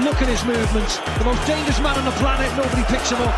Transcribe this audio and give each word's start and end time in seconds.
Look 0.00 0.22
at 0.22 0.28
his 0.28 0.42
movements. 0.44 0.96
The 1.18 1.24
most 1.24 1.46
dangerous 1.46 1.78
man 1.78 1.98
on 1.98 2.06
the 2.06 2.12
planet. 2.12 2.48
Nobody 2.56 2.82
picks 2.88 3.10
him 3.12 3.20
up. 3.20 3.28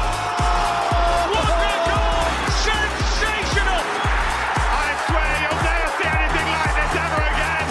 What 1.35 1.51
a 1.51 1.75
goal! 1.83 2.31
Sensational! 2.63 3.83
I 3.83 4.95
swear 5.03 5.35
you'll 5.43 5.63
never 5.67 5.91
see 5.99 6.07
anything 6.15 6.47
like 6.55 6.75
this 6.79 6.95
ever 6.95 7.27
again. 7.35 7.67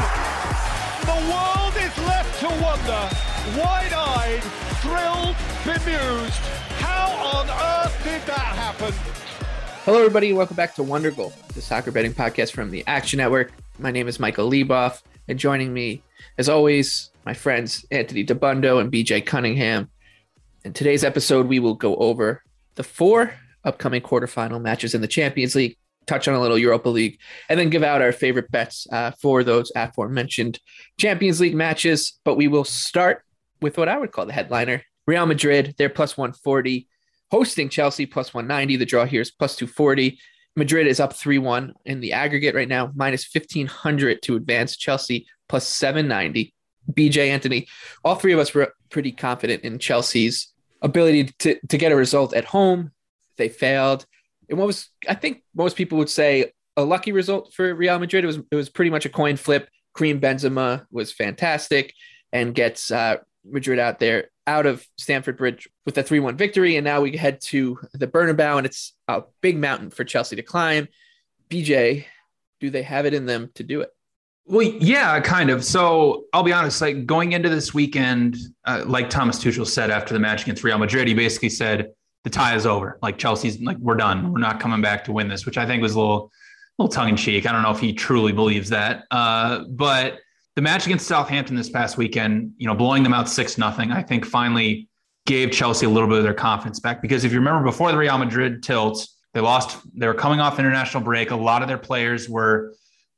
The 1.07 1.15
world 1.31 1.75
is 1.79 1.95
left 2.03 2.31
to 2.43 2.51
wonder, 2.59 3.01
wide-eyed, 3.55 4.43
thrilled, 4.83 5.39
bemused. 5.63 6.43
How 6.83 7.07
on 7.39 7.47
earth 7.47 7.95
did 8.03 8.21
that 8.27 8.51
happen? 8.59 8.93
Hello, 9.85 9.99
everybody. 9.99 10.33
Welcome 10.33 10.57
back 10.57 10.75
to 10.75 10.83
Wondergoal, 10.83 11.31
the 11.53 11.61
soccer 11.61 11.91
betting 11.91 12.13
podcast 12.13 12.51
from 12.51 12.69
the 12.69 12.83
Action 12.85 13.17
Network. 13.17 13.53
My 13.79 13.91
name 13.91 14.09
is 14.09 14.19
Michael 14.19 14.51
Leboff, 14.51 15.01
and 15.29 15.39
joining 15.39 15.73
me, 15.73 16.03
as 16.37 16.49
always, 16.49 17.11
my 17.25 17.33
friends 17.33 17.85
Anthony 17.91 18.25
Dabbundo 18.25 18.79
and 18.79 18.91
BJ 18.91 19.25
Cunningham. 19.25 19.89
In 20.65 20.73
today's 20.73 21.03
episode, 21.03 21.47
we 21.47 21.59
will 21.59 21.75
go 21.75 21.95
over 21.95 22.43
the 22.75 22.83
four 22.83 23.33
upcoming 23.63 24.01
quarterfinal 24.01 24.61
matches 24.61 24.93
in 24.93 25.01
the 25.01 25.07
Champions 25.07 25.55
League, 25.55 25.77
touch 26.05 26.27
on 26.27 26.35
a 26.35 26.41
little 26.41 26.57
Europa 26.57 26.89
League, 26.89 27.19
and 27.49 27.59
then 27.59 27.69
give 27.69 27.83
out 27.83 28.01
our 28.01 28.11
favorite 28.11 28.51
bets 28.51 28.87
uh, 28.91 29.11
for 29.11 29.43
those 29.43 29.71
aforementioned 29.75 30.59
Champions 30.97 31.39
League 31.39 31.55
matches. 31.55 32.19
But 32.25 32.35
we 32.35 32.47
will 32.47 32.65
start 32.65 33.23
with 33.61 33.77
what 33.77 33.89
I 33.89 33.97
would 33.97 34.11
call 34.11 34.25
the 34.25 34.33
headliner 34.33 34.83
Real 35.05 35.25
Madrid, 35.25 35.75
they're 35.77 35.89
plus 35.89 36.17
140, 36.17 36.87
hosting 37.29 37.69
Chelsea 37.69 38.05
plus 38.05 38.33
190. 38.33 38.77
The 38.77 38.85
draw 38.85 39.05
here 39.05 39.21
is 39.21 39.31
plus 39.31 39.55
240. 39.55 40.17
Madrid 40.55 40.87
is 40.87 40.99
up 40.99 41.13
3 41.13 41.39
1 41.39 41.73
in 41.85 41.99
the 41.99 42.13
aggregate 42.13 42.55
right 42.55 42.67
now, 42.67 42.91
minus 42.95 43.27
1500 43.33 44.21
to 44.21 44.35
advance. 44.35 44.77
Chelsea 44.77 45.27
plus 45.49 45.67
790. 45.67 46.53
BJ 46.91 47.29
Anthony, 47.29 47.67
all 48.03 48.15
three 48.15 48.33
of 48.33 48.39
us 48.39 48.53
were 48.53 48.73
pretty 48.89 49.11
confident 49.11 49.63
in 49.63 49.79
Chelsea's 49.79 50.53
ability 50.81 51.25
to, 51.39 51.59
to 51.67 51.77
get 51.77 51.91
a 51.91 51.95
result 51.95 52.33
at 52.33 52.45
home. 52.45 52.91
They 53.37 53.49
failed. 53.49 54.05
And 54.49 54.57
what 54.57 54.67
was, 54.67 54.89
I 55.07 55.15
think 55.15 55.43
most 55.55 55.75
people 55.75 55.97
would 55.97 56.09
say, 56.09 56.51
a 56.75 56.83
lucky 56.83 57.11
result 57.11 57.53
for 57.53 57.73
Real 57.73 57.99
Madrid. 57.99 58.23
It 58.23 58.27
was 58.27 58.39
it 58.51 58.55
was 58.55 58.69
pretty 58.69 58.91
much 58.91 59.05
a 59.05 59.09
coin 59.09 59.37
flip. 59.37 59.69
Karim 59.95 60.19
Benzema 60.19 60.85
was 60.91 61.11
fantastic 61.11 61.93
and 62.31 62.55
gets 62.55 62.89
uh, 62.89 63.17
Madrid 63.45 63.79
out 63.79 63.99
there 63.99 64.29
out 64.47 64.65
of 64.65 64.85
Stamford 64.97 65.37
Bridge 65.37 65.69
with 65.85 65.97
a 65.97 66.03
3 66.03 66.19
1 66.19 66.35
victory. 66.35 66.75
And 66.75 66.83
now 66.83 67.01
we 67.01 67.15
head 67.15 67.41
to 67.41 67.79
the 67.93 68.07
Bernabeu, 68.07 68.57
and 68.57 68.65
it's 68.65 68.93
a 69.07 69.23
big 69.41 69.57
mountain 69.57 69.89
for 69.89 70.03
Chelsea 70.03 70.35
to 70.35 70.41
climb. 70.41 70.87
BJ, 71.49 72.05
do 72.59 72.69
they 72.69 72.83
have 72.83 73.05
it 73.05 73.13
in 73.13 73.25
them 73.25 73.51
to 73.55 73.63
do 73.63 73.81
it? 73.81 73.89
Well, 74.45 74.67
yeah, 74.67 75.19
kind 75.21 75.49
of. 75.49 75.63
So 75.63 76.25
I'll 76.33 76.43
be 76.43 76.51
honest, 76.51 76.81
like 76.81 77.05
going 77.05 77.31
into 77.31 77.49
this 77.49 77.73
weekend, 77.73 78.35
uh, 78.65 78.83
like 78.85 79.09
Thomas 79.09 79.39
Tuchel 79.39 79.65
said 79.65 79.89
after 79.89 80.13
the 80.13 80.19
match 80.19 80.43
against 80.43 80.63
Real 80.63 80.77
Madrid, 80.77 81.07
he 81.07 81.13
basically 81.13 81.49
said 81.49 81.91
the 82.23 82.29
tie 82.29 82.55
is 82.55 82.65
over. 82.65 82.99
Like 83.01 83.17
Chelsea's 83.17 83.61
like, 83.61 83.77
we're 83.77 83.95
done. 83.95 84.33
We're 84.33 84.39
not 84.39 84.59
coming 84.59 84.81
back 84.81 85.05
to 85.05 85.13
win 85.13 85.29
this, 85.29 85.45
which 85.45 85.57
I 85.57 85.65
think 85.65 85.81
was 85.81 85.95
a 85.95 85.99
little, 85.99 86.31
little 86.77 86.91
tongue 86.91 87.09
in 87.09 87.15
cheek. 87.15 87.45
I 87.45 87.53
don't 87.53 87.61
know 87.61 87.71
if 87.71 87.79
he 87.79 87.93
truly 87.93 88.33
believes 88.33 88.69
that. 88.69 89.05
Uh, 89.11 89.63
but 89.69 90.19
the 90.55 90.61
match 90.61 90.85
against 90.85 91.07
Southampton 91.07 91.55
this 91.55 91.69
past 91.69 91.97
weekend, 91.97 92.51
you 92.57 92.67
know, 92.67 92.75
blowing 92.75 93.03
them 93.03 93.13
out 93.13 93.29
six 93.29 93.57
nothing, 93.57 93.91
I 93.91 94.03
think 94.03 94.25
finally 94.25 94.89
gave 95.25 95.51
Chelsea 95.51 95.85
a 95.85 95.89
little 95.89 96.09
bit 96.09 96.17
of 96.17 96.23
their 96.23 96.33
confidence 96.33 96.81
back. 96.81 97.01
Because 97.01 97.23
if 97.23 97.31
you 97.31 97.39
remember 97.39 97.63
before 97.63 97.91
the 97.93 97.97
Real 97.97 98.17
Madrid 98.17 98.61
tilt, 98.61 99.07
they 99.33 99.39
lost, 99.39 99.77
they 99.95 100.05
were 100.05 100.13
coming 100.13 100.41
off 100.41 100.59
international 100.59 101.01
break. 101.01 101.31
A 101.31 101.35
lot 101.35 101.61
of 101.61 101.69
their 101.69 101.77
players 101.77 102.29
were 102.29 102.73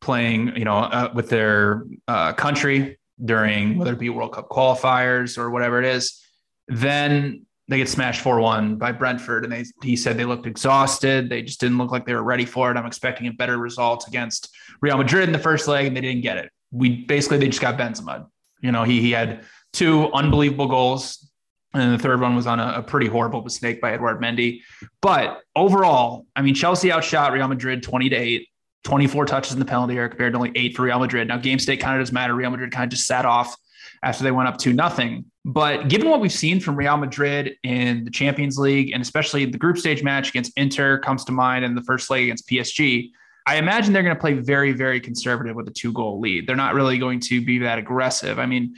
playing, 0.06 0.56
you 0.56 0.64
know, 0.64 0.78
uh, 0.78 1.12
with 1.14 1.30
their 1.30 1.84
uh, 2.08 2.32
country 2.34 2.98
during 3.24 3.78
whether 3.78 3.94
it 3.94 4.00
be 4.00 4.10
World 4.10 4.34
Cup 4.34 4.50
qualifiers 4.50 5.38
or 5.38 5.50
whatever 5.50 5.80
it 5.80 5.86
is. 5.86 6.22
Then 6.68 7.46
they 7.68 7.78
get 7.78 7.90
smashed 7.90 8.24
4-1 8.24 8.78
by 8.78 8.92
Brentford 8.92 9.44
and 9.44 9.52
they 9.52 9.66
he 9.82 9.96
said 9.96 10.18
they 10.18 10.26
looked 10.26 10.46
exhausted. 10.46 11.30
They 11.30 11.42
just 11.42 11.60
didn't 11.60 11.80
look 11.80 11.92
like 11.92 12.06
they 12.06 12.14
were 12.14 12.24
ready 12.24 12.46
for 12.46 12.70
it. 12.72 12.78
I'm 12.78 12.86
expecting 12.86 13.28
a 13.28 13.34
better 13.34 13.58
result 13.58 14.08
against 14.08 14.56
Real 14.82 14.98
Madrid 14.98 15.28
in 15.28 15.34
the 15.34 15.40
first 15.40 15.68
leg 15.68 15.88
and 15.88 15.98
they 15.98 16.02
didn't 16.02 16.22
get 16.22 16.38
it. 16.38 16.52
We 16.72 17.04
basically 17.06 17.40
they 17.40 17.48
just 17.48 17.62
got 17.62 17.78
Benzema. 17.78 18.28
You 18.62 18.72
know, 18.72 18.84
he 18.84 19.02
he 19.02 19.12
had 19.12 19.46
two 19.74 20.12
unbelievable 20.14 20.68
goals 20.68 21.30
and 21.74 21.94
the 21.94 22.02
third 22.02 22.22
one 22.22 22.36
was 22.36 22.48
on 22.48 22.60
a, 22.60 22.76
a, 22.78 22.84
pretty 22.84 23.08
horrible 23.08 23.44
mistake 23.44 23.82
by 23.82 23.92
Edouard 23.94 24.22
Mendy. 24.22 24.62
But 25.02 25.42
overall, 25.56 26.26
I 26.36 26.42
mean, 26.42 26.56
Chelsea 26.56 26.90
outshot 26.90 27.34
Real 27.34 27.48
Madrid 27.50 27.84
20 27.84 28.10
to 28.10 28.16
8. 28.16 28.48
24 28.86 29.26
touches 29.26 29.54
in 29.54 29.60
the 29.60 29.66
penalty 29.66 29.98
area 29.98 30.08
compared 30.08 30.34
to 30.34 30.38
only 30.38 30.52
eight 30.56 30.76
for 30.76 30.84
Real 30.84 31.00
Madrid. 31.00 31.28
Now, 31.28 31.38
game 31.38 31.60
state 31.60 31.80
kind 31.80 31.98
of 31.98 32.02
doesn't 32.02 32.14
matter. 32.14 32.34
Real 32.34 32.52
Madrid 32.52 32.72
kind 32.72 32.86
of 32.86 32.92
just 32.92 33.08
sat 33.08 33.26
off 33.26 33.56
after 34.04 34.24
they 34.24 34.32
went 34.32 34.48
up 34.48 34.58
to 34.60 34.74
nothing. 34.74 35.26
But 35.44 35.88
given 35.90 36.10
what 36.10 36.22
we've 36.22 36.32
seen 36.32 36.60
from 36.60 36.76
Real 36.76 36.96
Madrid 36.96 37.56
in 37.64 38.06
the 38.06 38.12
Champions 38.12 38.58
League, 38.58 38.92
and 38.94 39.02
especially 39.02 39.46
the 39.46 39.58
group 39.58 39.78
stage 39.78 40.04
match 40.04 40.30
against 40.30 40.54
Inter 40.56 41.00
comes 41.00 41.26
to 41.26 41.32
mind, 41.32 41.66
and 41.66 41.76
the 41.76 41.82
first 41.82 42.10
leg 42.10 42.24
against 42.24 42.48
PSG, 42.48 43.10
I 43.48 43.58
imagine 43.58 43.94
they're 43.94 44.04
going 44.04 44.16
to 44.16 44.22
play 44.22 44.34
very, 44.34 44.72
very 44.72 45.00
conservative 45.00 45.56
with 45.56 45.68
a 45.68 45.72
two 45.72 45.92
goal 45.92 46.20
lead. 46.20 46.48
They're 46.48 46.56
not 46.56 46.76
really 46.76 46.98
going 46.98 47.20
to 47.22 47.44
be 47.44 47.60
that 47.60 47.80
aggressive. 47.80 48.38
I 48.40 48.46
mean, 48.46 48.76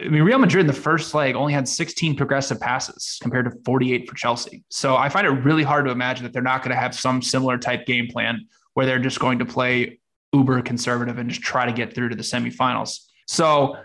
I 0.00 0.08
mean, 0.08 0.22
Real 0.22 0.38
Madrid 0.38 0.62
in 0.62 0.66
the 0.68 0.72
first 0.72 1.14
leg 1.14 1.34
only 1.34 1.52
had 1.52 1.68
16 1.68 2.16
progressive 2.16 2.60
passes 2.60 3.18
compared 3.20 3.46
to 3.46 3.58
48 3.64 4.08
for 4.08 4.14
Chelsea. 4.14 4.62
So 4.68 4.96
I 4.96 5.08
find 5.08 5.26
it 5.26 5.30
really 5.30 5.64
hard 5.64 5.84
to 5.86 5.90
imagine 5.90 6.24
that 6.24 6.32
they're 6.32 6.42
not 6.42 6.62
going 6.62 6.74
to 6.74 6.80
have 6.80 6.94
some 6.94 7.20
similar 7.20 7.58
type 7.58 7.86
game 7.86 8.06
plan 8.06 8.46
where 8.74 8.86
they're 8.86 8.98
just 8.98 9.20
going 9.20 9.38
to 9.38 9.44
play 9.44 10.00
uber 10.32 10.62
conservative 10.62 11.18
and 11.18 11.28
just 11.28 11.42
try 11.42 11.66
to 11.66 11.72
get 11.72 11.94
through 11.94 12.08
to 12.08 12.16
the 12.16 12.22
semifinals. 12.22 13.00
So 13.26 13.76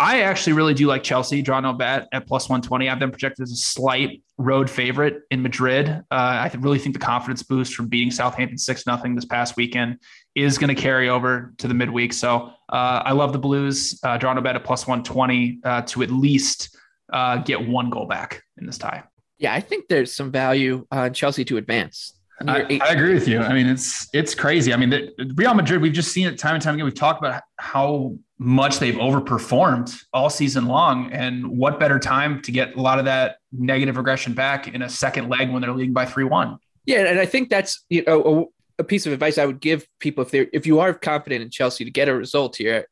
I 0.00 0.22
actually 0.22 0.54
really 0.54 0.72
do 0.72 0.86
like 0.86 1.02
Chelsea, 1.02 1.42
draw 1.42 1.60
no 1.60 1.74
bet 1.74 2.08
at 2.12 2.26
plus 2.26 2.48
120. 2.48 2.88
I've 2.88 2.98
been 2.98 3.10
projected 3.10 3.42
as 3.42 3.52
a 3.52 3.56
slight 3.56 4.22
road 4.38 4.70
favorite 4.70 5.24
in 5.30 5.42
Madrid. 5.42 5.90
Uh, 5.90 6.14
I 6.14 6.50
really 6.58 6.78
think 6.78 6.94
the 6.94 7.00
confidence 7.00 7.42
boost 7.42 7.74
from 7.74 7.88
beating 7.88 8.10
Southampton 8.10 8.56
6 8.56 8.84
0 8.84 8.98
this 9.14 9.26
past 9.26 9.58
weekend 9.58 9.98
is 10.34 10.56
going 10.56 10.74
to 10.74 10.80
carry 10.80 11.10
over 11.10 11.52
to 11.58 11.68
the 11.68 11.74
midweek. 11.74 12.14
So 12.14 12.50
uh, 12.70 13.02
I 13.04 13.12
love 13.12 13.34
the 13.34 13.38
Blues, 13.38 14.00
uh, 14.02 14.16
draw 14.16 14.32
no 14.32 14.40
bet 14.40 14.56
at 14.56 14.64
plus 14.64 14.86
120 14.86 15.58
uh, 15.64 15.82
to 15.82 16.02
at 16.02 16.10
least 16.10 16.74
uh, 17.12 17.36
get 17.38 17.68
one 17.68 17.90
goal 17.90 18.06
back 18.06 18.42
in 18.56 18.64
this 18.64 18.78
tie. 18.78 19.02
Yeah, 19.36 19.52
I 19.52 19.60
think 19.60 19.88
there's 19.88 20.14
some 20.14 20.30
value 20.30 20.86
on 20.90 21.12
Chelsea 21.12 21.44
to 21.44 21.58
advance. 21.58 22.14
I, 22.48 22.80
I, 22.82 22.92
agree 22.92 23.12
with 23.12 23.28
you. 23.28 23.40
I 23.40 23.52
mean, 23.52 23.66
it's 23.66 24.08
it's 24.14 24.34
crazy. 24.34 24.72
I 24.72 24.76
mean, 24.76 24.90
the, 24.90 25.32
Real 25.34 25.52
Madrid. 25.52 25.82
We've 25.82 25.92
just 25.92 26.12
seen 26.12 26.26
it 26.26 26.38
time 26.38 26.54
and 26.54 26.62
time 26.62 26.74
again. 26.74 26.84
We've 26.84 26.94
talked 26.94 27.20
about 27.20 27.42
how 27.58 28.16
much 28.38 28.78
they've 28.78 28.94
overperformed 28.94 29.94
all 30.14 30.30
season 30.30 30.66
long, 30.66 31.12
and 31.12 31.46
what 31.46 31.78
better 31.78 31.98
time 31.98 32.40
to 32.42 32.52
get 32.52 32.76
a 32.76 32.80
lot 32.80 32.98
of 32.98 33.04
that 33.04 33.36
negative 33.52 33.98
regression 33.98 34.32
back 34.32 34.68
in 34.68 34.80
a 34.80 34.88
second 34.88 35.28
leg 35.28 35.50
when 35.50 35.60
they're 35.60 35.72
leading 35.72 35.92
by 35.92 36.06
three 36.06 36.24
one. 36.24 36.58
Yeah, 36.86 37.04
and 37.04 37.20
I 37.20 37.26
think 37.26 37.50
that's 37.50 37.84
you 37.90 38.04
know 38.06 38.50
a, 38.78 38.82
a 38.82 38.84
piece 38.84 39.06
of 39.06 39.12
advice 39.12 39.36
I 39.36 39.44
would 39.44 39.60
give 39.60 39.86
people 39.98 40.22
if 40.22 40.30
they 40.30 40.48
if 40.52 40.66
you 40.66 40.80
are 40.80 40.94
confident 40.94 41.42
in 41.42 41.50
Chelsea 41.50 41.84
to 41.84 41.90
get 41.90 42.08
a 42.08 42.14
result 42.14 42.56
here, 42.56 42.86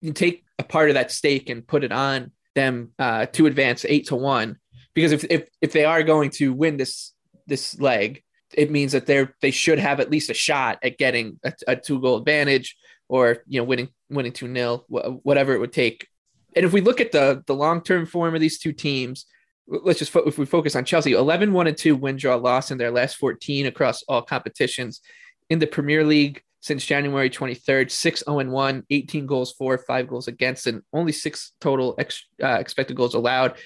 you 0.00 0.12
take 0.12 0.44
a 0.58 0.64
part 0.64 0.90
of 0.90 0.94
that 0.94 1.12
stake 1.12 1.48
and 1.48 1.64
put 1.64 1.84
it 1.84 1.92
on 1.92 2.32
them 2.56 2.90
uh, 2.98 3.26
to 3.26 3.46
advance 3.46 3.84
eight 3.88 4.08
to 4.08 4.16
one. 4.16 4.58
Because 4.94 5.12
if 5.12 5.24
if 5.30 5.48
if 5.60 5.72
they 5.72 5.84
are 5.84 6.02
going 6.02 6.30
to 6.30 6.52
win 6.52 6.76
this 6.76 7.12
this 7.46 7.78
leg 7.80 8.24
it 8.54 8.70
means 8.70 8.92
that 8.92 9.06
they're 9.06 9.34
they 9.40 9.50
should 9.50 9.78
have 9.78 10.00
at 10.00 10.10
least 10.10 10.30
a 10.30 10.34
shot 10.34 10.78
at 10.82 10.98
getting 10.98 11.38
a, 11.44 11.52
a 11.68 11.76
two 11.76 12.00
goal 12.00 12.18
advantage 12.18 12.76
or 13.08 13.38
you 13.46 13.60
know 13.60 13.64
winning 13.64 13.88
winning 14.08 14.32
two 14.32 14.48
nil 14.48 14.84
whatever 14.88 15.54
it 15.54 15.58
would 15.58 15.72
take. 15.72 16.06
And 16.56 16.64
if 16.64 16.72
we 16.72 16.80
look 16.80 17.00
at 17.00 17.12
the 17.12 17.42
the 17.46 17.54
long 17.54 17.82
term 17.82 18.06
form 18.06 18.34
of 18.34 18.40
these 18.40 18.58
two 18.58 18.72
teams, 18.72 19.26
let's 19.66 19.98
just 19.98 20.10
fo- 20.10 20.26
if 20.26 20.38
we 20.38 20.46
focus 20.46 20.74
on 20.74 20.84
Chelsea, 20.84 21.12
11 21.12 21.52
1 21.52 21.66
and 21.66 21.76
2 21.76 21.96
win 21.96 22.16
draw 22.16 22.36
loss 22.36 22.70
in 22.70 22.78
their 22.78 22.90
last 22.90 23.16
14 23.16 23.66
across 23.66 24.02
all 24.04 24.22
competitions 24.22 25.00
in 25.48 25.58
the 25.58 25.66
Premier 25.66 26.04
League 26.04 26.42
since 26.60 26.84
January 26.84 27.30
23rd, 27.30 27.90
6 27.90 28.24
0 28.24 28.50
1, 28.50 28.84
18 28.90 29.26
goals 29.26 29.52
for, 29.52 29.78
5 29.78 30.08
goals 30.08 30.28
against, 30.28 30.66
and 30.66 30.82
only 30.92 31.12
6 31.12 31.52
total 31.60 31.94
ex, 31.98 32.26
uh, 32.42 32.58
expected 32.60 32.96
goals 32.96 33.14
allowed. 33.14 33.56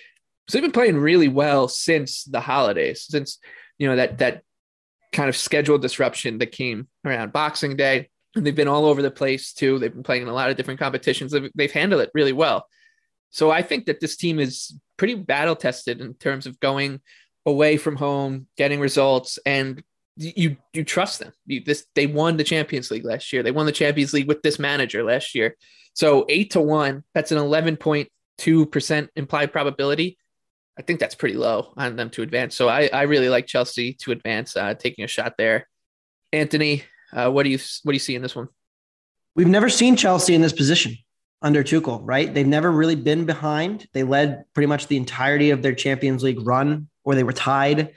So 0.49 0.59
they've 0.59 0.63
been 0.63 0.73
playing 0.73 0.97
really 0.97 1.29
well 1.29 1.69
since 1.69 2.25
the 2.25 2.41
holidays, 2.41 3.07
since 3.09 3.39
you 3.79 3.89
know 3.89 3.97
that 3.97 4.19
that 4.19 4.43
kind 5.15 5.31
of 5.31 5.37
schedule 5.37 5.79
disruption 5.79 6.37
that 6.39 6.53
came 6.53 6.89
around 7.07 7.33
Boxing 7.33 7.77
Day. 7.77 8.11
And 8.37 8.45
they've 8.45 8.55
been 8.55 8.69
all 8.69 8.85
over 8.87 9.01
the 9.01 9.11
place 9.11 9.53
too. 9.53 9.79
They've 9.79 9.95
been 9.95 10.03
playing 10.03 10.23
in 10.23 10.29
a 10.29 10.35
lot 10.35 10.51
of 10.51 10.57
different 10.57 10.81
competitions. 10.81 11.33
They've, 11.33 11.51
they've 11.55 11.71
handled 11.71 12.03
it 12.03 12.11
really 12.15 12.33
well. 12.33 12.67
So 13.31 13.51
I 13.51 13.63
think 13.63 13.87
that 13.87 14.01
this 14.01 14.17
team 14.17 14.39
is 14.39 14.79
pretty 14.97 15.15
battle 15.15 15.57
tested 15.57 16.01
in 16.01 16.15
terms 16.15 16.47
of 16.47 16.61
going 16.61 17.01
away 17.47 17.77
from 17.77 17.97
home, 17.97 18.47
getting 18.57 18.81
results, 18.81 19.39
and 19.45 19.83
you 20.17 20.57
you 20.73 20.85
trust 20.85 21.19
them. 21.19 21.33
You, 21.47 21.61
this 21.65 21.87
they 21.95 22.07
won 22.07 22.37
the 22.37 22.45
Champions 22.45 22.91
League 22.91 23.05
last 23.05 23.33
year. 23.33 23.43
They 23.43 23.51
won 23.51 23.67
the 23.67 23.73
Champions 23.73 24.13
League 24.13 24.29
with 24.29 24.43
this 24.43 24.59
manager 24.59 25.03
last 25.03 25.35
year. 25.35 25.57
So 25.95 26.25
eight 26.29 26.53
to 26.53 26.61
one, 26.61 27.05
that's 27.15 27.33
an 27.33 27.39
eleven 27.39 27.77
point 27.77 28.09
two 28.39 28.67
percent 28.67 29.11
implied 29.17 29.53
probability. 29.53 30.17
I 30.79 30.83
think 30.83 31.01
that's 31.01 31.15
pretty 31.15 31.37
low 31.37 31.73
on 31.77 31.97
them 31.97 32.11
to 32.11 32.23
advance. 32.23 32.57
So 32.57 32.69
I, 32.69 32.89
I 32.93 33.03
really 33.03 33.29
like 33.29 33.47
Chelsea 33.47 33.95
to 33.95 34.13
advance, 34.13 34.57
uh, 34.57 34.75
taking 34.75 35.05
a 35.05 35.09
shot 35.09 35.35
there. 35.39 35.69
Anthony, 36.33 36.83
uh, 37.13 37.31
what 37.31 37.45
do 37.45 37.51
you 37.51 37.59
what 37.85 37.93
do 37.93 37.95
you 37.95 38.01
see 38.01 38.17
in 38.17 38.23
this 38.23 38.35
one? 38.35 38.49
We've 39.37 39.47
never 39.49 39.69
seen 39.69 39.97
Chelsea 39.97 40.35
in 40.35 40.41
this 40.41 40.53
position 40.53 40.97
under 41.43 41.63
Tuchel, 41.63 42.01
right? 42.03 42.33
They've 42.33 42.47
never 42.47 42.73
really 42.73 42.97
been 42.97 43.25
behind. 43.25 43.87
They 43.93 44.03
led 44.03 44.45
pretty 44.55 44.67
much 44.67 44.89
the 44.89 44.97
entirety 44.97 45.51
of 45.51 45.63
their 45.63 45.75
Champions 45.75 46.23
League 46.23 46.45
run, 46.45 46.89
or 47.05 47.15
they 47.15 47.25
were 47.25 47.33
tied. 47.33 47.93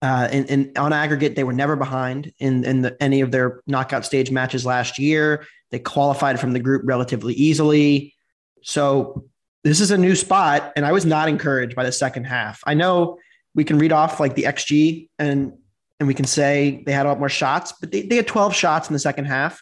Uh, 0.00 0.28
and, 0.30 0.48
and 0.48 0.78
on 0.78 0.92
aggregate, 0.92 1.34
they 1.34 1.44
were 1.44 1.52
never 1.52 1.76
behind 1.76 2.32
in 2.38 2.64
in 2.64 2.82
the, 2.82 3.02
any 3.02 3.20
of 3.20 3.32
their 3.32 3.62
knockout 3.66 4.06
stage 4.06 4.30
matches 4.30 4.64
last 4.64 4.98
year. 4.98 5.44
They 5.70 5.78
qualified 5.78 6.40
from 6.40 6.52
the 6.52 6.60
group 6.60 6.82
relatively 6.84 7.34
easily. 7.34 8.14
So 8.62 9.28
this 9.64 9.80
is 9.80 9.90
a 9.90 9.98
new 9.98 10.14
spot, 10.14 10.72
and 10.76 10.86
I 10.86 10.92
was 10.92 11.04
not 11.04 11.28
encouraged 11.28 11.74
by 11.74 11.84
the 11.84 11.92
second 11.92 12.24
half. 12.24 12.60
I 12.66 12.74
know 12.74 13.18
we 13.54 13.64
can 13.64 13.78
read 13.78 13.92
off 13.92 14.20
like 14.20 14.34
the 14.34 14.44
XG 14.44 15.08
and 15.18 15.52
and 16.00 16.06
we 16.06 16.14
can 16.14 16.26
say 16.26 16.82
they 16.86 16.92
had 16.92 17.06
a 17.06 17.08
lot 17.08 17.18
more 17.18 17.28
shots, 17.28 17.72
but 17.80 17.90
they, 17.90 18.02
they 18.02 18.14
had 18.14 18.28
12 18.28 18.54
shots 18.54 18.88
in 18.88 18.92
the 18.92 19.00
second 19.00 19.24
half. 19.24 19.60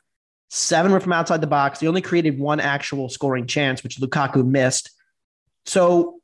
Seven 0.51 0.93
were 0.93 1.01
from 1.01 1.15
outside 1.15 1.41
the 1.41 1.47
box. 1.47 1.79
They 1.79 1.87
only 1.87 2.03
created 2.03 2.39
one 2.39 2.61
actual 2.61 3.09
scoring 3.09 3.47
chance, 3.47 3.83
which 3.83 3.99
Lukaku 3.99 4.47
missed. 4.47 4.91
So 5.65 6.21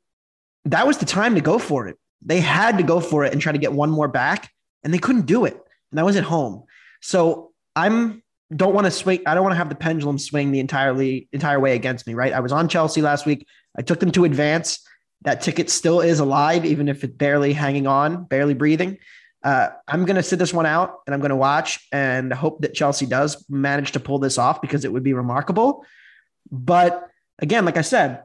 that 0.65 0.85
was 0.85 0.99
the 0.99 1.05
time 1.05 1.35
to 1.35 1.41
go 1.41 1.57
for 1.57 1.87
it. 1.87 1.97
They 2.21 2.39
had 2.39 2.77
to 2.77 2.83
go 2.83 2.99
for 2.99 3.25
it 3.25 3.33
and 3.33 3.41
try 3.41 3.51
to 3.51 3.57
get 3.57 3.73
one 3.73 3.89
more 3.89 4.07
back, 4.07 4.51
and 4.83 4.93
they 4.93 4.99
couldn't 4.99 5.25
do 5.25 5.45
it. 5.45 5.53
And 5.91 5.97
that 5.97 6.05
was 6.05 6.15
at 6.15 6.23
home. 6.23 6.63
So 7.01 7.51
I'm 7.75 8.22
don't 8.55 8.73
want 8.73 8.85
to 8.85 8.91
swing. 8.91 9.21
I 9.25 9.33
don't 9.33 9.43
want 9.43 9.53
to 9.53 9.57
have 9.57 9.69
the 9.69 9.75
pendulum 9.75 10.17
swing 10.17 10.51
the 10.51 10.59
entirely 10.59 11.27
entire 11.31 11.59
way 11.59 11.75
against 11.75 12.07
me. 12.07 12.13
Right. 12.13 12.33
I 12.33 12.39
was 12.39 12.51
on 12.51 12.67
Chelsea 12.67 13.01
last 13.01 13.25
week. 13.25 13.47
I 13.77 13.81
took 13.81 13.99
them 13.99 14.11
to 14.11 14.25
advance. 14.25 14.85
That 15.21 15.41
ticket 15.41 15.69
still 15.69 16.01
is 16.01 16.19
alive, 16.19 16.65
even 16.65 16.89
if 16.89 17.03
it's 17.03 17.13
barely 17.13 17.53
hanging 17.53 17.87
on, 17.87 18.25
barely 18.25 18.53
breathing. 18.53 18.97
Uh, 19.43 19.69
I'm 19.87 20.05
going 20.05 20.15
to 20.15 20.23
sit 20.23 20.39
this 20.39 20.53
one 20.53 20.65
out 20.65 20.99
and 21.05 21.13
I'm 21.13 21.19
going 21.19 21.29
to 21.29 21.35
watch 21.35 21.85
and 21.91 22.31
hope 22.31 22.61
that 22.61 22.73
Chelsea 22.73 23.05
does 23.05 23.45
manage 23.49 23.91
to 23.93 23.99
pull 23.99 24.19
this 24.19 24.37
off 24.37 24.61
because 24.61 24.85
it 24.85 24.93
would 24.93 25.03
be 25.03 25.13
remarkable. 25.13 25.85
But 26.51 27.09
again, 27.39 27.65
like 27.65 27.77
I 27.77 27.81
said, 27.81 28.23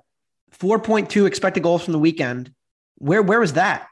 4.2 0.59 1.27
expected 1.27 1.63
goals 1.63 1.85
from 1.85 1.93
the 1.93 1.99
weekend. 1.99 2.53
Where 2.97 3.23
where 3.23 3.41
was 3.41 3.55
that? 3.55 3.87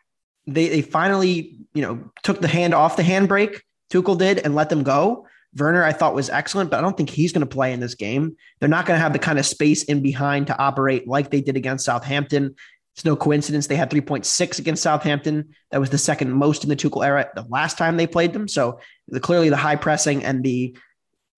They 0.46 0.68
they 0.68 0.82
finally 0.82 1.58
you 1.74 1.82
know 1.82 2.10
took 2.22 2.40
the 2.40 2.48
hand 2.48 2.74
off 2.74 2.96
the 2.96 3.02
handbrake. 3.02 3.60
Tuchel 3.92 4.18
did 4.18 4.38
and 4.38 4.54
let 4.54 4.68
them 4.68 4.82
go. 4.82 5.26
Werner, 5.58 5.84
I 5.84 5.92
thought 5.92 6.14
was 6.14 6.30
excellent, 6.30 6.70
but 6.70 6.78
I 6.78 6.82
don't 6.82 6.96
think 6.96 7.10
he's 7.10 7.32
going 7.32 7.46
to 7.46 7.54
play 7.54 7.72
in 7.72 7.80
this 7.80 7.94
game. 7.94 8.36
They're 8.58 8.68
not 8.68 8.86
going 8.86 8.96
to 8.96 9.02
have 9.02 9.12
the 9.12 9.18
kind 9.18 9.38
of 9.38 9.46
space 9.46 9.84
in 9.84 10.02
behind 10.02 10.48
to 10.48 10.58
operate 10.58 11.08
like 11.08 11.30
they 11.30 11.40
did 11.40 11.56
against 11.56 11.84
Southampton. 11.84 12.54
It's 12.94 13.04
no 13.04 13.16
coincidence 13.16 13.66
they 13.66 13.76
had 13.76 13.90
3.6 13.90 14.58
against 14.58 14.82
Southampton. 14.82 15.54
That 15.70 15.80
was 15.80 15.90
the 15.90 15.98
second 15.98 16.32
most 16.32 16.62
in 16.62 16.70
the 16.70 16.76
Tuchel 16.76 17.04
era 17.04 17.28
the 17.34 17.46
last 17.48 17.76
time 17.76 17.96
they 17.96 18.06
played 18.06 18.32
them. 18.32 18.48
So 18.48 18.80
the, 19.08 19.20
clearly 19.20 19.50
the 19.50 19.56
high 19.56 19.76
pressing 19.76 20.24
and 20.24 20.42
the 20.42 20.76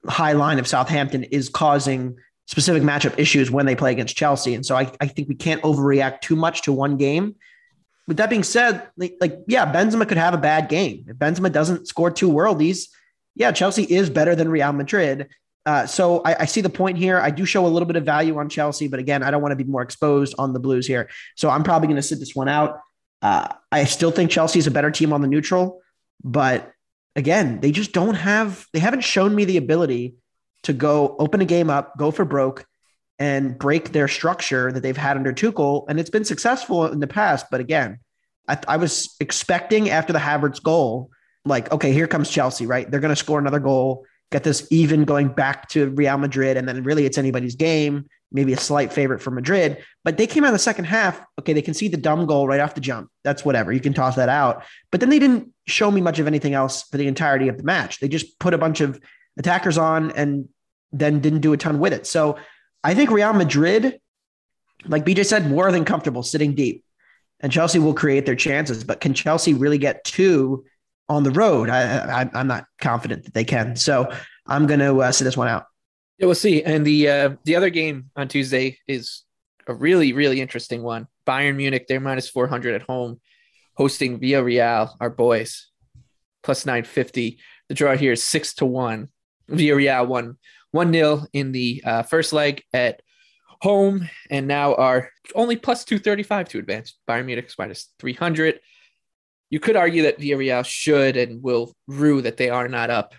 high 0.07 0.33
line 0.33 0.59
of 0.59 0.69
Southampton 0.69 1.25
is 1.25 1.49
causing 1.49 2.17
specific 2.47 2.83
matchup 2.83 3.19
issues 3.19 3.51
when 3.51 3.67
they 3.67 3.75
play 3.75 3.93
against 3.93 4.17
Chelsea. 4.17 4.55
And 4.55 4.65
so 4.65 4.77
I, 4.77 4.91
I 5.01 5.09
think 5.09 5.29
we 5.29 5.35
can't 5.35 5.63
overreact 5.63 6.21
too 6.21 6.37
much 6.37 6.63
to 6.63 6.73
one 6.73 6.97
game. 6.97 7.35
With 8.07 8.17
that 8.19 8.31
being 8.31 8.45
said, 8.45 8.89
like, 8.97 9.17
like 9.21 9.41
yeah, 9.49 9.71
Benzema 9.71 10.09
could 10.09 10.17
have 10.17 10.35
a 10.35 10.39
bad 10.39 10.69
game. 10.69 11.05
If 11.09 11.17
Benzema 11.17 11.53
doesn't 11.53 11.89
score 11.89 12.11
two 12.11 12.31
worldies, 12.31 12.87
yeah, 13.39 13.53
Chelsea 13.53 13.85
is 13.85 14.11
better 14.11 14.35
than 14.35 14.49
Real 14.49 14.73
Madrid. 14.73 15.29
Uh, 15.65 15.87
so 15.87 16.21
I, 16.25 16.43
I, 16.43 16.45
see 16.47 16.61
the 16.61 16.71
point 16.71 16.99
here. 16.99 17.19
I 17.19 17.31
do 17.31 17.45
show 17.45 17.67
a 17.67 17.69
little 17.69 17.87
bit 17.87 17.97
of 17.97 18.05
value 18.05 18.37
on 18.39 18.49
Chelsea, 18.49 18.89
but 18.89 19.01
again, 19.01 19.23
I 19.23 19.31
don't 19.31 19.43
want 19.43 19.53
to 19.53 19.57
be 19.57 19.65
more 19.65 19.83
exposed 19.83 20.35
on 20.39 20.53
the 20.53 20.61
Blues 20.61 20.87
here. 20.87 21.09
So 21.37 21.51
I'm 21.51 21.63
probably 21.63 21.89
going 21.89 21.97
to 21.97 22.03
sit 22.03 22.21
this 22.21 22.35
one 22.35 22.49
out. 22.49 22.81
Uh, 23.21 23.49
I 23.71 23.85
still 23.85 24.11
think 24.11 24.31
Chelsea 24.31 24.59
is 24.59 24.67
a 24.67 24.71
better 24.71 24.91
team 24.91 25.13
on 25.13 25.21
the 25.21 25.29
neutral, 25.29 25.83
but 26.25 26.73
again, 27.17 27.61
they 27.61 27.71
just 27.71 27.93
don't 27.93 28.15
have, 28.15 28.67
they 28.73 28.79
haven't 28.79 29.03
shown 29.03 29.35
me 29.35 29.45
the 29.45 29.57
ability 29.57 30.15
to 30.63 30.73
go 30.73 31.17
open 31.19 31.41
a 31.41 31.45
game 31.45 31.69
up, 31.69 31.97
go 31.99 32.11
for 32.11 32.25
broke, 32.25 32.65
and 33.19 33.59
break 33.59 33.93
their 33.93 34.09
structure 34.09 34.73
that 34.73 34.81
they've 34.81 34.97
had 34.97 35.17
under 35.17 35.33
Tuchel. 35.33 35.85
And 35.89 36.01
it's 36.01 36.11
been 36.11 36.25
successful 36.25 36.87
in 36.87 37.01
the 37.01 37.07
past. 37.07 37.47
But 37.51 37.61
again, 37.61 37.99
I, 38.49 38.59
I 38.67 38.77
was 38.79 39.15
expecting 39.21 39.91
after 39.91 40.13
the 40.13 40.19
Havertz 40.19 40.63
goal, 40.63 41.11
like, 41.49 41.73
okay, 41.73 41.93
here 41.93 42.07
comes 42.07 42.31
Chelsea, 42.31 42.67
right? 42.67 42.89
They're 42.91 43.01
going 43.01 43.11
to 43.11 43.17
score 43.17 43.39
another 43.39 43.61
goal 43.61 44.07
get 44.31 44.45
this 44.45 44.67
even 44.71 45.05
going 45.05 45.29
back 45.29 45.69
to 45.71 45.89
Real 45.91 46.19
Madrid, 46.19 46.57
and 46.57 46.69
then 46.69 46.83
really 46.83 47.07
it's 47.07 47.19
anybody's 47.19 47.57
game, 47.57 48.09
maybe 48.31 48.53
a 48.53 48.59
slight 48.59 48.93
favorite 48.93 49.23
for 49.23 49.31
Madrid. 49.31 49.83
But 50.05 50.19
they 50.19 50.27
came 50.27 50.45
out 50.45 50.49
in 50.49 50.53
the 50.53 50.59
second 50.59 50.85
half. 50.85 51.21
Okay, 51.39 51.53
they 51.53 51.63
can 51.63 51.75
see 51.75 51.89
the 51.89 51.97
dumb 51.97 52.27
goal 52.27 52.47
right 52.47 52.61
off 52.61 52.75
the 52.75 52.81
jump. 52.81 53.11
That's 53.25 53.45
whatever. 53.45 53.73
You 53.73 53.81
can 53.81 53.95
toss 53.95 54.17
that 54.17 54.29
out. 54.29 54.65
But 54.91 55.01
then 55.01 55.09
they 55.09 55.19
didn't 55.19 55.53
show 55.67 55.91
me 55.91 56.01
much 56.01 56.19
of 56.19 56.27
anything 56.27 56.55
else 56.55 56.83
for 56.85 56.99
the 56.99 57.07
entirety 57.07 57.49
of 57.49 57.57
the 57.57 57.65
match. 57.65 58.01
They 58.01 58.09
just 58.09 58.39
put 58.39 58.55
a 58.55 58.59
bunch 58.59 58.81
of 58.81 59.01
attackers 59.39 59.79
on 59.79 60.11
and 60.13 60.49
then 60.93 61.21
didn't 61.21 61.41
do 61.41 61.53
a 61.53 61.57
ton 61.57 61.79
with 61.79 61.93
it. 61.93 62.07
So 62.07 62.39
I 62.85 62.95
think 62.95 63.11
Real 63.11 63.33
Madrid, 63.33 63.99
like 64.87 65.05
BJ 65.05 65.25
said, 65.25 65.49
more 65.49 65.73
than 65.73 65.85
comfortable 65.85 66.23
sitting 66.23 66.55
deep. 66.55 66.85
And 67.41 67.53
Chelsea 67.53 67.79
will 67.79 67.95
create 67.95 68.27
their 68.27 68.35
chances. 68.35 68.85
But 68.85 69.01
can 69.01 69.15
Chelsea 69.15 69.55
really 69.55 69.79
get 69.79 70.05
two 70.05 70.65
on 71.09 71.23
the 71.23 71.31
road. 71.31 71.71
I, 71.71 72.23
I 72.23 72.41
am 72.41 72.47
not 72.47 72.67
confident 72.81 73.25
that 73.25 73.35
they 73.35 73.45
can. 73.45 73.77
So 73.77 74.13
I'm 74.47 74.67
going 74.67 74.81
to 74.81 75.01
uh, 75.01 75.13
sit 75.13 75.25
this 75.25 75.37
one 75.37 75.49
out. 75.49 75.67
Yeah, 76.19 76.27
we'll 76.27 76.35
see. 76.35 76.63
And 76.63 76.85
the 76.85 77.09
uh, 77.09 77.31
the 77.45 77.57
other 77.57 77.71
game 77.71 78.11
on 78.17 78.29
Tuesday 78.29 78.79
is 78.89 79.23
a 79.67 79.75
really 79.75 80.13
really 80.13 80.41
interesting 80.41 80.83
one. 80.83 81.07
Bayern 81.27 81.57
Munich, 81.57 81.87
they're 81.87 82.01
minus 82.01 82.29
400 82.29 82.75
at 82.75 82.83
home, 82.83 83.21
hosting 83.75 84.19
Villarreal, 84.19 84.95
our 85.01 85.11
boys, 85.11 85.69
plus 86.43 86.67
950. 86.67 87.39
The 87.69 87.75
draw 87.75 87.97
here 87.97 88.13
is 88.13 88.25
six 88.25 88.55
to 88.55 88.67
one. 88.67 89.09
Villarreal 89.49 90.09
won 90.09 90.39
one 90.71 90.91
nil 90.91 91.27
in 91.33 91.53
the 91.53 91.83
uh, 91.85 92.03
first 92.03 92.33
leg 92.33 92.63
at 92.73 93.01
home, 93.61 94.09
and 94.31 94.49
now 94.49 94.75
are 94.75 95.11
only 95.35 95.57
plus 95.57 95.85
235 95.85 96.49
to 96.49 96.59
advance. 96.59 96.99
Bayern 97.09 97.27
Munich 97.27 97.53
minus 97.59 97.93
300 97.99 98.59
you 99.51 99.61
could 99.61 99.77
argue 99.77 100.03
that 100.03 100.19
Villarreal 100.19 100.65
should 100.65 101.17
and 101.17 101.43
will 101.43 101.73
rue 101.87 102.23
that 102.23 102.37
they 102.37 102.51
are 102.51 102.69
not 102.69 102.91
up 102.91 103.15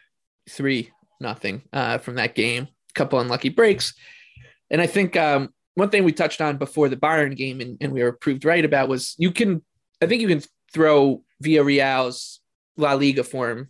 three 0.50 0.92
nothing 1.20 1.64
uh, 1.74 1.98
from 1.98 2.16
that 2.16 2.36
game. 2.36 2.64
A 2.64 2.94
couple 2.94 3.20
unlucky 3.20 3.50
breaks, 3.50 3.94
and 4.70 4.82
I 4.82 4.88
think 4.88 5.16
um, 5.16 5.50
one 5.76 5.90
thing 5.90 6.04
we 6.04 6.12
touched 6.12 6.42
on 6.42 6.58
before 6.58 6.90
the 6.90 6.98
Bayern 6.98 7.36
game 7.36 7.62
and, 7.62 7.78
and 7.82 7.92
we 7.92 8.04
were 8.04 8.14
proved 8.14 8.46
right 8.46 8.64
about 8.64 8.90
was 8.90 9.16
you 9.18 9.32
can. 9.32 9.64
I 10.02 10.06
think 10.06 10.22
you 10.22 10.28
can 10.28 10.42
throw 10.74 11.24
Villarreal's 11.44 12.40
La 12.78 12.94
Liga 12.94 13.24
form 13.24 13.70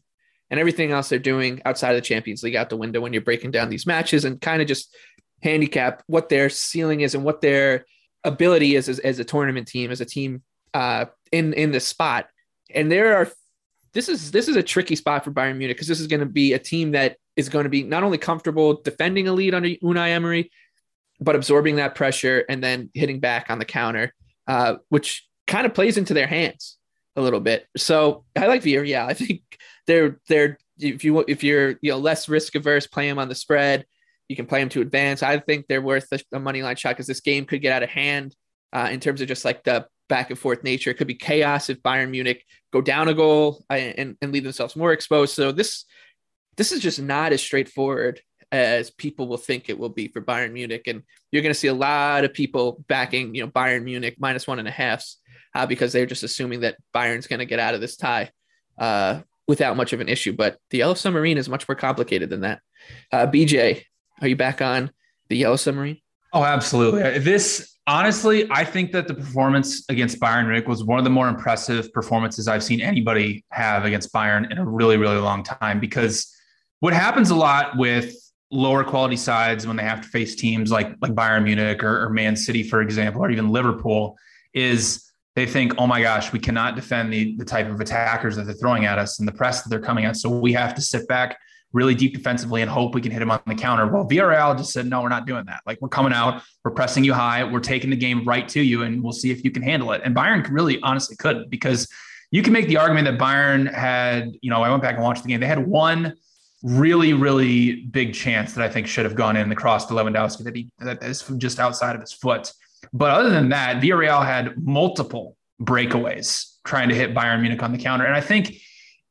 and 0.49 0.59
everything 0.59 0.91
else 0.91 1.09
they're 1.09 1.19
doing 1.19 1.61
outside 1.65 1.91
of 1.91 1.95
the 1.95 2.01
Champions 2.01 2.43
League 2.43 2.55
out 2.55 2.69
the 2.69 2.77
window 2.77 3.01
when 3.01 3.13
you're 3.13 3.21
breaking 3.21 3.51
down 3.51 3.69
these 3.69 3.87
matches 3.87 4.25
and 4.25 4.41
kind 4.41 4.61
of 4.61 4.67
just 4.67 4.95
handicap 5.41 6.03
what 6.07 6.29
their 6.29 6.49
ceiling 6.49 7.01
is 7.01 7.15
and 7.15 7.23
what 7.23 7.41
their 7.41 7.85
ability 8.23 8.75
is 8.75 8.89
as, 8.89 8.99
as 8.99 9.19
a 9.19 9.23
tournament 9.23 9.67
team, 9.67 9.91
as 9.91 10.01
a 10.01 10.05
team 10.05 10.43
uh, 10.73 11.05
in 11.31 11.53
in 11.53 11.71
this 11.71 11.87
spot. 11.87 12.27
And 12.73 12.91
there 12.91 13.17
are 13.17 13.29
this 13.93 14.09
is 14.09 14.31
this 14.31 14.47
is 14.47 14.55
a 14.55 14.63
tricky 14.63 14.95
spot 14.95 15.23
for 15.23 15.31
Bayern 15.31 15.57
Munich 15.57 15.75
because 15.75 15.87
this 15.87 15.99
is 15.99 16.07
going 16.07 16.19
to 16.19 16.25
be 16.25 16.53
a 16.53 16.59
team 16.59 16.91
that 16.91 17.17
is 17.35 17.49
going 17.49 17.63
to 17.63 17.69
be 17.69 17.83
not 17.83 18.03
only 18.03 18.17
comfortable 18.17 18.81
defending 18.81 19.27
a 19.27 19.33
lead 19.33 19.53
under 19.53 19.69
Unai 19.69 20.09
Emery, 20.09 20.51
but 21.19 21.35
absorbing 21.35 21.77
that 21.77 21.95
pressure 21.95 22.45
and 22.49 22.63
then 22.63 22.89
hitting 22.93 23.19
back 23.19 23.49
on 23.49 23.59
the 23.59 23.65
counter, 23.65 24.13
uh, 24.47 24.75
which 24.89 25.27
kind 25.47 25.65
of 25.65 25.73
plays 25.73 25.97
into 25.97 26.13
their 26.13 26.27
hands 26.27 26.77
a 27.15 27.21
little 27.21 27.39
bit. 27.39 27.67
So 27.75 28.25
I 28.35 28.47
like 28.47 28.63
Villarreal. 28.63 29.05
I 29.05 29.13
think 29.13 29.41
they're 29.87 30.19
they're 30.27 30.57
if 30.79 31.03
you 31.03 31.23
if 31.27 31.43
you're 31.43 31.71
you 31.81 31.91
know 31.91 31.97
less 31.97 32.29
risk 32.29 32.55
averse, 32.55 32.87
play 32.87 33.07
them 33.07 33.19
on 33.19 33.29
the 33.29 33.35
spread. 33.35 33.85
You 34.27 34.35
can 34.35 34.45
play 34.45 34.59
them 34.59 34.69
to 34.69 34.81
advance. 34.81 35.23
I 35.23 35.39
think 35.39 35.65
they're 35.67 35.81
worth 35.81 36.07
a, 36.31 36.39
money 36.39 36.61
line 36.61 36.75
shot 36.75 36.89
because 36.89 37.07
this 37.07 37.19
game 37.19 37.45
could 37.45 37.63
get 37.63 37.73
out 37.73 37.81
of 37.81 37.89
hand 37.89 38.35
uh, 38.71 38.87
in 38.91 38.99
terms 38.99 39.21
of 39.21 39.27
just 39.27 39.43
like 39.43 39.63
the 39.63 39.87
back 40.09 40.29
and 40.29 40.37
forth 40.37 40.63
nature. 40.63 40.89
It 40.89 40.97
could 40.97 41.07
be 41.07 41.15
chaos 41.15 41.69
if 41.69 41.81
Bayern 41.81 42.09
Munich 42.09 42.43
go 42.73 42.81
down 42.81 43.07
a 43.07 43.13
goal 43.13 43.63
uh, 43.69 43.73
and, 43.73 44.17
and 44.21 44.33
leave 44.33 44.43
themselves 44.43 44.75
more 44.75 44.91
exposed. 44.91 45.33
So 45.33 45.51
this 45.53 45.85
this 46.57 46.73
is 46.73 46.81
just 46.81 46.99
not 46.99 47.31
as 47.31 47.41
straightforward 47.41 48.19
as 48.51 48.89
people 48.89 49.27
will 49.27 49.37
think 49.37 49.69
it 49.69 49.79
will 49.79 49.89
be 49.89 50.07
for 50.07 50.21
Bayern 50.21 50.51
Munich. 50.51 50.87
And 50.87 51.03
you're 51.31 51.43
going 51.43 51.53
to 51.53 51.59
see 51.59 51.67
a 51.67 51.73
lot 51.73 52.25
of 52.25 52.33
people 52.33 52.83
backing, 52.87 53.33
you 53.35 53.43
know, 53.43 53.49
Bayern 53.49 53.83
Munich 53.83 54.15
minus 54.19 54.47
one 54.47 54.59
and 54.59 54.67
a 54.67 54.71
half 54.71 55.05
uh, 55.55 55.65
because 55.65 55.93
they're 55.93 56.05
just 56.05 56.23
assuming 56.23 56.61
that 56.61 56.77
Bayern's 56.93 57.27
going 57.27 57.39
to 57.39 57.45
get 57.45 57.59
out 57.59 57.75
of 57.75 57.81
this 57.81 57.95
tie 57.95 58.31
uh, 58.77 59.21
without 59.47 59.77
much 59.77 59.93
of 59.93 60.01
an 60.01 60.09
issue. 60.09 60.33
But 60.33 60.57
the 60.69 60.79
Yellow 60.79 60.95
Submarine 60.95 61.37
is 61.37 61.47
much 61.47 61.67
more 61.67 61.75
complicated 61.75 62.29
than 62.29 62.41
that. 62.41 62.59
Uh, 63.11 63.27
BJ, 63.27 63.83
are 64.21 64.27
you 64.27 64.35
back 64.35 64.61
on 64.61 64.91
the 65.29 65.37
Yellow 65.37 65.55
Submarine? 65.55 66.01
Oh, 66.33 66.43
absolutely. 66.43 67.19
This 67.19 67.75
honestly, 67.89 68.47
I 68.51 68.63
think 68.63 68.91
that 68.91 69.07
the 69.07 69.15
performance 69.15 69.83
against 69.89 70.19
Bayern 70.19 70.45
Munich 70.45 70.67
was 70.67 70.83
one 70.83 70.99
of 70.99 71.03
the 71.03 71.09
more 71.09 71.27
impressive 71.27 71.91
performances 71.91 72.47
I've 72.47 72.63
seen 72.63 72.81
anybody 72.81 73.43
have 73.49 73.83
against 73.83 74.13
Bayern 74.13 74.49
in 74.51 74.59
a 74.59 74.65
really, 74.65 74.97
really 74.97 75.17
long 75.17 75.43
time. 75.43 75.79
Because 75.79 76.31
what 76.81 76.93
happens 76.93 77.31
a 77.31 77.35
lot 77.35 77.77
with 77.77 78.13
lower 78.51 78.83
quality 78.83 79.15
sides 79.15 79.65
when 79.65 79.75
they 79.75 79.83
have 79.83 80.01
to 80.01 80.07
face 80.07 80.35
teams 80.35 80.71
like 80.71 80.95
like 81.01 81.13
Bayern 81.13 81.43
Munich 81.43 81.83
or, 81.83 82.05
or 82.05 82.09
Man 82.11 82.35
City, 82.35 82.61
for 82.61 82.81
example, 82.81 83.23
or 83.23 83.31
even 83.31 83.49
Liverpool, 83.49 84.15
is 84.53 85.11
they 85.35 85.47
think, 85.47 85.73
oh 85.79 85.87
my 85.87 86.01
gosh, 86.01 86.31
we 86.31 86.39
cannot 86.39 86.75
defend 86.75 87.11
the, 87.11 87.35
the 87.37 87.45
type 87.45 87.69
of 87.69 87.79
attackers 87.79 88.35
that 88.35 88.43
they're 88.43 88.53
throwing 88.53 88.85
at 88.85 88.99
us 88.99 89.19
and 89.19 89.27
the 89.27 89.31
press 89.31 89.63
that 89.63 89.69
they're 89.69 89.79
coming 89.79 90.05
at. 90.05 90.15
So 90.15 90.29
we 90.29 90.53
have 90.53 90.75
to 90.75 90.81
sit 90.81 91.07
back 91.07 91.39
really 91.71 91.93
deep 91.93 92.13
defensively 92.13 92.61
and 92.61 92.69
hope 92.69 92.95
we 92.95 93.01
can 93.01 93.11
hit 93.11 93.19
them 93.19 93.31
on 93.31 93.39
the 93.45 93.55
counter. 93.55 93.87
Well, 93.87 94.07
Villarreal 94.07 94.57
just 94.57 94.71
said, 94.71 94.87
no, 94.87 95.01
we're 95.01 95.09
not 95.09 95.27
doing 95.27 95.45
that. 95.45 95.61
Like 95.65 95.79
we're 95.81 95.89
coming 95.89 96.13
out, 96.13 96.41
we're 96.63 96.71
pressing 96.71 97.03
you 97.03 97.13
high, 97.13 97.43
we're 97.43 97.59
taking 97.59 97.89
the 97.89 97.95
game 97.95 98.25
right 98.25 98.47
to 98.49 98.61
you, 98.61 98.83
and 98.83 99.03
we'll 99.03 99.13
see 99.13 99.31
if 99.31 99.43
you 99.43 99.51
can 99.51 99.61
handle 99.61 99.91
it. 99.91 100.01
And 100.03 100.15
Bayern 100.15 100.47
really 100.51 100.79
honestly 100.81 101.15
couldn't 101.15 101.49
because 101.49 101.87
you 102.31 102.41
can 102.41 102.53
make 102.53 102.67
the 102.67 102.77
argument 102.77 103.05
that 103.05 103.19
Bayern 103.19 103.71
had, 103.73 104.31
you 104.41 104.49
know, 104.49 104.61
I 104.63 104.69
went 104.69 104.81
back 104.81 104.95
and 104.95 105.03
watched 105.03 105.23
the 105.23 105.29
game. 105.29 105.39
They 105.39 105.47
had 105.47 105.65
one 105.67 106.15
really, 106.61 107.13
really 107.13 107.85
big 107.85 108.13
chance 108.13 108.53
that 108.53 108.63
I 108.63 108.69
think 108.69 108.87
should 108.87 109.05
have 109.05 109.15
gone 109.15 109.37
in 109.37 109.49
the 109.49 109.55
cross 109.55 109.85
to 109.87 109.93
Lewandowski 109.93 110.43
that 110.43 110.55
he 110.55 110.71
that 110.79 111.01
is 111.03 111.21
just 111.37 111.59
outside 111.59 111.95
of 111.95 112.01
his 112.01 112.11
foot. 112.11 112.51
But 112.93 113.11
other 113.11 113.29
than 113.29 113.49
that, 113.49 113.81
Villarreal 113.81 114.25
had 114.25 114.61
multiple 114.63 115.37
breakaways 115.61 116.55
trying 116.65 116.89
to 116.89 116.95
hit 116.95 117.13
Bayern 117.13 117.41
Munich 117.41 117.61
on 117.61 117.71
the 117.71 117.77
counter. 117.77 118.05
And 118.05 118.15
I 118.15 118.21
think 118.21 118.55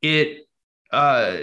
it 0.03 0.47
uh, 0.93 1.39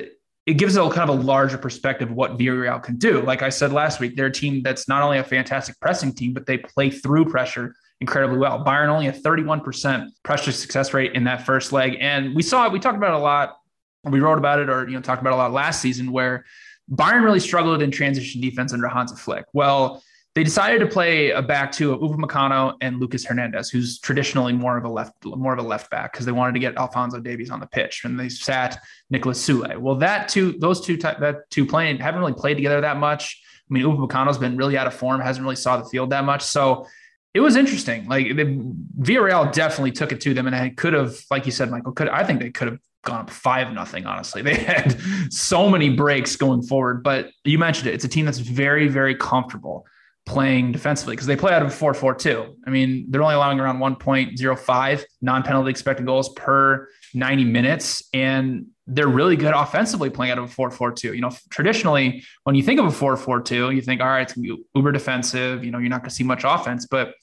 it 0.45 0.55
gives 0.55 0.75
a 0.75 0.89
kind 0.89 1.09
of 1.09 1.19
a 1.19 1.21
larger 1.21 1.57
perspective 1.57 2.11
of 2.11 2.15
what 2.15 2.37
Villarreal 2.37 2.81
can 2.81 2.97
do. 2.97 3.21
Like 3.21 3.41
I 3.41 3.49
said 3.49 3.71
last 3.71 3.99
week, 3.99 4.15
they're 4.15 4.27
a 4.27 4.31
team 4.31 4.61
that's 4.61 4.87
not 4.87 5.01
only 5.01 5.17
a 5.17 5.23
fantastic 5.23 5.79
pressing 5.79 6.13
team, 6.13 6.33
but 6.33 6.45
they 6.45 6.57
play 6.57 6.91
through 6.91 7.25
pressure 7.25 7.75
incredibly 7.99 8.37
well. 8.37 8.63
Bayern 8.63 8.89
only 8.89 9.07
a 9.07 9.11
31% 9.11 10.09
pressure 10.23 10.51
success 10.51 10.93
rate 10.93 11.13
in 11.13 11.23
that 11.23 11.45
first 11.45 11.71
leg. 11.71 11.97
And 11.99 12.35
we 12.35 12.43
saw 12.43 12.65
it, 12.65 12.71
we 12.71 12.79
talked 12.79 12.97
about 12.97 13.13
it 13.13 13.17
a 13.17 13.23
lot, 13.23 13.57
we 14.03 14.19
wrote 14.19 14.37
about 14.37 14.59
it 14.59 14.69
or 14.69 14.87
you 14.87 14.93
know 14.93 15.01
talked 15.01 15.21
about 15.21 15.31
it 15.31 15.33
a 15.33 15.37
lot 15.37 15.51
last 15.51 15.81
season 15.81 16.11
where 16.11 16.45
Bayern 16.91 17.23
really 17.23 17.39
struggled 17.39 17.81
in 17.81 17.89
transition 17.89 18.39
defense 18.41 18.71
under 18.73 18.87
Hansi 18.87 19.15
Flick. 19.15 19.45
Well, 19.53 20.03
they 20.35 20.43
decided 20.43 20.79
to 20.79 20.87
play 20.87 21.31
a 21.31 21.41
back 21.41 21.71
two 21.71 21.93
of 21.93 22.01
Upamecano 22.01 22.75
and 22.81 22.99
Lucas 22.99 23.25
Hernandez, 23.25 23.69
who's 23.69 23.99
traditionally 23.99 24.51
more 24.51 24.77
of 24.77 24.83
a 24.83 24.89
left, 24.89 25.13
more 25.23 25.53
of 25.53 25.59
a 25.59 25.67
left 25.67 25.89
back, 25.89 26.11
because 26.11 26.25
they 26.25 26.33
wanted 26.33 26.51
to 26.53 26.59
get 26.59 26.75
Alphonso 26.75 27.21
Davies 27.21 27.49
on 27.49 27.61
the 27.61 27.65
pitch, 27.65 28.03
and 28.03 28.19
they 28.19 28.27
sat 28.27 28.77
Nicolas 29.09 29.43
Sule. 29.47 29.77
Well, 29.77 29.95
that 29.95 30.27
two, 30.27 30.51
those 30.59 30.85
two, 30.85 30.97
that 30.97 31.49
two 31.51 31.65
playing 31.65 31.99
haven't 31.99 32.19
really 32.19 32.33
played 32.33 32.55
together 32.55 32.81
that 32.81 32.97
much. 32.97 33.41
I 33.69 33.73
mean, 33.73 33.83
Upamecano's 33.83 34.37
been 34.37 34.57
really 34.57 34.77
out 34.77 34.87
of 34.87 34.93
form, 34.93 35.21
hasn't 35.21 35.41
really 35.41 35.55
saw 35.55 35.77
the 35.77 35.85
field 35.85 36.09
that 36.09 36.25
much, 36.25 36.41
so 36.41 36.85
it 37.33 37.39
was 37.39 37.55
interesting. 37.55 38.05
Like 38.05 38.27
the 38.35 38.61
Villarreal 38.99 39.53
definitely 39.53 39.91
took 39.91 40.11
it 40.11 40.19
to 40.21 40.33
them, 40.33 40.47
and 40.47 40.55
it 40.55 40.75
could 40.75 40.91
have, 40.91 41.17
like 41.31 41.45
you 41.45 41.53
said, 41.53 41.71
Michael, 41.71 41.93
could 41.93 42.09
I 42.09 42.25
think 42.25 42.41
they 42.41 42.51
could 42.51 42.67
have 42.67 42.79
gone 43.05 43.21
up 43.21 43.29
five 43.29 43.71
nothing. 43.71 44.05
Honestly, 44.05 44.41
they 44.41 44.55
had 44.55 44.99
so 45.31 45.69
many 45.69 45.95
breaks 45.95 46.35
going 46.35 46.61
forward. 46.61 47.03
But 47.03 47.29
you 47.45 47.57
mentioned 47.57 47.87
it; 47.87 47.93
it's 47.93 48.03
a 48.03 48.09
team 48.09 48.25
that's 48.25 48.39
very, 48.39 48.89
very 48.89 49.15
comfortable 49.15 49.85
playing 50.25 50.71
defensively 50.71 51.15
because 51.15 51.27
they 51.27 51.35
play 51.35 51.53
out 51.53 51.61
of 51.61 51.67
a 51.67 51.71
4-4-2. 51.71 52.55
I 52.65 52.69
mean, 52.69 53.05
they're 53.09 53.21
only 53.21 53.35
allowing 53.35 53.59
around 53.59 53.77
1.05 53.77 55.03
non-penalty 55.21 55.69
expected 55.69 56.05
goals 56.05 56.29
per 56.29 56.87
90 57.13 57.45
minutes 57.45 58.09
and 58.13 58.67
they're 58.87 59.07
really 59.07 59.35
good 59.35 59.53
offensively 59.53 60.09
playing 60.09 60.31
out 60.31 60.37
of 60.37 60.45
a 60.45 60.47
4-4-2. 60.47 61.15
You 61.15 61.21
know, 61.21 61.31
traditionally 61.49 62.23
when 62.43 62.55
you 62.55 62.63
think 62.63 62.79
of 62.79 62.85
a 62.85 62.89
4-4-2, 62.89 63.75
you 63.75 63.81
think 63.81 64.01
all 64.01 64.07
right, 64.07 64.21
it's 64.21 64.33
going 64.33 64.47
to 64.47 64.55
be 64.57 64.63
uber 64.75 64.91
defensive, 64.91 65.63
you 65.63 65.71
know, 65.71 65.77
you're 65.77 65.89
not 65.89 66.01
going 66.01 66.09
to 66.09 66.15
see 66.15 66.23
much 66.23 66.43
offense, 66.43 66.85
but 66.85 67.13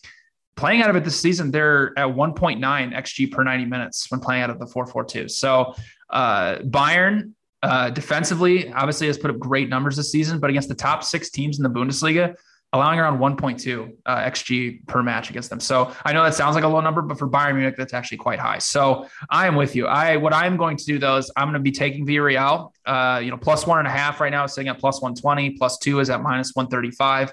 playing 0.57 0.83
out 0.83 0.91
of 0.91 0.97
it 0.97 1.05
this 1.05 1.19
season, 1.19 1.51
they're 1.51 1.93
at 1.99 2.09
1.9 2.09 2.59
xG 2.61 3.31
per 3.31 3.43
90 3.43 3.65
minutes 3.65 4.11
when 4.11 4.21
playing 4.21 4.43
out 4.43 4.51
of 4.51 4.59
the 4.59 4.67
4-4-2. 4.67 5.31
So, 5.31 5.75
uh, 6.11 6.59
Bayern 6.59 7.33
uh, 7.63 7.91
defensively 7.91 8.73
obviously 8.73 9.07
has 9.07 9.17
put 9.17 9.31
up 9.31 9.39
great 9.39 9.69
numbers 9.69 9.97
this 9.97 10.11
season, 10.11 10.41
but 10.41 10.51
against 10.51 10.69
the 10.69 10.75
top 10.75 11.05
6 11.05 11.31
teams 11.31 11.59
in 11.59 11.63
the 11.63 11.71
Bundesliga, 11.71 12.37
allowing 12.73 12.99
around 12.99 13.19
1.2 13.19 13.93
uh, 14.07 14.17
xG 14.17 14.87
per 14.87 15.03
match 15.03 15.29
against 15.29 15.51
them. 15.51 15.61
So 15.61 15.93
I 16.05 16.13
know 16.13 16.23
that 16.25 16.35
sounds 16.35 16.55
like 16.55 16.65
a 16.65 16.69
low 16.69 16.81
number, 16.81 17.03
but 17.03 17.19
for 17.19 17.29
Bayern 17.29 17.57
Munich, 17.57 17.75
that's 17.77 17.93
actually 17.93 18.19
quite 18.19 18.39
high. 18.39 18.59
So 18.59 19.07
I 19.29 19.47
am 19.47 19.57
with 19.57 19.77
you. 19.77 19.87
I 19.87 20.17
what 20.17 20.33
I'm 20.33 20.57
going 20.57 20.77
to 20.79 20.85
do 20.85 20.99
though 20.99 21.19
is 21.19 21.31
I'm 21.37 21.49
going 21.49 21.55
to 21.55 21.61
be 21.61 21.73
taking 21.73 22.07
Villarreal. 22.07 22.71
Uh, 22.87 23.21
you 23.23 23.31
know, 23.31 23.37
plus 23.37 23.67
one 23.67 23.79
and 23.79 23.87
a 23.87 23.91
half 23.91 24.21
right 24.21 24.33
now, 24.33 24.47
sitting 24.47 24.69
at 24.69 24.79
plus 24.79 25.03
120. 25.03 25.51
Plus 25.51 25.79
two 25.79 26.01
is 26.01 26.09
at 26.09 26.23
minus 26.23 26.53
135. 26.55 27.33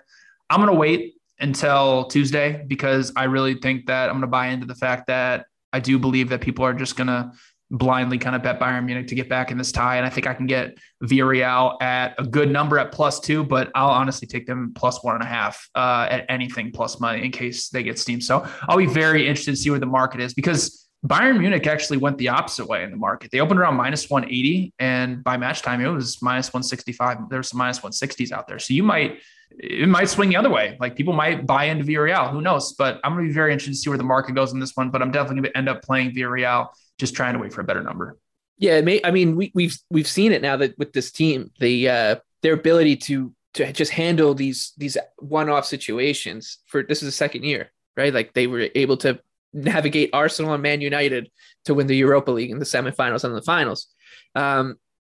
I'm 0.50 0.60
going 0.60 0.74
to 0.74 0.78
wait 0.80 1.16
until 1.40 2.06
Tuesday 2.06 2.64
because 2.68 3.14
I 3.16 3.26
really 3.26 3.56
think 3.56 3.86
that 3.86 4.10
I'm 4.10 4.16
going 4.16 4.22
to 4.22 4.28
buy 4.28 4.48
into 4.48 4.66
the 4.66 4.76
fact 4.76 5.08
that 5.08 5.46
I 5.72 5.80
do 5.80 6.00
believe 6.00 6.30
that 6.30 6.42
people 6.42 6.66
are 6.66 6.74
just 6.74 6.96
going 6.98 7.08
to 7.08 7.32
blindly 7.72 8.18
kind 8.18 8.36
of 8.36 8.42
bet 8.42 8.60
Bayern 8.60 8.86
Munich 8.86 9.08
to 9.08 9.16
get 9.16 9.30
back 9.30 9.52
in 9.52 9.58
this 9.58 9.72
tie. 9.72 9.98
And 9.98 10.06
I 10.06 10.10
think 10.10 10.28
I 10.28 10.34
can 10.34 10.48
get 10.48 10.78
Villarreal 11.04 11.82
at 11.82 12.16
a 12.18 12.24
good 12.24 12.50
number 12.50 12.80
at 12.80 12.92
plus 12.92 13.20
two, 13.20 13.44
but 13.44 13.72
I'll 13.76 13.90
honestly 13.90 14.28
take 14.28 14.48
them 14.48 14.74
plus 14.76 15.04
one 15.04 15.16
and 15.16 15.24
a 15.24 15.28
half 15.28 15.70
uh, 15.76 16.08
at 16.10 16.26
anything 16.30 16.72
plus 16.72 17.00
money 17.00 17.24
in 17.24 17.32
case 17.32 17.70
they 17.70 17.84
get 17.84 18.00
steam. 18.00 18.22
So 18.22 18.48
I'll 18.68 18.78
be 18.78 18.88
very 18.88 19.28
interested 19.28 19.52
to 19.52 19.58
see 19.58 19.70
where 19.70 19.80
the 19.80 19.86
market 19.86 20.20
is 20.20 20.34
because 20.34 20.88
Bayern 21.06 21.40
Munich 21.40 21.66
actually 21.66 21.98
went 21.98 22.18
the 22.18 22.28
opposite 22.30 22.66
way 22.66 22.84
in 22.84 22.92
the 22.92 22.98
market. 22.98 23.32
They 23.32 23.40
opened 23.40 23.60
around 23.60 23.76
minus 23.76 24.10
180, 24.10 24.74
and 24.80 25.24
by 25.24 25.38
match 25.38 25.62
time, 25.62 25.80
it 25.80 25.88
was 25.88 26.22
minus 26.22 26.48
165. 26.48 27.30
There's 27.30 27.50
some 27.50 27.58
minus 27.58 27.80
160s 27.80 28.34
out 28.34 28.50
there. 28.50 28.60
So 28.60 28.74
you 28.74 28.84
might, 28.84 29.20
it 29.58 29.88
might 29.88 30.10
swing 30.10 30.28
the 30.28 30.36
other 30.36 30.50
way. 30.50 30.76
Like 30.78 30.98
people 30.98 31.14
might 31.14 31.46
buy 31.46 31.66
into 31.66 31.86
Villarreal. 31.86 32.32
Who 32.32 32.42
knows? 32.42 32.74
But 32.74 33.00
I'm 33.06 33.14
going 33.14 33.24
to 33.24 33.30
be 33.30 33.34
very 33.34 33.54
interested 33.54 33.76
to 33.76 33.78
see 33.78 33.90
where 33.90 33.98
the 33.98 34.04
market 34.04 34.36
goes 34.36 34.52
in 34.52 34.60
this 34.60 34.76
one. 34.76 34.90
But 34.90 35.02
I'm 35.02 35.12
definitely 35.12 35.44
going 35.44 35.52
to 35.54 35.58
end 35.58 35.70
up 35.70 35.84
playing 35.84 36.14
Villarreal 36.14 36.68
just 37.00 37.16
trying 37.16 37.34
to 37.34 37.40
wait 37.40 37.54
for 37.54 37.62
a 37.62 37.64
better 37.64 37.82
number. 37.82 38.18
Yeah, 38.58 38.82
may, 38.82 39.00
I 39.04 39.12
mean, 39.12 39.36
we, 39.36 39.52
we've 39.56 39.78
we've 39.90 40.08
seen 40.08 40.34
it 40.34 40.42
now 40.42 40.58
that 40.58 40.78
with 40.78 40.94
this 40.94 41.12
team, 41.12 41.52
the 41.60 41.90
uh, 41.90 42.16
their 42.42 42.54
ability 42.54 42.98
to 42.98 43.34
to 43.54 43.72
just 43.72 43.92
handle 43.92 44.34
these 44.34 44.74
these 44.78 44.98
one 45.18 45.50
off 45.50 45.66
situations 45.66 46.60
for 46.68 46.84
this 46.84 47.02
is 47.02 47.08
the 47.08 47.14
second 47.14 47.44
year, 47.44 47.72
right? 47.96 48.14
Like 48.14 48.34
they 48.34 48.48
were 48.48 48.68
able 48.76 48.98
to 48.98 49.20
navigate 49.54 50.12
Arsenal 50.14 50.54
and 50.54 50.62
Man 50.62 50.82
United 50.82 51.32
to 51.66 51.74
win 51.74 51.88
the 51.88 51.96
Europa 51.96 52.32
League 52.32 52.52
in 52.52 52.60
the 52.60 52.66
semifinals 52.66 53.24
and 53.24 53.36
the 53.36 53.42
finals. 53.42 53.88
Um, 54.36 54.76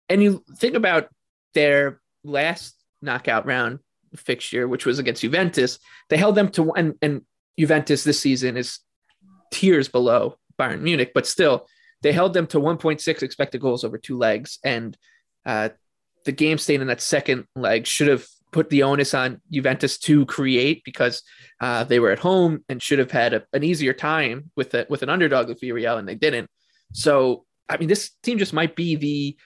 and 0.08 0.22
you 0.22 0.44
think 0.56 0.74
about 0.74 1.08
their 1.54 2.00
last 2.22 2.76
knockout 3.02 3.46
round 3.46 3.80
fixture, 4.16 4.68
which 4.68 4.86
was 4.86 4.98
against 4.98 5.22
Juventus, 5.22 5.78
they 6.08 6.16
held 6.16 6.34
them 6.34 6.50
to 6.50 6.72
and 6.72 6.94
and 7.00 7.22
Juventus 7.58 8.04
this 8.04 8.20
season 8.20 8.56
is 8.56 8.80
tiers 9.50 9.88
below 9.88 10.36
Bayern 10.60 10.82
Munich, 10.82 11.12
but 11.14 11.26
still, 11.26 11.66
they 12.02 12.12
held 12.12 12.34
them 12.34 12.46
to 12.48 12.58
1.6 12.58 13.22
expected 13.22 13.60
goals 13.60 13.84
over 13.84 13.98
two 13.98 14.18
legs. 14.18 14.58
And 14.64 14.96
uh, 15.44 15.70
the 16.24 16.32
game 16.32 16.58
state 16.58 16.80
in 16.80 16.86
that 16.88 17.00
second 17.00 17.46
leg 17.54 17.86
should 17.86 18.08
have 18.08 18.26
put 18.52 18.70
the 18.70 18.82
onus 18.82 19.14
on 19.14 19.40
Juventus 19.50 19.98
to 19.98 20.26
create 20.26 20.82
because 20.84 21.22
uh, 21.60 21.84
they 21.84 22.00
were 22.00 22.10
at 22.10 22.18
home 22.18 22.64
and 22.68 22.82
should 22.82 22.98
have 22.98 23.10
had 23.10 23.34
a, 23.34 23.44
an 23.52 23.62
easier 23.62 23.92
time 23.92 24.50
with 24.56 24.74
a, 24.74 24.86
with 24.88 25.02
an 25.02 25.08
underdog 25.08 25.48
with 25.48 25.60
Villarreal, 25.60 25.98
and 25.98 26.08
they 26.08 26.14
didn't. 26.14 26.48
So, 26.92 27.44
I 27.68 27.76
mean, 27.76 27.88
this 27.88 28.10
team 28.22 28.38
just 28.38 28.52
might 28.52 28.74
be 28.74 28.96
the 28.96 29.36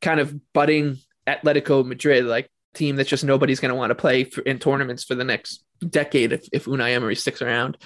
kind 0.00 0.20
of 0.20 0.38
budding 0.52 0.98
Atletico 1.26 1.84
Madrid 1.84 2.24
like 2.24 2.50
team 2.74 2.96
that 2.96 3.06
just 3.06 3.24
nobody's 3.24 3.60
going 3.60 3.70
to 3.70 3.74
want 3.74 3.90
to 3.90 3.94
play 3.94 4.24
for, 4.24 4.42
in 4.42 4.58
tournaments 4.58 5.04
for 5.04 5.14
the 5.14 5.24
next 5.24 5.64
decade 5.88 6.32
if, 6.32 6.46
if 6.52 6.64
Unai 6.66 6.90
Emery 6.90 7.16
sticks 7.16 7.42
around. 7.42 7.78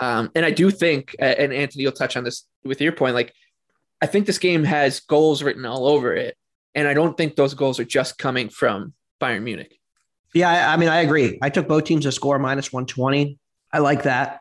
Um, 0.00 0.30
and 0.34 0.44
I 0.44 0.50
do 0.50 0.70
think, 0.70 1.14
and 1.18 1.52
Anthony, 1.52 1.82
you'll 1.82 1.92
touch 1.92 2.16
on 2.16 2.24
this 2.24 2.46
with 2.64 2.80
your 2.80 2.92
point. 2.92 3.14
Like, 3.14 3.32
I 4.02 4.06
think 4.06 4.26
this 4.26 4.38
game 4.38 4.64
has 4.64 5.00
goals 5.00 5.42
written 5.42 5.64
all 5.64 5.86
over 5.86 6.14
it, 6.14 6.36
and 6.74 6.88
I 6.88 6.94
don't 6.94 7.16
think 7.16 7.36
those 7.36 7.54
goals 7.54 7.78
are 7.78 7.84
just 7.84 8.18
coming 8.18 8.48
from 8.48 8.92
Bayern 9.20 9.42
Munich. 9.42 9.78
Yeah, 10.34 10.72
I, 10.72 10.76
mean, 10.76 10.88
I 10.88 10.98
agree. 10.98 11.38
I 11.40 11.48
took 11.48 11.68
both 11.68 11.84
teams 11.84 12.04
to 12.04 12.12
score 12.12 12.38
minus 12.38 12.72
one 12.72 12.86
twenty. 12.86 13.38
I 13.72 13.78
like 13.78 14.02
that. 14.02 14.40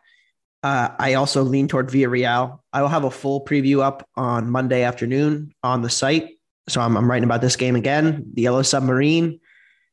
Uh, 0.63 0.89
I 0.98 1.15
also 1.15 1.43
lean 1.43 1.67
toward 1.67 1.89
Villarreal. 1.89 2.60
I 2.72 2.81
will 2.81 2.89
have 2.89 3.03
a 3.03 3.12
full 3.12 3.43
preview 3.43 3.81
up 3.81 4.07
on 4.15 4.50
Monday 4.50 4.83
afternoon 4.83 5.53
on 5.62 5.81
the 5.81 5.89
site. 5.89 6.29
So 6.69 6.79
I'm, 6.79 6.95
I'm 6.95 7.10
writing 7.10 7.25
about 7.25 7.41
this 7.41 7.57
game 7.57 7.75
again. 7.75 8.25
The 8.33 8.43
Yellow 8.43 8.62
Submarine. 8.62 9.39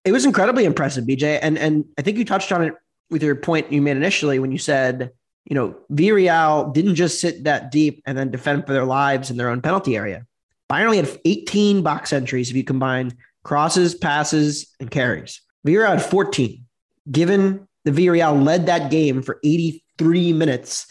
It 0.04 0.12
was 0.12 0.24
incredibly 0.24 0.64
impressive, 0.64 1.04
BJ, 1.04 1.38
and 1.42 1.58
and 1.58 1.84
I 1.98 2.02
think 2.02 2.16
you 2.16 2.24
touched 2.24 2.52
on 2.52 2.62
it 2.62 2.74
with 3.10 3.22
your 3.22 3.34
point 3.34 3.72
you 3.72 3.82
made 3.82 3.96
initially 3.96 4.38
when 4.38 4.52
you 4.52 4.58
said 4.58 5.10
you 5.50 5.56
know, 5.56 5.76
Villarreal 5.92 6.72
didn't 6.72 6.94
just 6.94 7.20
sit 7.20 7.42
that 7.44 7.72
deep 7.72 8.02
and 8.06 8.16
then 8.16 8.30
defend 8.30 8.66
for 8.66 8.72
their 8.72 8.84
lives 8.84 9.30
in 9.30 9.36
their 9.36 9.50
own 9.50 9.60
penalty 9.60 9.96
area. 9.96 10.24
Bayern 10.70 10.84
only 10.84 10.98
had 10.98 11.20
18 11.24 11.82
box 11.82 12.12
entries 12.12 12.50
if 12.50 12.56
you 12.56 12.62
combine 12.62 13.16
crosses, 13.42 13.96
passes, 13.96 14.72
and 14.78 14.92
carries. 14.92 15.42
Villarreal 15.66 15.88
had 15.88 16.02
14. 16.02 16.64
Given 17.10 17.66
the 17.84 17.90
Villarreal 17.90 18.44
led 18.44 18.66
that 18.66 18.92
game 18.92 19.22
for 19.22 19.40
83 19.42 20.32
minutes, 20.32 20.86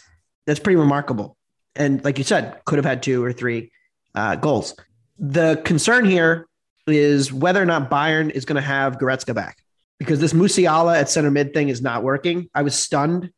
that's 0.46 0.60
pretty 0.60 0.76
remarkable. 0.76 1.38
And 1.74 2.04
like 2.04 2.18
you 2.18 2.24
said, 2.24 2.60
could 2.66 2.76
have 2.76 2.84
had 2.84 3.02
two 3.02 3.24
or 3.24 3.32
three 3.32 3.72
uh, 4.14 4.36
goals. 4.36 4.74
The 5.18 5.62
concern 5.64 6.04
here 6.04 6.46
is 6.86 7.32
whether 7.32 7.62
or 7.62 7.66
not 7.66 7.90
Bayern 7.90 8.30
is 8.30 8.44
going 8.44 8.60
to 8.60 8.66
have 8.68 8.98
Goretzka 8.98 9.34
back. 9.34 9.56
because 9.98 10.20
this 10.20 10.34
Musiala 10.34 10.98
at 10.98 11.08
center 11.08 11.30
mid 11.30 11.54
thing 11.54 11.70
is 11.70 11.80
not 11.80 12.02
working. 12.02 12.50
I 12.54 12.62
was 12.62 12.74
stunned 12.74 13.30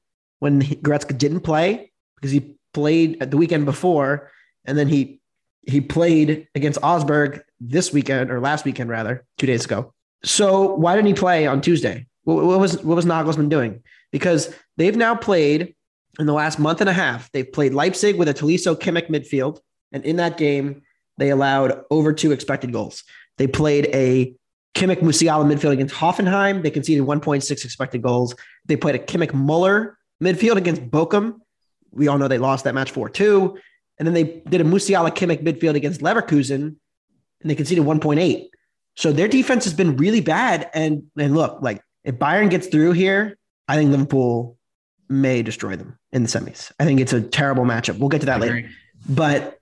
when 0.42 0.60
he, 0.60 0.74
Goretzka 0.74 1.16
didn't 1.16 1.42
play 1.42 1.92
because 2.16 2.32
he 2.32 2.56
played 2.74 3.22
at 3.22 3.30
the 3.30 3.36
weekend 3.36 3.64
before, 3.64 4.28
and 4.64 4.76
then 4.76 4.88
he 4.88 5.20
he 5.68 5.80
played 5.80 6.48
against 6.56 6.80
Augsburg 6.82 7.44
this 7.60 7.92
weekend 7.92 8.28
or 8.28 8.40
last 8.40 8.64
weekend 8.64 8.90
rather, 8.90 9.24
two 9.38 9.46
days 9.46 9.64
ago. 9.64 9.94
So 10.24 10.74
why 10.74 10.96
didn't 10.96 11.06
he 11.06 11.14
play 11.14 11.46
on 11.46 11.60
Tuesday? 11.60 12.08
What, 12.24 12.44
what 12.44 12.58
was 12.58 12.82
what 12.82 12.96
was 12.96 13.04
Nagelsmann 13.04 13.50
doing? 13.50 13.84
Because 14.10 14.52
they've 14.76 14.96
now 14.96 15.14
played 15.14 15.76
in 16.18 16.26
the 16.26 16.32
last 16.32 16.58
month 16.58 16.80
and 16.80 16.90
a 16.90 16.92
half. 16.92 17.30
They've 17.30 17.50
played 17.50 17.72
Leipzig 17.72 18.16
with 18.16 18.26
a 18.26 18.34
Tolisso 18.34 18.74
Kimmich 18.74 19.08
midfield, 19.08 19.60
and 19.92 20.04
in 20.04 20.16
that 20.16 20.38
game 20.38 20.82
they 21.18 21.30
allowed 21.30 21.84
over 21.88 22.12
two 22.12 22.32
expected 22.32 22.72
goals. 22.72 23.04
They 23.38 23.46
played 23.46 23.86
a 23.94 24.34
Kimmich 24.74 25.02
Musiala 25.02 25.44
midfield 25.44 25.70
against 25.70 25.94
Hoffenheim. 25.94 26.64
They 26.64 26.70
conceded 26.72 27.06
1.6 27.06 27.64
expected 27.64 28.02
goals. 28.02 28.34
They 28.66 28.74
played 28.76 28.96
a 28.96 28.98
Kimmich 28.98 29.32
Muller 29.32 29.98
midfield 30.22 30.56
against 30.56 30.90
Bochum. 30.90 31.40
We 31.90 32.08
all 32.08 32.18
know 32.18 32.28
they 32.28 32.38
lost 32.38 32.64
that 32.64 32.74
match 32.74 32.90
4 32.90 33.10
2. 33.10 33.58
And 33.98 34.06
then 34.06 34.14
they 34.14 34.42
did 34.48 34.60
a 34.60 34.64
Musiala 34.64 35.10
Kimmich 35.10 35.42
midfield 35.42 35.74
against 35.74 36.00
Leverkusen 36.00 36.76
and 37.42 37.50
they 37.50 37.54
conceded 37.54 37.84
1.8. 37.84 38.48
So 38.96 39.12
their 39.12 39.28
defense 39.28 39.64
has 39.64 39.74
been 39.74 39.96
really 39.96 40.20
bad. 40.20 40.70
And, 40.74 41.04
and 41.18 41.34
look, 41.34 41.60
like 41.60 41.82
if 42.04 42.16
Bayern 42.16 42.50
gets 42.50 42.66
through 42.66 42.92
here, 42.92 43.36
I 43.68 43.76
think 43.76 43.90
Liverpool 43.90 44.56
may 45.08 45.42
destroy 45.42 45.76
them 45.76 45.98
in 46.12 46.22
the 46.22 46.28
semis. 46.28 46.72
I 46.80 46.84
think 46.84 47.00
it's 47.00 47.12
a 47.12 47.20
terrible 47.20 47.64
matchup. 47.64 47.98
We'll 47.98 48.08
get 48.08 48.20
to 48.20 48.26
that 48.26 48.40
later. 48.40 48.68
But 49.08 49.58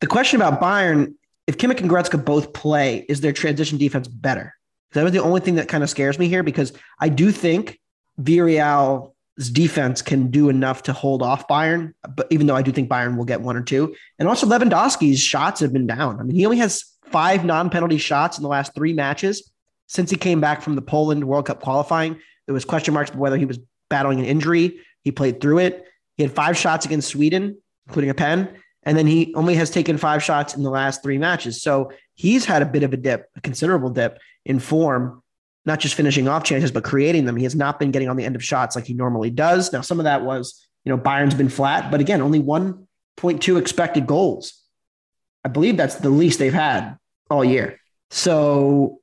the 0.00 0.06
question 0.06 0.40
about 0.40 0.60
Bayern 0.60 1.14
if 1.46 1.58
Kimmich 1.58 1.80
and 1.80 1.90
Goretzka 1.90 2.24
both 2.24 2.52
play, 2.52 3.04
is 3.08 3.20
their 3.20 3.32
transition 3.32 3.78
defense 3.78 4.08
better? 4.08 4.54
That 4.92 5.02
was 5.02 5.12
the 5.12 5.22
only 5.22 5.40
thing 5.40 5.56
that 5.56 5.68
kind 5.68 5.82
of 5.82 5.90
scares 5.90 6.18
me 6.18 6.28
here 6.28 6.42
because 6.42 6.72
I 7.00 7.08
do 7.08 7.32
think 7.32 7.80
Villarreal's 8.20 9.12
defense 9.36 10.02
can 10.02 10.30
do 10.30 10.48
enough 10.48 10.82
to 10.84 10.92
hold 10.92 11.22
off 11.22 11.48
Bayern, 11.48 11.94
but 12.16 12.26
even 12.30 12.46
though 12.46 12.56
I 12.56 12.62
do 12.62 12.72
think 12.72 12.88
Bayern 12.88 13.16
will 13.16 13.24
get 13.24 13.40
one 13.40 13.56
or 13.56 13.62
two. 13.62 13.94
And 14.18 14.28
also 14.28 14.46
Lewandowski's 14.46 15.20
shots 15.20 15.60
have 15.60 15.72
been 15.72 15.86
down. 15.86 16.20
I 16.20 16.22
mean, 16.22 16.36
he 16.36 16.44
only 16.44 16.58
has 16.58 16.84
five 17.06 17.44
non-penalty 17.44 17.98
shots 17.98 18.38
in 18.38 18.42
the 18.42 18.48
last 18.48 18.74
three 18.74 18.92
matches 18.92 19.50
since 19.86 20.10
he 20.10 20.16
came 20.16 20.40
back 20.40 20.62
from 20.62 20.74
the 20.74 20.82
Poland 20.82 21.24
World 21.24 21.46
Cup 21.46 21.60
qualifying. 21.60 22.18
There 22.46 22.54
was 22.54 22.64
question 22.64 22.94
marks 22.94 23.14
whether 23.14 23.36
he 23.36 23.44
was 23.44 23.58
battling 23.88 24.18
an 24.18 24.24
injury. 24.26 24.80
He 25.02 25.12
played 25.12 25.40
through 25.40 25.58
it. 25.58 25.86
He 26.16 26.22
had 26.22 26.32
five 26.32 26.56
shots 26.56 26.84
against 26.84 27.08
Sweden, 27.08 27.58
including 27.86 28.10
a 28.10 28.14
pen. 28.14 28.56
And 28.84 28.98
then 28.98 29.06
he 29.06 29.32
only 29.34 29.54
has 29.54 29.70
taken 29.70 29.96
five 29.96 30.22
shots 30.22 30.56
in 30.56 30.62
the 30.62 30.70
last 30.70 31.02
three 31.02 31.18
matches. 31.18 31.62
So 31.62 31.92
he's 32.14 32.44
had 32.44 32.62
a 32.62 32.66
bit 32.66 32.82
of 32.82 32.92
a 32.92 32.96
dip, 32.96 33.28
a 33.36 33.40
considerable 33.40 33.90
dip 33.90 34.18
in 34.44 34.58
form, 34.58 35.21
not 35.64 35.78
just 35.78 35.94
finishing 35.94 36.28
off 36.28 36.44
chances, 36.44 36.70
but 36.70 36.84
creating 36.84 37.24
them. 37.24 37.36
He 37.36 37.44
has 37.44 37.54
not 37.54 37.78
been 37.78 37.90
getting 37.90 38.08
on 38.08 38.16
the 38.16 38.24
end 38.24 38.36
of 38.36 38.44
shots 38.44 38.74
like 38.74 38.84
he 38.84 38.94
normally 38.94 39.30
does. 39.30 39.72
Now, 39.72 39.80
some 39.80 40.00
of 40.00 40.04
that 40.04 40.24
was, 40.24 40.66
you 40.84 40.90
know, 40.90 40.96
Bayern's 40.96 41.34
been 41.34 41.48
flat, 41.48 41.90
but 41.90 42.00
again, 42.00 42.20
only 42.20 42.40
1.2 42.40 43.60
expected 43.60 44.06
goals. 44.06 44.60
I 45.44 45.48
believe 45.48 45.76
that's 45.76 45.96
the 45.96 46.10
least 46.10 46.38
they've 46.38 46.52
had 46.52 46.96
all 47.30 47.44
year. 47.44 47.80
So 48.10 49.00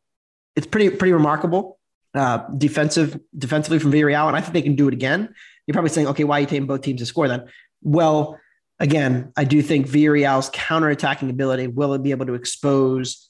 it's 0.56 0.68
pretty, 0.68 0.90
pretty 0.90 1.14
remarkable. 1.14 1.80
Uh, 2.14 2.40
defensive, 2.58 3.20
defensively 3.38 3.80
from 3.80 3.92
Villarreal, 3.92 4.28
and 4.28 4.36
I 4.36 4.42
think 4.42 4.54
they 4.54 4.62
can 4.62 4.76
do 4.76 4.88
it 4.88 4.94
again. 4.94 5.34
You're 5.68 5.74
probably 5.74 5.92
saying, 5.92 6.08
okay, 6.08 6.24
why 6.24 6.38
are 6.38 6.42
you 6.42 6.48
taking 6.48 6.66
both 6.66 6.82
teams 6.82 7.00
to 7.02 7.06
score 7.06 7.28
then? 7.28 7.46
Well, 7.84 8.40
again, 8.80 9.32
I 9.38 9.44
do 9.44 9.62
think 9.62 9.88
Villarreal's 9.88 10.50
counterattacking 10.50 11.30
ability 11.30 11.68
will 11.68 11.98
be 12.00 12.12
able 12.12 12.26
to 12.26 12.34
expose 12.34 13.30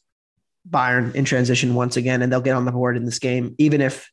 Bayern 0.68 1.13
in 1.16 1.25
transition 1.25 1.75
once 1.75 1.98
again, 1.98 2.22
and 2.22 2.32
they'll 2.32 2.42
get 2.42 2.56
on 2.56 2.66
the 2.66 2.72
board 2.72 2.98
in 2.98 3.06
this 3.06 3.20
game, 3.20 3.56
even 3.58 3.82
if 3.82 4.10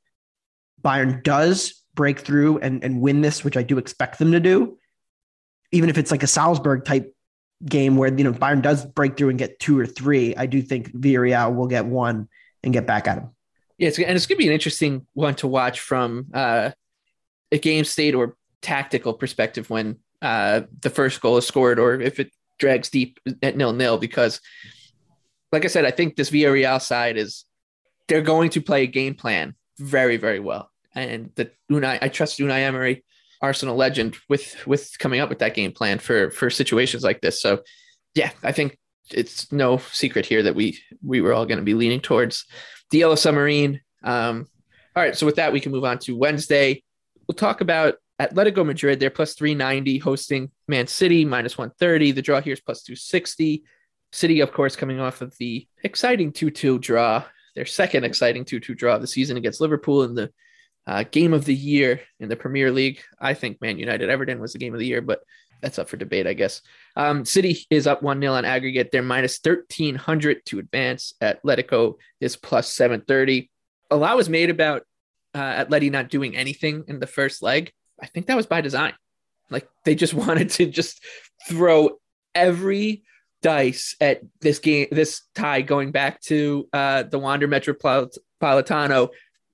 Bayern 0.83 1.23
does 1.23 1.83
break 1.95 2.21
through 2.21 2.59
and, 2.59 2.85
and 2.85 3.01
win 3.01 3.23
this, 3.23 3.43
which 3.43 3.57
I 3.57 3.63
do 3.63 3.79
expect 3.79 4.19
them 4.19 4.33
to 4.33 4.41
do. 4.41 4.79
Even 5.73 5.91
if 5.91 5.99
it's 5.99 6.11
like 6.11 6.23
a 6.23 6.29
Salzburg 6.29 6.85
type 6.85 7.13
game 7.65 7.97
where 7.97 8.17
you 8.17 8.23
know 8.23 8.33
Bayern 8.33 8.63
does 8.63 8.85
break 8.85 9.17
through 9.17 9.31
and 9.31 9.39
get 9.39 9.59
two 9.59 9.79
or 9.79 9.87
three, 9.87 10.37
I 10.37 10.47
do 10.47 10.63
think 10.63 10.93
Villarreal 10.93 11.55
will 11.55 11.67
get 11.67 11.87
one 11.87 12.29
and 12.63 12.73
get 12.73 12.87
back 12.87 13.09
at 13.09 13.19
him. 13.19 13.31
Yeah, 13.79 13.89
it's, 13.89 13.99
and 13.99 14.17
it's 14.17 14.27
going 14.27 14.37
to 14.37 14.43
be 14.43 14.47
an 14.47 14.55
interesting 14.55 15.07
one 15.13 15.35
to 15.37 15.49
watch 15.49 15.81
from 15.81 16.27
uh, 16.33 16.71
a 17.53 17.59
game 17.59 17.85
state 17.85 18.15
or 18.15 18.37
tactical 18.63 19.13
perspective 19.13 19.69
when 19.69 19.99
uh, 20.23 20.63
the 20.81 20.91
first 20.91 21.21
goal 21.21 21.37
is 21.37 21.47
scored 21.47 21.79
or 21.79 22.01
if 22.01 22.19
it 22.19 22.31
drags 22.59 22.89
deep 22.89 23.21
at 23.43 23.57
nil 23.57 23.75
nil 23.75 23.99
because 23.99 24.41
like 25.53 25.65
I 25.65 25.69
said, 25.69 25.85
I 25.85 25.91
think 25.91 26.17
this 26.17 26.31
Villarreal 26.31 26.81
side 26.81 27.17
is 27.17 27.45
they're 28.09 28.23
going 28.23 28.51
to 28.51 28.61
play 28.61 28.83
a 28.83 28.87
game 28.89 29.15
plan 29.15 29.55
very, 29.79 30.17
very 30.17 30.41
well. 30.41 30.71
And 30.95 31.31
the 31.35 31.51
Unai, 31.71 31.99
I 32.01 32.09
trust 32.09 32.39
Unai 32.39 32.61
Emery, 32.61 33.05
Arsenal 33.43 33.77
legend, 33.77 34.17
with 34.29 34.67
with 34.67 34.99
coming 34.99 35.21
up 35.21 35.29
with 35.29 35.41
that 35.41 35.55
game 35.55 35.73
plan 35.73 35.99
for 35.99 36.31
for 36.31 36.49
situations 36.49 37.03
like 37.03 37.21
this. 37.21 37.41
So 37.41 37.63
yeah, 38.15 38.31
I 38.43 38.53
think 38.53 38.79
it's 39.11 39.53
no 39.53 39.79
secret 39.93 40.27
here 40.27 40.43
that 40.43 40.55
we 40.55 40.79
we 41.05 41.21
were 41.21 41.33
all 41.33 41.47
going 41.47 41.59
to 41.59 41.65
be 41.65 41.75
leaning 41.75 42.01
towards 42.01 42.47
the 42.91 42.99
Yellow 42.99 43.15
Submarine. 43.15 43.81
Um, 44.03 44.47
all 44.95 45.03
right, 45.03 45.17
so 45.17 45.27
with 45.27 45.37
that, 45.37 45.53
we 45.53 45.61
can 45.61 45.73
move 45.73 45.85
on 45.85 45.99
to 46.01 46.17
Wednesday. 46.17 46.83
We'll 47.29 47.35
talk 47.35 47.61
about 47.61 47.97
Atletico 48.21 48.65
Madrid, 48.65 48.99
they're 48.99 49.11
plus 49.11 49.35
390, 49.35 49.99
hosting 49.99 50.51
Man 50.69 50.87
City, 50.87 51.25
minus 51.25 51.59
130. 51.59 52.13
The 52.13 52.23
draw 52.23 52.41
here 52.41 52.55
is 52.55 52.61
plus 52.61 52.83
260. 52.83 53.65
City, 54.13 54.41
of 54.41 54.53
course, 54.53 54.77
coming 54.77 55.01
off 55.01 55.21
of 55.21 55.37
the 55.39 55.67
exciting 55.83 56.33
2 56.33 56.51
2 56.51 56.79
draw, 56.79 57.25
their 57.55 57.67
second 57.67 58.05
exciting 58.05 58.45
2 58.45 58.61
2 58.61 58.75
draw 58.75 58.95
of 58.97 59.01
the 59.01 59.07
season 59.07 59.37
against 59.37 59.61
Liverpool 59.61 60.03
in 60.03 60.15
the 60.15 60.31
uh, 60.87 61.05
game 61.11 61.33
of 61.33 61.45
the 61.45 61.55
year 61.55 62.01
in 62.21 62.29
the 62.29 62.37
Premier 62.37 62.71
League. 62.71 63.01
I 63.21 63.35
think 63.35 63.61
Man 63.61 63.79
United 63.79 64.09
Everton 64.09 64.41
was 64.41 64.53
the 64.53 64.59
game 64.59 64.73
of 64.73 64.81
the 64.81 64.87
year, 64.87 65.03
but 65.03 65.21
that's 65.61 65.79
up 65.79 65.89
for 65.89 65.97
debate, 65.97 66.27
I 66.27 66.35
guess. 66.35 66.63
Um, 66.97 67.25
City 67.25 67.67
is 67.71 67.87
up 67.87 68.03
1 68.03 68.21
0 68.21 68.35
on 68.35 68.45
aggregate. 68.45 68.91
They're 68.93 69.03
minus 69.03 69.39
1300 69.43 70.45
to 70.47 70.59
advance. 70.59 71.15
Atletico 71.21 71.95
is 72.21 72.37
plus 72.37 72.73
730. 72.73 73.51
A 73.91 73.97
lot 73.97 74.17
was 74.17 74.29
made 74.29 74.51
about 74.51 74.83
uh, 75.35 75.65
Atleti 75.65 75.91
not 75.91 76.09
doing 76.09 76.37
anything 76.37 76.85
in 76.89 77.01
the 77.01 77.07
first 77.07 77.43
leg. 77.43 77.73
I 78.01 78.07
think 78.07 78.27
that 78.27 78.37
was 78.37 78.47
by 78.47 78.61
design. 78.61 78.95
Like 79.51 79.69
they 79.85 79.95
just 79.95 80.15
wanted 80.27 80.51
to 80.51 80.67
just 80.67 81.03
throw 81.49 81.99
every 82.35 83.05
dice 83.47 83.95
at 84.01 84.23
this 84.41 84.59
game, 84.59 84.89
this 84.91 85.23
tie 85.37 85.63
going 85.63 85.93
back 85.93 86.21
to 86.21 86.69
uh, 86.73 87.05
the 87.05 87.17
Wanda 87.17 87.47
Metropolitano 87.47 89.11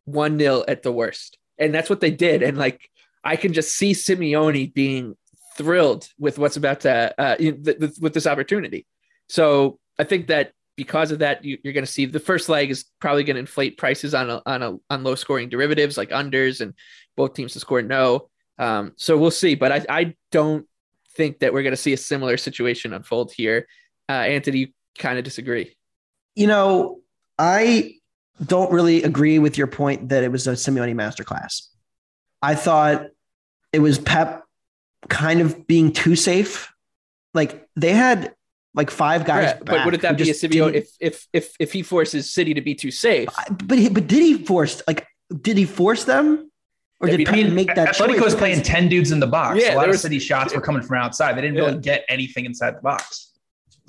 1 0.07 0.39
0 0.39 0.65
at 0.67 0.83
the 0.83 0.91
worst. 0.91 1.37
And 1.59 1.75
that's 1.75 1.91
what 1.91 2.01
they 2.01 2.11
did. 2.11 2.43
And 2.43 2.57
like, 2.57 2.89
I 3.23 3.37
can 3.37 3.53
just 3.53 3.77
see 3.77 3.93
Simeone 3.93 4.73
being 4.73 5.15
thrilled 5.59 6.09
with 6.19 6.39
what's 6.39 6.57
about 6.57 6.81
to, 6.81 7.15
uh, 7.21 7.37
with 7.39 8.15
this 8.15 8.27
opportunity. 8.27 8.87
So 9.29 9.79
I 9.99 10.05
think 10.05 10.29
that 10.29 10.53
because 10.75 11.11
of 11.11 11.19
that, 11.19 11.45
you, 11.45 11.59
are 11.67 11.73
going 11.73 11.85
to 11.85 11.93
see 11.93 12.07
the 12.07 12.19
first 12.19 12.49
leg 12.49 12.71
is 12.71 12.87
probably 12.99 13.25
going 13.25 13.37
to 13.37 13.41
inflate 13.41 13.77
prices 13.77 14.15
on 14.15 14.31
a, 14.31 14.43
on 14.47 14.63
a, 14.63 14.77
on 14.89 15.05
low 15.05 15.17
scoring 15.17 15.51
derivatives 15.51 15.99
like 15.99 16.09
unders 16.09 16.63
and 16.63 16.73
both 17.15 17.35
teams 17.35 17.53
to 17.53 17.61
score 17.61 17.83
no. 17.83 18.31
Um, 18.59 18.93
so 18.97 19.19
we'll 19.19 19.31
see, 19.31 19.55
but 19.55 19.71
I, 19.71 19.85
I 19.91 20.15
don't 20.31 20.67
think 21.15 21.41
that 21.41 21.53
we're 21.53 21.63
going 21.63 21.73
to 21.73 21.77
see 21.77 21.93
a 21.93 21.99
similar 21.99 22.39
situation 22.39 22.95
unfold 22.95 23.33
here. 23.33 23.67
Uh, 24.09 24.13
Anthony, 24.13 24.59
you 24.59 24.69
kind 24.99 25.19
of 25.19 25.25
disagree. 25.25 25.77
You 26.35 26.47
know, 26.47 27.01
I 27.39 27.95
don't 28.45 28.73
really 28.73 29.03
agree 29.03 29.39
with 29.39 29.59
your 29.59 29.67
point 29.67 30.09
that 30.09 30.25
it 30.25 30.33
was 30.33 30.47
a 30.47 30.53
Simeone 30.53 30.95
masterclass. 30.95 31.69
I 32.41 32.55
thought 32.55 33.07
it 33.73 33.79
was 33.79 33.99
Pep 33.99 34.45
kind 35.09 35.41
of 35.41 35.67
being 35.67 35.93
too 35.93 36.17
safe. 36.17 36.73
Like 37.35 37.69
they 37.77 37.93
had 37.93 38.35
like 38.75 38.91
five 38.91 39.25
guys. 39.25 39.55
but 39.65 39.85
would 39.85 40.01
that 40.01 40.17
be 40.17 40.31
a 40.31 40.35
Simeone 40.35 40.75
if 40.75 40.91
if 41.01 41.27
if 41.33 41.55
if 41.61 41.73
he 41.73 41.83
forces 41.83 42.33
City 42.33 42.55
to 42.55 42.61
be 42.61 42.75
too 42.75 42.91
safe? 42.91 43.29
But 43.65 43.79
he, 43.79 43.89
but 43.89 44.07
did 44.07 44.23
he 44.23 44.45
force 44.45 44.83
like 44.87 45.07
did 45.41 45.57
he 45.57 45.65
force 45.65 46.05
them? 46.05 46.51
Or 47.01 47.09
did 47.09 47.29
I 47.29 47.33
mean, 47.33 47.55
make 47.55 47.75
that 47.75 47.97
Atletico 47.97 48.23
was 48.23 48.37
playing 48.37 48.63
10 48.63 48.89
dudes 48.89 49.11
in 49.11 49.19
the 49.19 49.27
box. 49.27 49.61
Yeah, 49.61 49.75
a 49.75 49.77
lot 49.77 49.89
of 49.89 49.99
City 49.99 50.21
shots 50.21 50.55
were 50.55 50.61
coming 50.61 50.83
from 50.83 50.99
outside. 50.99 51.37
They 51.37 51.41
didn't 51.41 51.57
yeah. 51.57 51.65
really 51.65 51.79
get 51.81 52.05
anything 52.09 52.45
inside 52.45 52.77
the 52.77 52.81
box. 52.81 53.32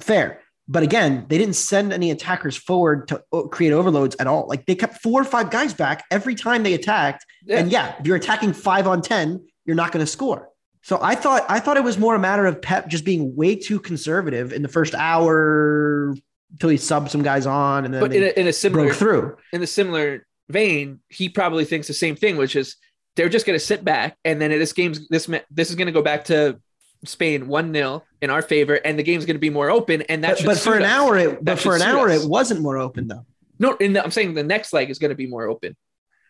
Fair. 0.04 0.42
But 0.68 0.84
again, 0.84 1.26
they 1.28 1.38
didn't 1.38 1.56
send 1.56 1.92
any 1.92 2.12
attackers 2.12 2.56
forward 2.56 3.08
to 3.10 3.22
uh, 3.34 3.44
create 3.44 3.74
overloads 3.74 4.16
at 4.18 4.28
all. 4.28 4.48
Like 4.48 4.66
they 4.66 4.76
kept 4.76 5.02
four 5.02 5.22
or 5.22 5.26
five 5.26 5.50
guys 5.50 5.74
back 5.74 6.06
every 6.10 6.36
time 6.36 6.64
they 6.64 6.74
attacked. 6.74 7.26
Yeah. 7.46 7.60
And 7.60 7.72
yeah, 7.72 7.96
if 8.00 8.08
you're 8.08 8.16
attacking 8.16 8.54
five 8.54 8.88
on 8.88 9.02
10, 9.02 9.46
you're 9.66 9.76
not 9.76 9.92
going 9.92 10.06
to 10.06 10.10
score. 10.10 10.50
So 10.82 11.00
I 11.02 11.16
thought 11.16 11.46
I 11.48 11.60
thought 11.60 11.78
it 11.78 11.84
was 11.84 11.98
more 11.98 12.14
a 12.14 12.20
matter 12.20 12.46
of 12.46 12.62
Pep 12.62 12.88
just 12.88 13.06
being 13.06 13.36
way 13.36 13.56
too 13.56 13.80
conservative 13.80 14.52
in 14.52 14.62
the 14.62 14.68
first 14.68 14.94
hour 14.96 16.14
until 16.52 16.70
he 16.70 16.78
subbed 16.78 17.10
some 17.10 17.24
guys 17.24 17.46
on 17.46 17.86
and 17.86 17.94
then 17.94 18.02
but 18.02 18.14
in 18.14 18.24
a, 18.24 18.40
in 18.40 18.48
a 18.48 18.54
similar 18.54 18.86
broke 18.86 18.98
through. 18.98 19.38
In 19.54 19.64
a 19.64 19.68
similar 19.68 20.28
vein, 20.50 21.00
he 21.08 21.30
probably 21.30 21.64
thinks 21.64 21.88
the 21.88 21.94
same 21.94 22.18
thing, 22.18 22.36
which 22.36 22.58
is 22.58 22.76
they're 23.16 23.30
just 23.30 23.46
going 23.46 23.58
to 23.58 23.66
sit 23.66 23.86
back, 23.86 24.18
and 24.26 24.42
then 24.42 24.52
this 24.52 24.74
game's 24.74 25.08
this 25.08 25.30
this 25.50 25.70
is 25.70 25.76
going 25.76 25.86
to 25.86 25.94
go 25.94 26.02
back 26.02 26.26
to 26.26 26.60
Spain 27.06 27.48
one 27.48 27.74
0 27.74 28.04
in 28.22 28.30
our 28.30 28.42
favor, 28.42 28.76
and 28.76 28.98
the 28.98 29.04
game's 29.04 29.26
going 29.26 29.36
to 29.36 29.40
be 29.40 29.50
more 29.50 29.70
open. 29.70 30.02
And 30.04 30.24
that 30.24 30.38
but, 30.38 30.46
but 30.46 30.58
for 30.60 30.76
an 30.76 30.84
us. 30.84 30.92
hour, 30.92 31.18
it 31.18 31.44
but 31.44 31.60
for 31.60 31.76
an 31.76 31.82
hour 31.82 32.10
us. 32.10 32.24
it 32.24 32.30
wasn't 32.30 32.62
more 32.62 32.78
open 32.78 33.08
though. 33.08 33.26
No, 33.60 33.76
in 33.76 33.94
the, 33.94 34.04
I'm 34.04 34.12
saying 34.12 34.34
the 34.34 34.44
next 34.44 34.74
leg 34.74 34.90
is 34.90 35.00
going 35.00 35.10
to 35.10 35.16
be 35.16 35.28
more 35.28 35.48
open. 35.48 35.76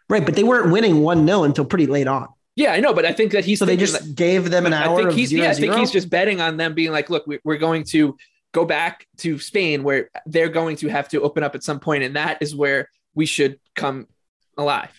Right, 0.09 0.25
but 0.25 0.35
they 0.35 0.43
weren't 0.43 0.71
winning 0.71 1.01
one 1.01 1.25
0 1.25 1.43
until 1.43 1.65
pretty 1.65 1.87
late 1.87 2.07
on. 2.07 2.27
Yeah, 2.55 2.73
I 2.73 2.79
know, 2.81 2.93
but 2.93 3.05
I 3.05 3.13
think 3.13 3.31
that 3.31 3.45
he's 3.45 3.57
so 3.59 3.65
they 3.65 3.77
just 3.77 3.93
that- 3.99 4.15
gave 4.15 4.51
them 4.51 4.65
an 4.65 4.73
I 4.73 4.85
hour 4.85 4.97
think 4.97 5.09
of 5.09 5.15
he's 5.15 5.29
zero 5.29 5.43
yeah, 5.43 5.49
I 5.49 5.53
think 5.53 5.65
zero? 5.71 5.77
he's 5.77 5.91
just 5.91 6.09
betting 6.09 6.39
on 6.41 6.57
them 6.57 6.73
being 6.75 6.91
like, 6.91 7.09
look, 7.09 7.25
we- 7.25 7.39
we're 7.43 7.57
going 7.57 7.83
to 7.85 8.15
go 8.51 8.63
back 8.65 9.07
to 9.17 9.39
Spain 9.39 9.81
where 9.83 10.09
they're 10.27 10.49
going 10.49 10.75
to 10.77 10.87
have 10.89 11.07
to 11.09 11.21
open 11.21 11.41
up 11.43 11.55
at 11.55 11.63
some 11.63 11.79
point, 11.79 12.03
and 12.03 12.15
that 12.15 12.41
is 12.41 12.55
where 12.55 12.89
we 13.15 13.25
should 13.25 13.59
come 13.73 14.07
alive. 14.57 14.91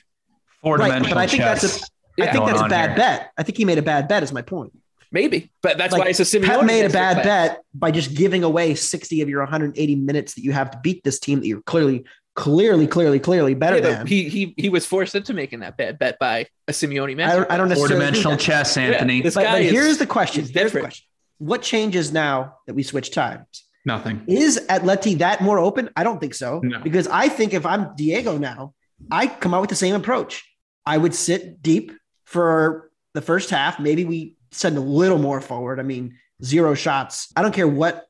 Four 0.63 0.77
right, 0.79 1.01
but 1.03 1.17
I 1.17 1.27
think 1.29 1.43
chess. 1.43 1.63
that's 1.63 1.83
a 1.83 1.85
I 1.85 2.25
Yeah. 2.27 2.33
think 2.33 2.47
that's 2.47 2.61
a 2.63 2.69
bad 2.69 2.91
here. 2.91 2.97
bet. 2.97 3.31
I 3.37 3.43
think 3.45 3.59
he 3.59 3.65
made 3.65 3.79
a 3.79 3.83
bad 3.83 4.09
bet. 4.09 4.23
Is 4.25 4.33
my 4.33 4.43
point. 4.43 4.73
Maybe, 5.15 5.53
but 5.63 5.79
that's 5.79 5.93
Like, 5.93 6.03
why 6.03 6.09
it's 6.11 6.19
a 6.19 6.25
Simeone. 6.25 6.45
Pep 6.45 6.65
made 6.65 6.85
a 6.85 6.91
bad 6.91 7.23
class. 7.23 7.25
bet 7.25 7.63
by 7.73 7.93
just 7.93 8.15
giving 8.15 8.43
away 8.43 8.75
60 8.75 9.21
of 9.23 9.29
your 9.29 9.41
180 9.43 9.95
minutes 9.95 10.35
that 10.35 10.43
you 10.43 10.51
have 10.51 10.73
to 10.73 10.79
beat 10.83 11.05
this 11.05 11.21
team 11.21 11.39
that 11.39 11.47
you're 11.47 11.63
clearly, 11.63 12.05
clearly, 12.35 12.89
clearly, 12.89 13.21
clearly 13.21 13.55
better 13.55 13.77
Yeah, 13.77 13.99
than. 13.99 14.07
he 14.09 14.29
he 14.29 14.55
he 14.57 14.69
was 14.69 14.85
forced 14.85 15.15
into 15.15 15.33
making 15.33 15.61
that 15.61 15.77
bad 15.77 16.01
bet 16.01 16.19
by 16.19 16.47
a 16.67 16.73
Simeone 16.73 17.13
I 17.13 17.15
master. 17.15 17.39
don't, 17.43 17.51
I 17.53 17.57
don't 17.57 17.73
Four 17.73 17.87
dimensional 17.87 18.33
agree 18.33 18.37
with 18.39 18.47
that. 18.47 18.65
chess, 18.65 18.77
Anthony. 18.77 19.23
this 19.23 19.35
But, 19.37 19.45
guy 19.45 19.53
but 19.53 19.63
is- 19.63 19.71
here's 19.71 19.99
the 19.99 20.07
question. 20.07 20.41
Here's 20.43 20.53
the 20.53 20.61
different. 20.61 20.85
question. 20.87 21.07
What 21.39 21.63
changes 21.63 22.13
now 22.13 22.57
that 22.67 22.75
we 22.75 22.83
switch 22.83 23.13
times? 23.13 23.47
Nothing. 23.87 24.23
Is 24.27 24.61
Atleti 24.69 25.19
that 25.19 25.43
more 25.43 25.59
open? 25.61 25.91
I 25.95 26.03
don't 26.03 26.19
think 26.19 26.35
so. 26.35 26.61
No. 26.65 26.81
Because 26.81 27.07
I 27.07 27.29
think 27.29 27.55
if 27.55 27.65
I'm 27.65 27.95
Diego 27.95 28.37
now, 28.37 28.75
I 29.13 29.29
come 29.29 29.55
out 29.55 29.61
with 29.61 29.71
the 29.71 29.77
same 29.77 29.95
approach. 29.95 30.43
I 30.85 30.99
would 30.99 31.15
sit 31.15 31.63
deep 31.63 31.93
for 32.25 32.91
the 33.13 33.21
first 33.21 33.51
half. 33.51 33.79
Maybe 33.79 34.05
we 34.05 34.37
send 34.55 34.77
a 34.77 34.81
little 34.81 35.19
more 35.19 35.41
forward. 35.41 35.81
I 35.81 35.83
mean, 35.83 36.19
zero 36.43 36.75
shots. 36.75 37.29
I 37.37 37.43
don't 37.43 37.55
care 37.55 37.69
what 37.69 38.07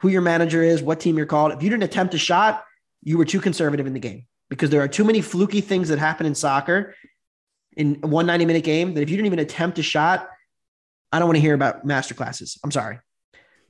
who 0.00 0.08
your 0.08 0.22
manager 0.22 0.62
is, 0.62 0.82
what 0.82 1.00
team 1.00 1.16
you're 1.16 1.26
called. 1.26 1.52
If 1.52 1.62
you 1.62 1.70
didn't 1.70 1.82
attempt 1.82 2.14
a 2.14 2.18
shot, 2.18 2.64
you 3.02 3.18
were 3.18 3.24
too 3.24 3.40
conservative 3.40 3.86
in 3.86 3.94
the 3.94 4.00
game 4.00 4.26
because 4.48 4.70
there 4.70 4.80
are 4.80 4.88
too 4.88 5.04
many 5.04 5.20
fluky 5.20 5.60
things 5.60 5.88
that 5.88 5.98
happen 5.98 6.24
in 6.24 6.34
soccer 6.34 6.94
in 7.76 7.98
a 8.02 8.06
190 8.06 8.44
minute 8.44 8.64
game 8.64 8.94
that 8.94 9.02
if 9.02 9.10
you 9.10 9.16
didn't 9.16 9.26
even 9.26 9.38
attempt 9.40 9.78
a 9.78 9.82
shot, 9.82 10.28
I 11.12 11.18
don't 11.18 11.28
want 11.28 11.36
to 11.36 11.40
hear 11.40 11.54
about 11.54 11.84
master 11.84 12.14
classes. 12.14 12.58
I'm 12.62 12.70
sorry. 12.70 13.00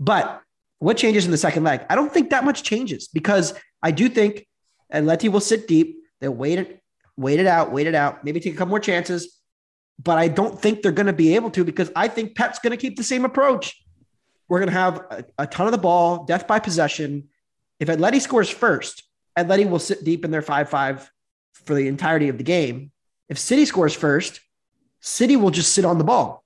But 0.01 0.43
what 0.79 0.97
changes 0.97 1.25
in 1.25 1.31
the 1.31 1.39
second 1.39 1.65
leg? 1.65 1.85
I 1.89 1.95
don't 1.95 2.13
think 2.13 2.31
that 2.31 2.45
much 2.45 2.63
changes 2.63 3.09
because 3.09 3.55
I 3.83 3.91
do 3.91 4.09
think 4.09 4.47
Atleti 4.93 5.31
will 5.31 5.41
sit 5.41 5.67
deep. 5.67 5.99
They'll 6.21 6.33
wait 6.33 6.59
it, 6.59 6.81
wait 7.17 7.41
it 7.41 7.47
out, 7.47 7.73
wait 7.73 7.87
it 7.87 7.95
out, 7.95 8.25
maybe 8.25 8.41
take 8.41 8.55
a 8.55 8.57
couple 8.57 8.71
more 8.71 8.81
chances. 8.81 9.38
But 10.03 10.19
I 10.19 10.29
don't 10.29 10.61
think 10.61 10.83
they're 10.83 10.93
going 10.93 11.07
to 11.07 11.13
be 11.13 11.35
able 11.35 11.51
to 11.53 11.65
because 11.65 11.91
I 11.97 12.09
think 12.09 12.37
Pep's 12.37 12.59
going 12.59 12.71
to 12.71 12.77
keep 12.77 12.97
the 12.97 13.03
same 13.03 13.25
approach. 13.25 13.83
We're 14.49 14.61
going 14.61 14.71
to 14.71 14.79
have 14.79 14.97
a, 15.11 15.25
a 15.39 15.47
ton 15.47 15.67
of 15.67 15.73
the 15.73 15.79
ball, 15.79 16.25
death 16.25 16.47
by 16.47 16.59
possession. 16.59 17.29
If 17.81 17.89
Atleti 17.89 18.21
scores 18.21 18.49
first, 18.49 19.05
Atleti 19.37 19.69
will 19.69 19.79
sit 19.79 20.05
deep 20.05 20.25
in 20.25 20.31
their 20.31 20.43
5 20.43 20.69
5 20.69 21.11
for 21.53 21.75
the 21.75 21.89
entirety 21.89 22.29
of 22.29 22.39
the 22.39 22.45
game. 22.45 22.93
If 23.29 23.39
City 23.39 23.65
scores 23.65 23.95
first, 23.95 24.41
City 25.01 25.37
will 25.37 25.51
just 25.51 25.73
sit 25.73 25.85
on 25.85 25.99
the 25.99 26.05
ball. 26.05 26.45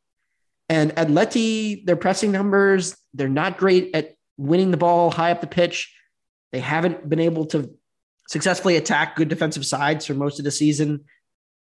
And 0.68 0.94
Atleti, 0.96 1.84
their 1.84 1.96
pressing 1.96 2.32
numbers, 2.32 2.96
they're 3.14 3.28
not 3.28 3.58
great 3.58 3.94
at 3.94 4.14
winning 4.36 4.70
the 4.70 4.76
ball 4.76 5.10
high 5.10 5.30
up 5.30 5.40
the 5.40 5.46
pitch. 5.46 5.94
They 6.50 6.60
haven't 6.60 7.08
been 7.08 7.20
able 7.20 7.46
to 7.46 7.70
successfully 8.28 8.76
attack 8.76 9.16
good 9.16 9.28
defensive 9.28 9.66
sides 9.66 10.06
for 10.06 10.14
most 10.14 10.38
of 10.38 10.44
the 10.44 10.50
season. 10.50 11.04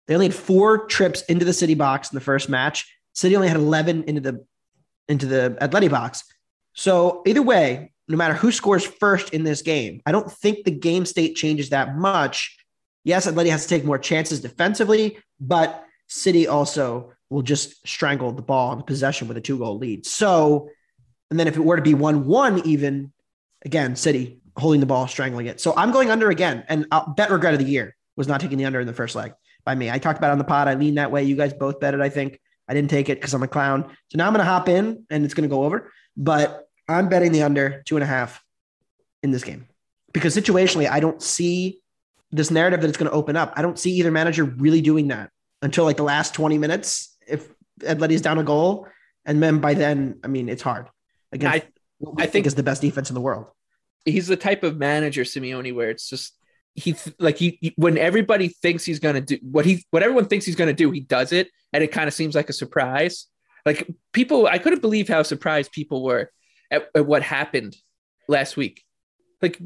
They 0.07 0.14
only 0.14 0.27
had 0.27 0.35
four 0.35 0.87
trips 0.87 1.23
into 1.23 1.45
the 1.45 1.53
city 1.53 1.75
box 1.75 2.12
in 2.12 2.17
the 2.17 2.25
first 2.25 2.49
match. 2.49 2.93
City 3.14 3.37
only 3.37 3.49
had 3.49 3.57
11 3.57 4.05
into 4.05 4.21
the 4.21 4.45
into 5.09 5.27
the 5.27 5.57
Atleti 5.61 5.90
box. 5.90 6.25
So 6.73 7.23
either 7.27 7.43
way, 7.43 7.93
no 8.09 8.17
matter 8.17 8.35
who 8.35 8.51
scores 8.51 8.85
first 8.85 9.33
in 9.33 9.45
this 9.45 9.62
game, 9.62 10.01
I 10.07 10.12
don't 10.12 10.31
think 10.31 10.64
the 10.64 10.71
game 10.71 11.07
state 11.07 11.37
changes 11.37 11.71
that 11.71 11.97
much. 11.97 12.57
Yes, 13.05 13.27
Atleti 13.27 13.51
has 13.51 13.64
to 13.64 13.69
take 13.69 13.85
more 13.85 13.99
chances 13.99 14.40
defensively, 14.40 15.19
but 15.40 15.85
City 16.09 16.47
also 16.47 17.12
will 17.31 17.43
just 17.43 17.87
strangle 17.87 18.33
the 18.33 18.43
ball 18.43 18.73
in 18.73 18.83
possession 18.83 19.29
with 19.29 19.37
a 19.37 19.40
two 19.40 19.59
goal 19.59 19.79
lead. 19.79 20.07
So, 20.07 20.71
and 21.31 21.38
then 21.38 21.49
if 21.49 21.57
it 21.57 21.64
were 21.64 21.77
to 21.77 21.83
be 21.83 21.95
1 21.95 22.27
1 22.27 22.67
even, 22.67 23.12
again, 23.64 23.97
City 23.97 24.40
holding 24.57 24.81
the 24.81 24.87
ball, 24.87 25.07
strangling 25.09 25.47
it. 25.47 25.61
So 25.61 25.75
I'm 25.77 25.90
going 25.90 26.11
under 26.11 26.31
again. 26.31 26.64
And 26.69 26.87
I'll 26.93 27.12
bet 27.14 27.31
regret 27.31 27.55
of 27.55 27.61
the 27.61 27.67
year 27.67 27.97
was 28.17 28.29
not 28.29 28.40
taking 28.40 28.59
the 28.59 28.64
under 28.64 28.81
in 28.81 28.87
the 28.87 28.93
first 28.93 29.14
leg 29.14 29.33
by 29.64 29.74
me. 29.74 29.90
I 29.90 29.98
talked 29.98 30.18
about 30.18 30.31
on 30.33 30.38
the 30.38 30.44
pod. 30.44 30.68
I 30.68 30.74
lean 30.74 30.94
that 30.96 31.11
way. 31.11 31.24
You 31.24 31.37
guys 31.37 31.53
both 31.53 31.81
bet 31.81 31.94
it, 31.94 32.00
I 32.00 32.09
think. 32.09 32.40
I 32.68 32.74
didn't 32.74 32.90
take 32.90 33.09
it 33.09 33.18
because 33.20 33.35
I'm 33.35 33.42
a 33.42 33.48
clown. 33.48 33.85
So 34.11 34.16
now 34.16 34.27
I'm 34.27 34.33
going 34.33 34.44
to 34.44 34.50
hop 34.50 34.68
in 34.68 35.05
and 35.11 35.24
it's 35.24 35.35
going 35.35 35.48
to 35.48 35.55
go 35.55 35.64
over. 35.64 35.92
But 36.16 36.66
I'm 36.88 37.09
betting 37.09 37.33
the 37.33 37.42
under 37.42 37.83
two 37.85 37.96
and 37.96 38.03
a 38.03 38.07
half 38.07 38.42
in 39.22 39.31
this 39.31 39.44
game 39.44 39.66
because 40.12 40.37
situationally, 40.37 40.88
I 40.88 41.00
don't 41.00 41.20
see 41.22 41.81
this 42.31 42.50
narrative 42.50 42.81
that 42.81 42.88
it's 42.88 42.96
going 42.98 43.11
to 43.11 43.16
open 43.16 43.37
up. 43.37 43.53
I 43.57 43.62
don't 43.62 43.79
see 43.79 43.92
either 43.92 44.11
manager 44.11 44.44
really 44.44 44.81
doing 44.81 45.09
that 45.09 45.31
until 45.62 45.85
like 45.85 45.96
the 45.96 46.03
last 46.05 46.35
20 46.35 46.59
minutes. 46.59 47.16
If 47.27 47.48
Atleti's 47.81 48.22
down 48.22 48.38
a 48.38 48.44
goal, 48.44 48.87
and 49.24 49.42
then 49.42 49.59
by 49.61 49.74
then, 49.74 50.18
I 50.22 50.29
mean, 50.29 50.48
it's 50.48 50.62
hard. 50.62 50.88
Again, 51.33 51.50
I- 51.50 51.55
I 52.18 52.22
think 52.22 52.33
think- 52.33 52.46
is 52.46 52.55
the 52.55 52.62
best 52.62 52.83
defense 52.83 53.09
in 53.09 53.14
the 53.14 53.20
world. 53.20 53.46
he's 54.05 54.27
the 54.27 54.37
type 54.37 54.62
of 54.62 54.77
manager 54.77 55.22
Simeone 55.22 55.74
where 55.74 55.88
it's 55.88 56.11
just 56.11 56.35
he 56.74 56.94
like 57.18 57.38
he 57.38 57.58
he- 57.60 57.74
when 57.76 57.96
everybody 57.98 58.48
thinks 58.48 58.84
he's 58.84 58.98
gonna 58.98 59.20
do 59.20 59.38
what 59.42 59.64
he 59.64 59.84
what 59.90 60.02
everyone 60.02 60.26
thinks 60.26 60.44
he's 60.44 60.56
gonna 60.56 60.72
do, 60.72 60.90
he 60.90 61.00
does 61.00 61.32
it, 61.32 61.48
and 61.72 61.84
it 61.84 61.92
kind 61.92 62.08
of 62.08 62.14
seems 62.14 62.34
like 62.34 62.48
a 62.48 62.52
surprise. 62.52 63.26
Like 63.66 63.88
people, 64.12 64.46
I 64.46 64.58
couldn't 64.58 64.82
believe 64.82 65.08
how 65.08 65.22
surprised 65.22 65.72
people 65.72 66.02
were 66.04 66.30
at, 66.70 66.88
at 66.94 67.06
what 67.06 67.22
happened 67.22 67.76
last 68.28 68.56
week. 68.56 68.82
Like 69.40 69.60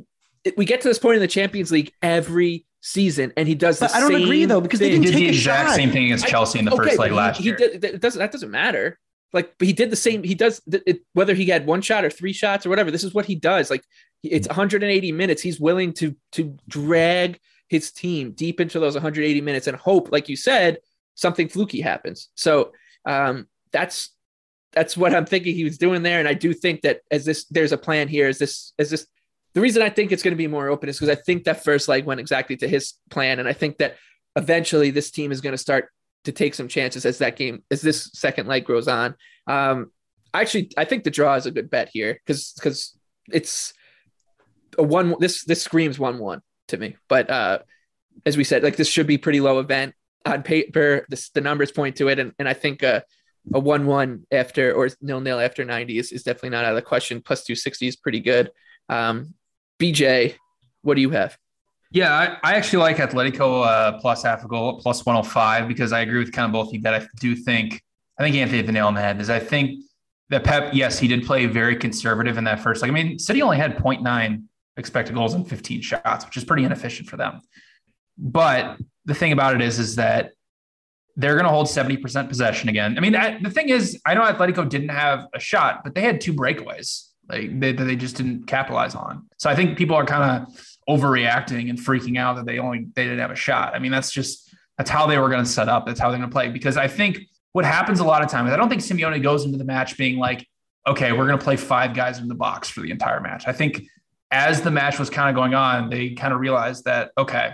it, 0.45 0.57
we 0.57 0.65
get 0.65 0.83
to 0.83 0.89
this 0.89 0.99
point 0.99 1.17
in 1.17 1.21
the 1.21 1.27
Champions 1.29 1.73
League 1.73 1.93
every 2.03 2.65
season, 2.81 3.33
and 3.37 3.49
he 3.49 3.55
does. 3.55 3.81
But 3.81 3.91
the 3.91 3.97
I 3.97 4.01
don't 4.01 4.15
agree, 4.15 4.45
though, 4.45 4.61
because 4.61 4.79
they 4.81 4.91
thing. 4.93 5.03
He 5.03 5.07
didn't 5.11 5.13
did 5.17 5.19
take 5.19 5.29
the 5.33 5.35
a 5.35 5.39
exact 5.39 5.69
shot. 5.71 5.77
same 5.77 5.91
thing 5.91 6.05
against 6.05 6.27
I- 6.27 6.29
Chelsea 6.29 6.59
in 6.61 6.65
the 6.67 6.73
okay, 6.75 6.85
first 6.85 6.97
but 6.99 7.03
leg 7.05 7.11
he- 7.11 7.17
last 7.17 7.39
he 7.39 7.45
year. 7.45 7.57
did- 7.57 7.81
that 7.81 8.01
doesn't 8.01 8.19
that 8.21 8.33
doesn't 8.33 8.51
matter. 8.51 8.99
Like, 9.33 9.53
but 9.59 9.67
he 9.69 9.75
did 9.75 9.91
the 9.91 9.97
same. 9.97 10.23
He 10.23 10.35
does 10.35 10.63
it, 10.67 11.01
whether 11.13 11.35
he 11.35 11.47
had 11.47 11.67
one 11.67 11.83
shot 11.83 12.03
or 12.05 12.09
three 12.09 12.33
shots 12.33 12.65
or 12.65 12.71
whatever. 12.71 12.91
This 12.91 13.05
is 13.05 13.13
what 13.13 13.27
he 13.27 13.35
does. 13.35 13.69
Like, 13.71 13.83
it's 14.23 14.49
180 14.49 15.13
minutes. 15.13 15.43
He's 15.43 15.61
willing 15.61 15.93
to 15.95 16.17
to 16.33 16.57
drag 16.69 17.39
his 17.69 17.93
team 17.93 18.33
deep 18.33 18.61
into 18.61 18.81
those 18.81 18.95
180 18.95 19.41
minutes 19.41 19.67
and 19.67 19.77
hope, 19.77 20.11
like 20.11 20.29
you 20.29 20.37
said, 20.37 20.79
something 21.15 21.49
fluky 21.49 21.81
happens. 21.81 22.29
So 22.35 22.73
um, 23.05 23.47
that's 23.73 24.11
that's 24.73 24.97
what 24.97 25.15
I'm 25.15 25.27
thinking 25.27 25.55
he 25.55 25.65
was 25.65 25.79
doing 25.79 26.03
there. 26.03 26.19
And 26.19 26.29
I 26.29 26.35
do 26.35 26.53
think 26.53 26.83
that 26.83 27.01
as 27.11 27.25
this 27.25 27.47
there's 27.47 27.73
a 27.73 27.79
plan 27.79 28.09
here. 28.09 28.29
Is 28.29 28.39
this 28.39 28.73
is 28.79 28.91
this 28.91 29.07
the 29.55 29.61
reason 29.61 29.83
I 29.83 29.91
think 29.91 30.13
it's 30.13 30.23
going 30.23 30.33
to 30.33 30.37
be 30.37 30.47
more 30.47 30.69
open 30.69 30.89
is 30.89 30.99
because 30.99 31.17
I 31.17 31.21
think 31.21 31.45
that 31.45 31.65
first 31.65 31.89
leg 31.89 32.05
went 32.05 32.21
exactly 32.21 32.57
to 32.59 32.69
his 32.69 32.95
plan, 33.11 33.39
and 33.39 33.49
I 33.49 33.53
think 33.53 33.79
that 33.79 33.97
eventually 34.37 34.91
this 34.91 35.11
team 35.11 35.33
is 35.33 35.41
going 35.41 35.55
to 35.55 35.59
start 35.59 35.89
to 36.25 36.33
take 36.33 36.55
some 36.55 36.69
chances 36.69 37.07
as 37.07 37.19
that 37.19 37.37
game 37.37 37.63
as 37.71 37.81
this 37.81 38.11
second 38.15 38.47
leg 38.47 38.65
grows 38.65 38.89
on. 38.89 39.15
Um, 39.47 39.91
actually, 40.35 40.71
I 40.77 40.85
think 40.85 41.05
the 41.05 41.11
draw 41.11 41.35
is 41.35 41.47
a 41.47 41.51
good 41.51 41.71
bet 41.71 41.89
here 41.93 42.21
because 42.25 42.53
because 42.53 42.97
it's 43.33 43.73
a 44.79 44.83
one. 44.83 45.15
This 45.19 45.45
this 45.45 45.63
screams 45.63 45.99
one 45.99 46.19
one 46.19 46.41
to 46.69 46.77
me, 46.77 46.97
but 47.09 47.29
uh, 47.29 47.59
as 48.25 48.37
we 48.37 48.45
said, 48.45 48.63
like 48.63 48.77
this 48.77 48.89
should 48.89 49.07
be 49.07 49.19
pretty 49.19 49.41
low 49.41 49.59
event 49.59 49.95
on 50.25 50.43
paper. 50.43 51.07
This, 51.09 51.31
the 51.31 51.41
numbers 51.41 51.73
point 51.73 51.97
to 51.97 52.09
it, 52.09 52.19
and 52.19 52.33
and 52.39 52.49
I 52.49 52.55
think 52.55 52.83
uh, 52.83 53.01
a 53.53 53.59
one 53.59 53.87
one 53.87 54.27
after 54.31 54.73
or 54.73 54.89
nil 55.01 55.21
nil 55.21 55.41
after 55.41 55.65
ninety 55.65 55.99
is, 55.99 56.13
is 56.13 56.23
definitely 56.23 56.51
not 56.51 56.65
out 56.65 56.73
of 56.73 56.77
the 56.77 56.83
question. 56.83 57.21
Plus 57.21 57.45
two 57.45 57.55
sixty 57.55 57.87
is 57.87 57.97
pretty 57.97 58.21
good. 58.21 58.51
Um, 58.89 59.35
BJ, 59.79 60.37
what 60.83 60.95
do 60.95 61.01
you 61.01 61.11
have? 61.11 61.37
Yeah, 61.91 62.13
I, 62.13 62.53
I 62.53 62.55
actually 62.57 62.81
like 62.81 62.99
Atletico 62.99 63.65
uh, 63.65 63.99
plus 63.99 64.23
half 64.23 64.45
a 64.45 64.49
goal, 64.49 64.79
plus 64.79 65.07
105, 65.07 65.69
because 65.69 65.91
I 65.91 66.01
agree 66.01 66.19
with 66.19 66.33
kind 66.33 66.45
of 66.45 66.53
both 66.53 66.69
of 66.69 66.75
you 66.75 66.81
that 66.83 66.95
I 66.95 67.07
do 67.19 67.35
think, 67.35 67.83
I 68.19 68.23
think 68.23 68.37
Anthony 68.37 68.59
hit 68.59 68.67
the 68.67 68.73
nail 68.73 68.89
on 68.89 68.95
the 68.95 69.01
head, 69.01 69.19
is 69.23 69.31
I 69.31 69.39
think 69.39 69.83
that 70.29 70.45
Pep, 70.45 70.75
yes, 70.75 70.99
he 70.99 71.09
did 71.09 71.25
play 71.25 71.47
very 71.47 71.77
conservative 71.77 72.37
in 72.37 72.45
that 72.45 72.61
first. 72.61 72.83
Like, 72.83 72.91
I 72.91 72.95
mean, 72.95 73.19
City 73.19 73.41
only 73.41 73.57
had 73.57 73.79
0.9 73.79 74.43
expected 74.79 75.15
goals 75.15 75.35
and 75.35 75.49
15 75.49 75.83
shots, 75.83 76.25
which 76.25 76.37
is 76.37 76.45
pretty 76.45 76.65
inefficient 76.65 77.09
for 77.09 77.17
them. 77.17 77.41
But 78.17 78.79
the 79.05 79.15
thing 79.15 79.33
about 79.33 79.55
it 79.55 79.61
is, 79.61 79.79
is 79.79 79.97
that 79.97 80.33
they're 81.17 81.35
going 81.35 81.45
to 81.45 81.51
hold 81.51 81.67
70% 81.67 82.29
possession 82.29 82.69
again. 82.69 82.97
I 82.97 83.01
mean, 83.01 83.17
I, 83.17 83.41
the 83.43 83.51
thing 83.51 83.71
is, 83.71 84.01
I 84.07 84.15
know 84.15 84.23
Atletico 84.23 84.69
didn't 84.69 84.91
have 84.91 85.27
a 85.35 85.41
shot, 85.41 85.83
but 85.83 85.95
they 85.95 86.03
had 86.03 86.21
two 86.21 86.33
breakaways 86.33 87.09
like 87.29 87.61
they, 87.61 87.73
they 87.73 87.97
just 87.97 88.17
didn't 88.17 88.47
capitalize 88.47 88.95
on. 88.95 89.27
So 89.37 89.51
I 89.51 89.55
think 89.55 89.77
people 89.77 89.97
are 89.97 90.07
kind 90.07 90.43
of 90.43 90.75
overreacting 90.89 91.69
and 91.69 91.79
freaking 91.79 92.19
out 92.19 92.37
that 92.37 92.47
they 92.47 92.59
only 92.59 92.89
they 92.95 93.05
didn't 93.05 93.19
have 93.19 93.31
a 93.31 93.37
shot. 93.37 93.75
I 93.75 93.79
mean, 93.79 93.93
that's 93.93 94.11
just 94.11 94.55
that's 94.79 94.91
how 94.91 95.07
they 95.07 95.19
were 95.19 95.29
going 95.29 95.45
to 95.45 95.51
set 95.51 95.69
up. 95.69 95.87
That's 95.87 96.01
how 96.01 96.11
they're 96.11 96.19
going 96.19 96.31
to 96.31 96.35
play. 96.35 96.49
Because 96.49 96.77
I 96.77 96.89
think 96.89 97.21
what 97.53 97.65
happens 97.65 98.01
a 98.01 98.05
lot 98.05 98.23
of 98.23 98.31
times, 98.31 98.51
I 98.51 98.57
don't 98.57 98.69
think 98.69 98.83
Simeone 98.83 99.23
goes 99.23 99.45
into 99.45 99.59
the 99.59 99.65
match 99.65 99.97
being 99.97 100.19
like, 100.19 100.47
okay, 100.87 101.13
we're 101.13 101.27
going 101.27 101.39
to 101.39 101.45
play 101.45 101.57
five 101.57 101.95
guys 101.95 102.19
in 102.19 102.29
the 102.29 102.35
box 102.35 102.69
for 102.69 102.81
the 102.81 102.91
entire 102.91 103.21
match. 103.21 103.45
I 103.47 103.53
think 103.53 103.83
as 104.31 104.63
the 104.63 104.71
match 104.71 104.99
was 104.99 105.11
kind 105.11 105.29
of 105.29 105.35
going 105.35 105.55
on, 105.55 105.91
they 105.91 106.11
kind 106.11 106.33
of 106.33 106.41
realized 106.41 106.85
that 106.85 107.13
okay, 107.17 107.53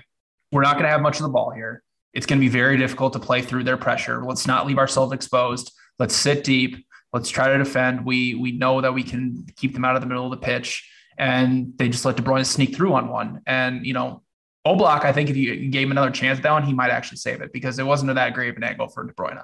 we're 0.52 0.62
not 0.62 0.74
going 0.74 0.84
to 0.84 0.90
have 0.90 1.00
much 1.00 1.16
of 1.16 1.22
the 1.22 1.28
ball 1.28 1.50
here. 1.50 1.82
It's 2.12 2.26
going 2.26 2.38
to 2.38 2.44
be 2.44 2.48
very 2.48 2.76
difficult 2.76 3.12
to 3.14 3.18
play 3.18 3.42
through 3.42 3.64
their 3.64 3.76
pressure. 3.76 4.24
Let's 4.24 4.46
not 4.46 4.66
leave 4.66 4.78
ourselves 4.78 5.12
exposed. 5.12 5.72
Let's 5.98 6.14
sit 6.14 6.44
deep. 6.44 6.86
Let's 7.12 7.28
try 7.28 7.48
to 7.48 7.58
defend. 7.58 8.04
We 8.04 8.34
we 8.34 8.52
know 8.52 8.80
that 8.80 8.94
we 8.94 9.02
can 9.02 9.46
keep 9.56 9.74
them 9.74 9.84
out 9.84 9.96
of 9.96 10.02
the 10.02 10.08
middle 10.08 10.24
of 10.24 10.30
the 10.30 10.44
pitch 10.44 10.88
and 11.18 11.72
they 11.76 11.88
just 11.88 12.04
let 12.04 12.16
De 12.16 12.22
Bruyne 12.22 12.44
sneak 12.44 12.74
through 12.74 12.94
on 12.94 13.08
one. 13.08 13.40
And, 13.46 13.86
you 13.86 13.92
know, 13.92 14.22
Oblak, 14.66 15.04
I 15.04 15.12
think 15.12 15.30
if 15.30 15.36
you 15.36 15.68
gave 15.68 15.86
him 15.86 15.92
another 15.92 16.10
chance 16.10 16.40
that 16.40 16.50
one, 16.50 16.64
he 16.64 16.72
might 16.72 16.90
actually 16.90 17.18
save 17.18 17.40
it 17.42 17.52
because 17.52 17.78
it 17.78 17.84
wasn't 17.84 18.14
that 18.14 18.34
great 18.34 18.50
of 18.50 18.56
an 18.56 18.64
angle 18.64 18.88
for 18.88 19.04
De 19.04 19.12
Bruyne. 19.12 19.42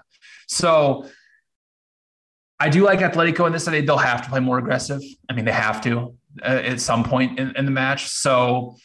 So 0.49 1.07
I 2.59 2.69
do 2.71 2.85
like 2.85 3.01
Atletico 3.01 3.47
in 3.47 3.53
this. 3.53 3.65
They'll 3.65 3.99
have 3.99 4.23
to 4.23 4.31
play 4.31 4.41
more 4.41 4.59
aggressive. 4.59 5.03
I 5.29 5.35
mean, 5.35 5.45
they 5.45 5.53
have 5.53 5.83
to 5.83 6.17
Uh, 6.43 6.63
at 6.65 6.81
some 6.81 7.03
point 7.03 7.39
in, 7.41 7.55
in 7.57 7.65
the 7.65 7.71
match. 7.73 8.09
So 8.09 8.77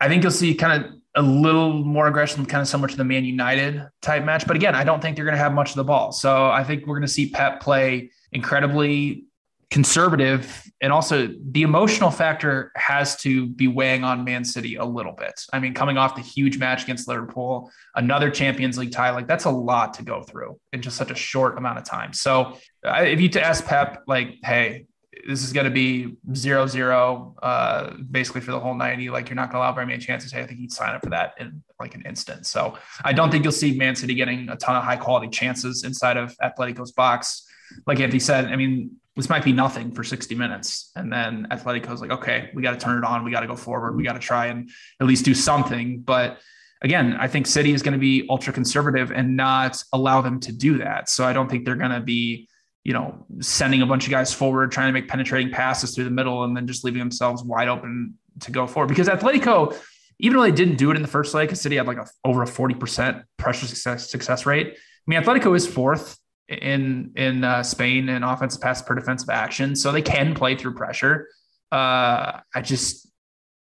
I 0.00 0.08
think 0.08 0.22
you'll 0.22 0.32
see 0.32 0.54
kind 0.54 0.84
of 0.84 0.92
a 1.14 1.22
little 1.22 1.72
more 1.72 2.08
aggression, 2.08 2.44
kind 2.44 2.60
of 2.60 2.68
similar 2.68 2.88
to 2.88 2.96
the 2.96 3.04
Man 3.04 3.24
United 3.24 3.86
type 4.02 4.24
match. 4.24 4.46
But 4.46 4.56
again, 4.56 4.74
I 4.74 4.84
don't 4.84 5.00
think 5.00 5.16
they're 5.16 5.24
going 5.24 5.36
to 5.36 5.42
have 5.42 5.54
much 5.54 5.70
of 5.70 5.76
the 5.76 5.84
ball. 5.84 6.12
So 6.12 6.50
I 6.50 6.64
think 6.64 6.86
we're 6.86 6.96
going 6.96 7.06
to 7.06 7.12
see 7.12 7.30
Pep 7.30 7.60
play 7.60 8.10
incredibly 8.32 9.24
conservative 9.70 10.62
and 10.80 10.92
also 10.92 11.28
the 11.50 11.62
emotional 11.62 12.10
factor 12.10 12.70
has 12.76 13.16
to 13.16 13.46
be 13.46 13.66
weighing 13.66 14.04
on 14.04 14.24
Man 14.24 14.44
City 14.44 14.76
a 14.76 14.84
little 14.84 15.12
bit. 15.12 15.40
I 15.52 15.58
mean, 15.58 15.72
coming 15.72 15.96
off 15.96 16.14
the 16.14 16.20
huge 16.20 16.58
match 16.58 16.84
against 16.84 17.08
Liverpool, 17.08 17.70
another 17.94 18.30
Champions 18.30 18.76
League 18.76 18.92
tie, 18.92 19.10
like 19.10 19.26
that's 19.26 19.46
a 19.46 19.50
lot 19.50 19.94
to 19.94 20.02
go 20.02 20.22
through 20.22 20.58
in 20.72 20.82
just 20.82 20.96
such 20.96 21.10
a 21.10 21.14
short 21.14 21.56
amount 21.56 21.78
of 21.78 21.84
time. 21.84 22.12
So 22.12 22.58
uh, 22.86 23.02
if 23.02 23.20
you 23.20 23.28
to 23.30 23.42
ask 23.42 23.64
Pep, 23.64 24.02
like, 24.06 24.36
hey, 24.44 24.86
this 25.26 25.42
is 25.42 25.52
going 25.52 25.64
to 25.64 25.70
be 25.70 26.16
zero 26.34 26.66
zero, 26.66 27.34
uh, 27.42 27.94
basically 28.10 28.40
for 28.40 28.52
the 28.52 28.60
whole 28.60 28.74
90. 28.74 29.10
Like, 29.10 29.28
you're 29.28 29.36
not 29.36 29.50
going 29.50 29.60
to 29.60 29.66
allow 29.66 29.72
very 29.72 29.86
many 29.86 29.98
chances. 29.98 30.32
I 30.32 30.46
think 30.46 30.60
he'd 30.60 30.72
sign 30.72 30.94
up 30.94 31.02
for 31.02 31.10
that 31.10 31.34
in 31.38 31.62
like 31.80 31.94
an 31.94 32.02
instant. 32.06 32.46
So 32.46 32.78
I 33.04 33.12
don't 33.12 33.30
think 33.30 33.44
you'll 33.44 33.52
see 33.52 33.76
Man 33.76 33.96
City 33.96 34.14
getting 34.14 34.48
a 34.48 34.56
ton 34.56 34.76
of 34.76 34.84
high 34.84 34.96
quality 34.96 35.28
chances 35.28 35.84
inside 35.84 36.16
of 36.16 36.36
Atletico's 36.38 36.92
box. 36.92 37.46
Like 37.86 38.00
Anthony 38.00 38.20
said, 38.20 38.46
I 38.46 38.56
mean, 38.56 38.92
this 39.16 39.28
might 39.28 39.44
be 39.44 39.52
nothing 39.52 39.92
for 39.92 40.04
60 40.04 40.34
minutes. 40.34 40.92
And 40.94 41.12
then 41.12 41.48
Atletico's 41.50 42.00
like, 42.00 42.10
okay, 42.10 42.50
we 42.54 42.62
got 42.62 42.72
to 42.72 42.78
turn 42.78 42.98
it 42.98 43.04
on. 43.04 43.24
We 43.24 43.30
got 43.30 43.40
to 43.40 43.46
go 43.46 43.56
forward. 43.56 43.96
We 43.96 44.04
got 44.04 44.12
to 44.12 44.18
try 44.18 44.46
and 44.46 44.70
at 45.00 45.06
least 45.06 45.24
do 45.24 45.34
something. 45.34 46.00
But 46.00 46.38
again, 46.82 47.16
I 47.18 47.26
think 47.26 47.46
City 47.46 47.72
is 47.72 47.82
going 47.82 47.94
to 47.94 47.98
be 47.98 48.26
ultra 48.28 48.52
conservative 48.52 49.10
and 49.10 49.36
not 49.36 49.82
allow 49.92 50.20
them 50.20 50.38
to 50.40 50.52
do 50.52 50.78
that. 50.78 51.08
So 51.08 51.24
I 51.24 51.32
don't 51.32 51.50
think 51.50 51.64
they're 51.64 51.76
going 51.76 51.90
to 51.92 52.00
be, 52.00 52.48
you 52.86 52.92
know, 52.92 53.26
sending 53.40 53.82
a 53.82 53.86
bunch 53.86 54.04
of 54.04 54.12
guys 54.12 54.32
forward, 54.32 54.70
trying 54.70 54.86
to 54.86 54.92
make 54.92 55.08
penetrating 55.08 55.50
passes 55.50 55.92
through 55.92 56.04
the 56.04 56.10
middle 56.10 56.44
and 56.44 56.56
then 56.56 56.68
just 56.68 56.84
leaving 56.84 57.00
themselves 57.00 57.42
wide 57.42 57.66
open 57.66 58.14
to 58.38 58.52
go 58.52 58.64
forward. 58.64 58.86
Because 58.86 59.08
Atletico, 59.08 59.76
even 60.20 60.36
though 60.36 60.44
they 60.44 60.52
didn't 60.52 60.76
do 60.76 60.92
it 60.92 60.94
in 60.94 61.02
the 61.02 61.08
first 61.08 61.34
leg, 61.34 61.48
because 61.48 61.60
City 61.60 61.78
had 61.78 61.88
like 61.88 61.96
a, 61.96 62.06
over 62.24 62.44
a 62.44 62.46
40% 62.46 63.24
pressure 63.38 63.66
success, 63.66 64.08
success 64.08 64.46
rate. 64.46 64.68
I 64.68 64.78
mean, 65.08 65.20
Atletico 65.20 65.56
is 65.56 65.66
fourth 65.66 66.16
in 66.46 67.10
in 67.16 67.42
uh, 67.42 67.64
Spain 67.64 68.08
in 68.08 68.22
offensive 68.22 68.62
pass 68.62 68.80
per 68.82 68.94
defensive 68.94 69.30
action, 69.30 69.74
so 69.74 69.90
they 69.90 70.00
can 70.00 70.32
play 70.32 70.54
through 70.54 70.74
pressure. 70.74 71.28
Uh, 71.72 72.38
I 72.54 72.62
just, 72.62 73.10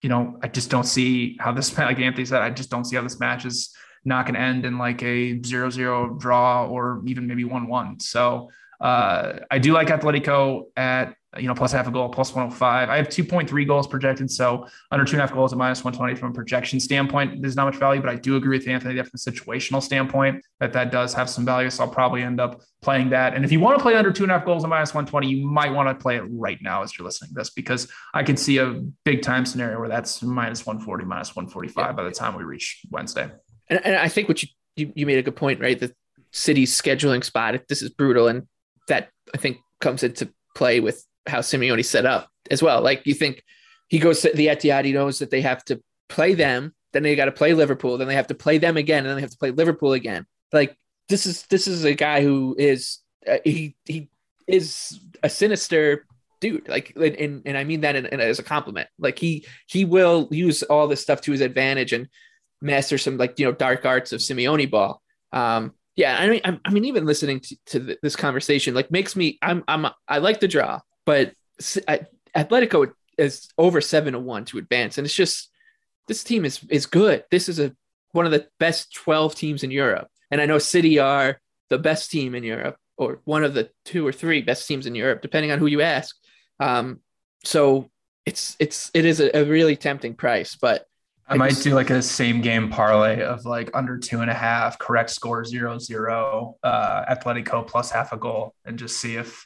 you 0.04 0.10
know, 0.10 0.38
I 0.44 0.48
just 0.48 0.70
don't 0.70 0.84
see 0.84 1.38
how 1.40 1.54
this, 1.54 1.76
like 1.78 1.98
Anthony 1.98 2.26
said, 2.26 2.44
I 2.44 2.52
just 2.52 2.70
don't 2.70 2.86
see 2.86 2.96
how 2.96 3.02
this 3.02 3.20
match 3.20 3.46
is 3.46 3.76
not 4.06 4.28
going 4.28 4.36
to 4.36 4.42
end 4.42 4.64
in 4.64 4.78
like 4.78 5.02
a 5.02 5.42
zero 5.42 5.72
zero 5.72 6.14
draw 6.14 6.68
or 6.68 7.02
even 7.08 7.26
maybe 7.26 7.46
one 7.46 7.66
one. 7.66 8.00
So 8.00 8.52
uh, 8.80 9.40
I 9.50 9.60
do 9.60 9.74
like 9.74 9.88
Atletico 9.88 10.66
at 10.76 11.16
you 11.40 11.48
know, 11.48 11.54
plus 11.54 11.72
half 11.72 11.88
a 11.88 11.92
goal, 11.92 12.10
plus 12.10 12.34
105. 12.34 12.90
I 12.90 12.98
have 12.98 13.08
2.3 13.10 13.68
goals 13.68 13.88
projected. 13.88 14.32
So 14.32 14.68
under 14.92 15.06
two 15.06 15.14
and 15.14 15.22
a 15.22 15.28
half 15.28 15.34
goals 15.34 15.52
at 15.52 15.60
minus 15.60 15.84
120 15.84 16.16
from 16.16 16.32
a 16.32 16.34
projection 16.34 16.80
standpoint, 16.80 17.42
there's 17.42 17.56
not 17.56 17.66
much 17.66 17.76
value, 17.76 18.02
but 18.02 18.10
I 18.10 18.16
do 18.16 18.36
agree 18.36 18.58
with 18.58 18.68
Anthony 18.68 18.96
that 18.96 19.08
from 19.08 19.16
a 19.16 19.18
situational 19.18 19.82
standpoint 19.82 20.44
that 20.60 20.74
that 20.74 20.92
does 20.92 21.14
have 21.14 21.30
some 21.30 21.46
value. 21.46 21.70
So 21.70 21.84
I'll 21.84 21.90
probably 21.90 22.24
end 22.24 22.40
up 22.40 22.62
playing 22.82 23.10
that. 23.10 23.36
And 23.36 23.44
if 23.44 23.52
you 23.52 23.60
want 23.60 23.78
to 23.78 23.82
play 23.82 23.96
under 23.96 24.12
two 24.12 24.24
and 24.24 24.32
a 24.32 24.38
half 24.38 24.46
goals 24.46 24.64
at 24.64 24.70
minus 24.70 24.94
120, 24.94 25.28
you 25.28 25.46
might 25.46 25.72
want 25.72 25.90
to 25.90 26.02
play 26.02 26.18
it 26.18 26.24
right 26.30 26.58
now 26.62 26.84
as 26.84 26.98
you're 26.98 27.06
listening 27.06 27.30
to 27.30 27.36
this, 27.36 27.50
because 27.50 27.92
I 28.14 28.24
can 28.24 28.38
see 28.38 28.58
a 28.58 28.82
big 29.04 29.22
time 29.22 29.46
scenario 29.46 29.80
where 29.80 29.90
that's 29.90 30.22
minus 30.24 30.66
140, 30.66 31.06
minus 31.06 31.36
145 31.36 31.86
yeah. 31.86 31.92
by 31.92 32.04
the 32.04 32.12
time 32.12 32.36
we 32.36 32.44
reach 32.44 32.82
Wednesday. 32.90 33.30
And, 33.70 33.86
and 33.86 33.96
I 33.96 34.08
think 34.08 34.28
what 34.28 34.42
you, 34.44 34.50
you, 34.76 34.94
you 34.96 35.06
made 35.06 35.18
a 35.18 35.24
good 35.24 35.36
point, 35.36 35.60
right? 35.60 35.78
The 35.78 35.94
city's 36.32 36.80
scheduling 36.80 37.24
spot, 37.24 37.60
this 37.68 37.82
is 37.82 37.90
brutal. 37.90 38.28
And 38.28 38.48
that 38.88 39.10
I 39.34 39.38
think 39.38 39.58
comes 39.80 40.04
into 40.04 40.32
play 40.56 40.80
with 40.80 41.06
how 41.28 41.40
Simeone 41.40 41.86
set 41.86 42.06
up 42.06 42.30
as 42.50 42.64
well. 42.64 42.82
Like 42.82 43.06
you 43.06 43.14
think 43.14 43.44
he 43.88 44.00
goes 44.00 44.22
to 44.22 44.32
the 44.34 44.48
Etihad, 44.48 44.86
he 44.86 44.94
knows 44.94 45.20
that 45.20 45.30
they 45.30 45.42
have 45.42 45.64
to 45.66 45.82
play 46.10 46.34
them, 46.34 46.74
then 46.94 47.04
they 47.04 47.16
got 47.16 47.26
to 47.26 47.32
play 47.32 47.54
Liverpool, 47.54 47.98
then 47.98 48.08
they 48.08 48.16
have 48.16 48.28
to 48.28 48.36
play 48.36 48.58
them 48.58 48.78
again, 48.78 49.00
and 49.00 49.08
then 49.08 49.16
they 49.16 49.22
have 49.22 49.32
to 49.32 49.38
play 49.38 49.52
Liverpool 49.52 49.94
again. 49.94 50.26
Like 50.52 50.78
this 51.10 51.26
is 51.26 51.44
this 51.44 51.68
is 51.68 51.84
a 51.84 51.94
guy 51.94 52.22
who 52.22 52.56
is 52.58 53.00
uh, 53.28 53.38
he 53.44 53.76
he 53.86 54.10
is 54.48 55.00
a 55.24 55.30
sinister 55.30 56.06
dude. 56.40 56.68
Like 56.68 56.94
and 56.96 57.42
and 57.46 57.58
I 57.58 57.64
mean 57.64 57.82
that 57.82 57.96
in, 57.96 58.06
in, 58.08 58.20
as 58.20 58.40
a 58.40 58.44
compliment. 58.44 58.88
Like 59.00 59.20
he 59.20 59.46
he 59.68 59.86
will 59.86 60.28
use 60.32 60.64
all 60.64 60.88
this 60.88 61.02
stuff 61.02 61.22
to 61.22 61.32
his 61.32 61.42
advantage 61.42 61.94
and 61.94 62.08
master 62.62 62.98
some 62.98 63.18
like 63.18 63.40
you 63.40 63.46
know 63.46 63.52
dark 63.52 63.86
arts 63.86 64.14
of 64.14 64.22
Simeone 64.22 64.70
ball. 64.70 65.02
Um, 65.32 65.74
yeah, 65.98 66.18
I 66.18 66.30
mean, 66.30 66.42
I, 66.46 66.58
I 66.64 66.70
mean, 66.70 66.86
even 66.86 67.06
listening 67.06 67.42
to, 67.42 67.58
to 67.66 67.98
this 68.02 68.16
conversation 68.16 68.74
like 68.74 68.90
makes 68.92 69.16
me. 69.16 69.38
I'm 69.42 69.66
I'm 69.68 69.88
I 70.08 70.20
like 70.20 70.40
the 70.40 70.48
draw 70.48 70.80
but 71.08 71.34
Atletico 72.36 72.92
is 73.18 73.50
over 73.58 73.82
seven 73.82 74.14
to 74.14 74.20
one 74.20 74.46
to 74.46 74.60
advance, 74.60 75.00
and 75.00 75.06
it's 75.06 75.16
just 75.16 75.50
this 76.08 76.24
team 76.24 76.46
is 76.46 76.64
is 76.70 76.86
good. 76.86 77.24
This 77.32 77.50
is 77.50 77.60
a 77.60 77.76
one 78.12 78.28
of 78.28 78.32
the 78.32 78.48
best 78.60 78.94
twelve 78.94 79.34
teams 79.34 79.64
in 79.64 79.72
Europe, 79.72 80.10
and 80.30 80.40
I 80.40 80.46
know 80.46 80.60
City 80.60 81.00
are 81.00 81.40
the 81.70 81.80
best 81.80 82.12
team 82.12 82.36
in 82.36 82.44
Europe, 82.44 82.76
or 82.98 83.22
one 83.24 83.46
of 83.46 83.54
the 83.54 83.72
two 83.86 84.06
or 84.06 84.12
three 84.12 84.42
best 84.42 84.68
teams 84.68 84.86
in 84.86 84.94
Europe, 84.94 85.22
depending 85.22 85.52
on 85.52 85.60
who 85.60 85.66
you 85.66 85.82
ask. 85.82 86.16
Um, 86.60 87.00
so 87.46 87.90
it's 88.26 88.58
it's 88.60 88.92
it 88.94 89.06
is 89.06 89.22
a, 89.22 89.36
a 89.36 89.46
really 89.46 89.78
tempting 89.78 90.14
price, 90.14 90.58
but 90.58 90.86
I, 91.28 91.34
I 91.34 91.38
might 91.38 91.50
just, 91.50 91.64
do 91.64 91.74
like 91.74 91.90
a 91.90 92.02
same 92.02 92.42
game 92.42 92.70
parlay 92.70 93.22
of 93.22 93.46
like 93.46 93.70
under 93.74 93.98
two 93.98 94.22
and 94.22 94.32
a 94.32 94.34
half, 94.34 94.80
correct 94.80 95.10
score 95.10 95.44
zero 95.44 95.78
zero, 95.78 96.56
uh, 96.64 97.06
Atletico 97.14 97.68
plus 97.68 97.92
half 97.92 98.14
a 98.14 98.18
goal, 98.18 98.56
and 98.66 98.80
just 98.80 98.98
see 98.98 99.16
if 99.16 99.46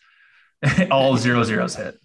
all 0.92 1.18
zero 1.18 1.44
zeros 1.44 1.76
hit. 1.76 2.00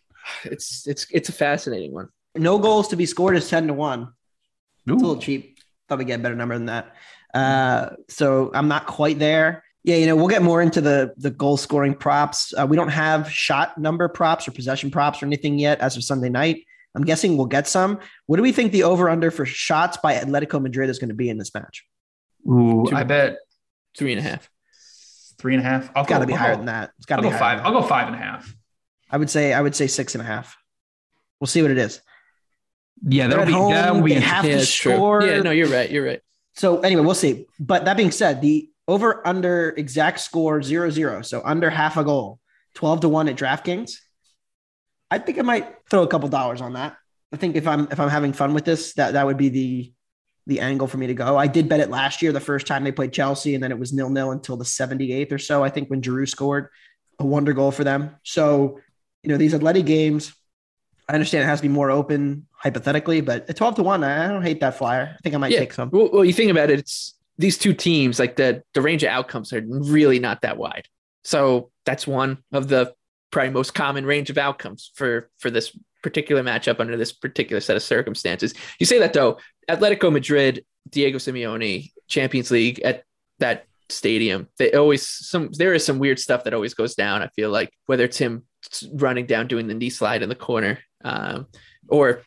It's 0.44 0.86
it's 0.86 1.06
it's 1.10 1.28
a 1.28 1.32
fascinating 1.32 1.92
one. 1.92 2.08
No 2.34 2.58
goals 2.58 2.88
to 2.88 2.96
be 2.96 3.04
scored 3.04 3.36
is 3.36 3.50
ten 3.50 3.66
to 3.66 3.74
one. 3.74 4.00
Ooh. 4.00 4.94
It's 4.94 5.02
a 5.02 5.06
little 5.06 5.20
cheap. 5.20 5.58
Thought 5.88 5.98
we 5.98 6.04
get 6.04 6.20
a 6.20 6.22
better 6.22 6.34
number 6.34 6.56
than 6.56 6.66
that. 6.66 6.96
Uh, 7.34 7.90
so 8.08 8.50
I'm 8.54 8.68
not 8.68 8.86
quite 8.86 9.18
there. 9.18 9.62
Yeah, 9.84 9.96
you 9.96 10.06
know, 10.06 10.16
we'll 10.16 10.28
get 10.28 10.42
more 10.42 10.62
into 10.62 10.80
the 10.80 11.12
the 11.18 11.30
goal 11.30 11.58
scoring 11.58 11.94
props. 11.94 12.54
Uh, 12.58 12.66
we 12.66 12.76
don't 12.76 12.88
have 12.88 13.30
shot 13.30 13.76
number 13.76 14.08
props 14.08 14.48
or 14.48 14.52
possession 14.52 14.90
props 14.90 15.22
or 15.22 15.26
anything 15.26 15.58
yet 15.58 15.80
as 15.80 15.96
of 15.96 16.02
Sunday 16.02 16.30
night. 16.30 16.64
I'm 16.96 17.04
guessing 17.04 17.36
we'll 17.36 17.46
get 17.46 17.68
some. 17.68 18.00
What 18.26 18.38
do 18.38 18.42
we 18.42 18.50
think 18.50 18.72
the 18.72 18.82
over 18.82 19.08
under 19.08 19.30
for 19.30 19.46
shots 19.46 19.98
by 19.98 20.14
Atletico 20.14 20.60
Madrid 20.60 20.90
is 20.90 20.98
going 20.98 21.10
to 21.10 21.14
be 21.14 21.28
in 21.28 21.38
this 21.38 21.54
match? 21.54 21.84
Ooh, 22.50 22.86
Two, 22.88 22.96
I 22.96 23.04
bet 23.04 23.38
three 23.96 24.12
and 24.12 24.20
a 24.20 24.22
half 24.28 24.50
three 25.38 25.54
and 25.54 25.64
a 25.64 25.68
half. 25.68 25.90
I'll 25.94 26.02
it's 26.02 26.10
got 26.10 26.20
to 26.20 26.26
be 26.26 26.32
I'll 26.32 26.38
higher 26.38 26.52
go, 26.52 26.58
than 26.58 26.66
that. 26.66 26.92
It's 26.98 27.06
got 27.06 27.16
to 27.16 27.22
be 27.22 27.30
five. 27.30 27.60
I'll 27.60 27.72
go 27.72 27.82
five 27.82 28.06
and 28.06 28.16
a 28.16 28.18
half. 28.18 28.54
I 29.10 29.16
would 29.16 29.30
say 29.30 29.52
I 29.52 29.60
would 29.60 29.76
say 29.76 29.86
six 29.86 30.14
and 30.14 30.22
a 30.22 30.24
half. 30.24 30.56
We'll 31.40 31.46
see 31.46 31.62
what 31.62 31.70
it 31.70 31.78
is. 31.78 32.00
Yeah, 33.06 33.28
that'll 33.28 33.44
be 33.44 33.52
home, 33.52 33.72
that'll 33.72 34.02
be 34.02 34.14
have 34.14 34.46
yeah, 34.46 34.56
to 34.56 34.66
score. 34.66 35.20
True. 35.20 35.30
Yeah, 35.30 35.42
no, 35.42 35.50
you're 35.50 35.68
right. 35.68 35.90
You're 35.90 36.04
right. 36.04 36.22
So 36.54 36.80
anyway, 36.80 37.02
we'll 37.02 37.14
see. 37.14 37.46
But 37.60 37.84
that 37.84 37.96
being 37.96 38.10
said, 38.10 38.40
the 38.40 38.70
over 38.88 39.26
under 39.26 39.74
exact 39.76 40.20
score 40.20 40.62
zero 40.62 40.90
zero, 40.90 41.22
so 41.22 41.42
under 41.44 41.68
half 41.68 41.96
a 41.96 42.04
goal, 42.04 42.40
twelve 42.74 43.00
to 43.00 43.08
one 43.08 43.28
at 43.28 43.36
DraftKings. 43.36 43.98
I 45.10 45.18
think 45.18 45.38
I 45.38 45.42
might 45.42 45.74
throw 45.90 46.02
a 46.02 46.08
couple 46.08 46.28
dollars 46.28 46.60
on 46.60 46.74
that. 46.74 46.96
I 47.32 47.36
think 47.36 47.56
if 47.56 47.66
I'm 47.66 47.88
if 47.90 48.00
I'm 48.00 48.08
having 48.08 48.32
fun 48.32 48.54
with 48.54 48.64
this, 48.64 48.94
that 48.94 49.12
that 49.12 49.26
would 49.26 49.36
be 49.36 49.48
the 49.48 49.92
the 50.46 50.60
angle 50.60 50.86
for 50.86 50.96
me 50.96 51.08
to 51.08 51.14
go. 51.14 51.36
I 51.36 51.48
did 51.48 51.68
bet 51.68 51.80
it 51.80 51.90
last 51.90 52.22
year, 52.22 52.32
the 52.32 52.40
first 52.40 52.66
time 52.66 52.84
they 52.84 52.92
played 52.92 53.12
Chelsea, 53.12 53.54
and 53.54 53.62
then 53.62 53.72
it 53.72 53.78
was 53.78 53.92
nil 53.92 54.10
nil 54.10 54.30
until 54.30 54.56
the 54.56 54.64
78th 54.64 55.32
or 55.32 55.38
so. 55.38 55.64
I 55.64 55.70
think 55.70 55.88
when 55.88 56.00
Giroud 56.00 56.28
scored 56.28 56.68
a 57.18 57.26
wonder 57.26 57.52
goal 57.52 57.72
for 57.72 57.82
them. 57.82 58.16
So, 58.22 58.78
you 59.22 59.30
know, 59.30 59.36
these 59.36 59.54
athletic 59.54 59.86
games, 59.86 60.34
I 61.08 61.14
understand 61.14 61.42
it 61.42 61.46
has 61.46 61.60
to 61.60 61.62
be 61.62 61.68
more 61.68 61.90
open 61.90 62.46
hypothetically, 62.52 63.20
but 63.22 63.48
at 63.48 63.56
12 63.56 63.76
to 63.76 63.82
1, 63.82 64.04
I 64.04 64.28
don't 64.28 64.42
hate 64.42 64.60
that 64.60 64.76
flyer. 64.76 65.14
I 65.14 65.18
think 65.22 65.34
I 65.34 65.38
might 65.38 65.52
yeah. 65.52 65.60
take 65.60 65.72
some. 65.72 65.90
Well, 65.90 66.10
well, 66.12 66.24
you 66.24 66.32
think 66.32 66.50
about 66.50 66.70
it, 66.70 66.78
it's 66.78 67.14
these 67.38 67.58
two 67.58 67.74
teams, 67.74 68.18
like 68.18 68.36
the 68.36 68.62
the 68.74 68.80
range 68.80 69.02
of 69.02 69.10
outcomes 69.10 69.52
are 69.52 69.62
really 69.66 70.18
not 70.18 70.42
that 70.42 70.56
wide. 70.56 70.86
So 71.24 71.70
that's 71.84 72.06
one 72.06 72.38
of 72.52 72.68
the 72.68 72.94
probably 73.30 73.50
most 73.50 73.74
common 73.74 74.06
range 74.06 74.30
of 74.30 74.38
outcomes 74.38 74.90
for 74.94 75.30
for 75.38 75.50
this 75.50 75.76
particular 76.02 76.42
matchup 76.42 76.80
under 76.80 76.96
this 76.96 77.12
particular 77.12 77.60
set 77.60 77.76
of 77.76 77.82
circumstances. 77.82 78.54
You 78.78 78.86
say 78.86 78.98
that 79.00 79.12
though, 79.12 79.38
Atletico 79.68 80.12
Madrid, 80.12 80.64
Diego 80.88 81.18
Simeone, 81.18 81.90
Champions 82.08 82.50
League 82.50 82.80
at 82.80 83.04
that 83.38 83.66
stadium, 83.88 84.48
they 84.58 84.72
always 84.72 85.06
some 85.06 85.50
there 85.52 85.74
is 85.74 85.84
some 85.84 85.98
weird 85.98 86.18
stuff 86.18 86.44
that 86.44 86.54
always 86.54 86.74
goes 86.74 86.94
down. 86.94 87.22
I 87.22 87.28
feel 87.28 87.50
like 87.50 87.70
whether 87.86 88.04
it's 88.04 88.18
him 88.18 88.44
running 88.94 89.26
down 89.26 89.48
doing 89.48 89.66
the 89.66 89.74
knee 89.74 89.90
slide 89.90 90.22
in 90.22 90.28
the 90.28 90.34
corner, 90.34 90.78
um, 91.04 91.46
or 91.88 92.22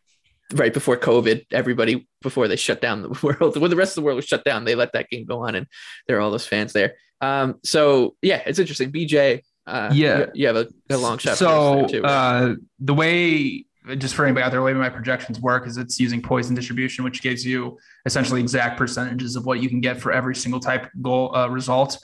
right 0.54 0.74
before 0.74 0.98
COVID, 0.98 1.46
everybody 1.52 2.08
before 2.22 2.48
they 2.48 2.56
shut 2.56 2.82
down 2.82 3.02
the 3.02 3.20
world, 3.24 3.58
when 3.58 3.70
the 3.70 3.78
rest 3.78 3.92
of 3.92 4.02
the 4.02 4.06
world 4.06 4.16
was 4.16 4.26
shut 4.26 4.44
down, 4.44 4.66
they 4.66 4.76
let 4.76 4.94
that 4.94 5.10
game 5.10 5.26
go 5.26 5.46
on, 5.46 5.56
and 5.56 5.68
there 6.08 6.18
are 6.18 6.22
all 6.22 6.32
those 6.32 6.48
fans 6.48 6.74
there. 6.74 6.96
Um, 7.22 7.56
so 7.64 8.16
yeah, 8.22 8.42
it's 8.46 8.60
interesting. 8.60 8.92
BJ, 8.92 9.42
uh, 9.70 9.92
yeah, 9.94 10.26
have 10.48 10.56
a, 10.56 10.68
a, 10.90 10.98
long 10.98 11.18
shot. 11.18 11.38
So 11.38 11.86
uh, 12.04 12.56
the 12.80 12.94
way 12.94 13.66
just 13.98 14.16
for 14.16 14.26
anybody 14.26 14.44
out 14.44 14.52
there, 14.52 14.60
the 14.60 14.66
way 14.66 14.74
my 14.74 14.90
projections 14.90 15.40
work 15.40 15.66
is 15.66 15.78
it's 15.78 16.00
using 16.00 16.22
Poisson 16.22 16.56
distribution, 16.56 17.04
which 17.04 17.22
gives 17.22 17.46
you 17.46 17.78
essentially 18.06 18.42
exact 18.42 18.78
percentages 18.78 19.36
of 19.36 19.46
what 19.46 19.62
you 19.62 19.70
can 19.70 19.82
get 19.82 20.00
for 20.00 20.12
every 20.12 20.36
single 20.36 20.60
type 20.60 20.90
goal 21.02 21.36
uh, 21.36 21.48
result. 21.48 21.98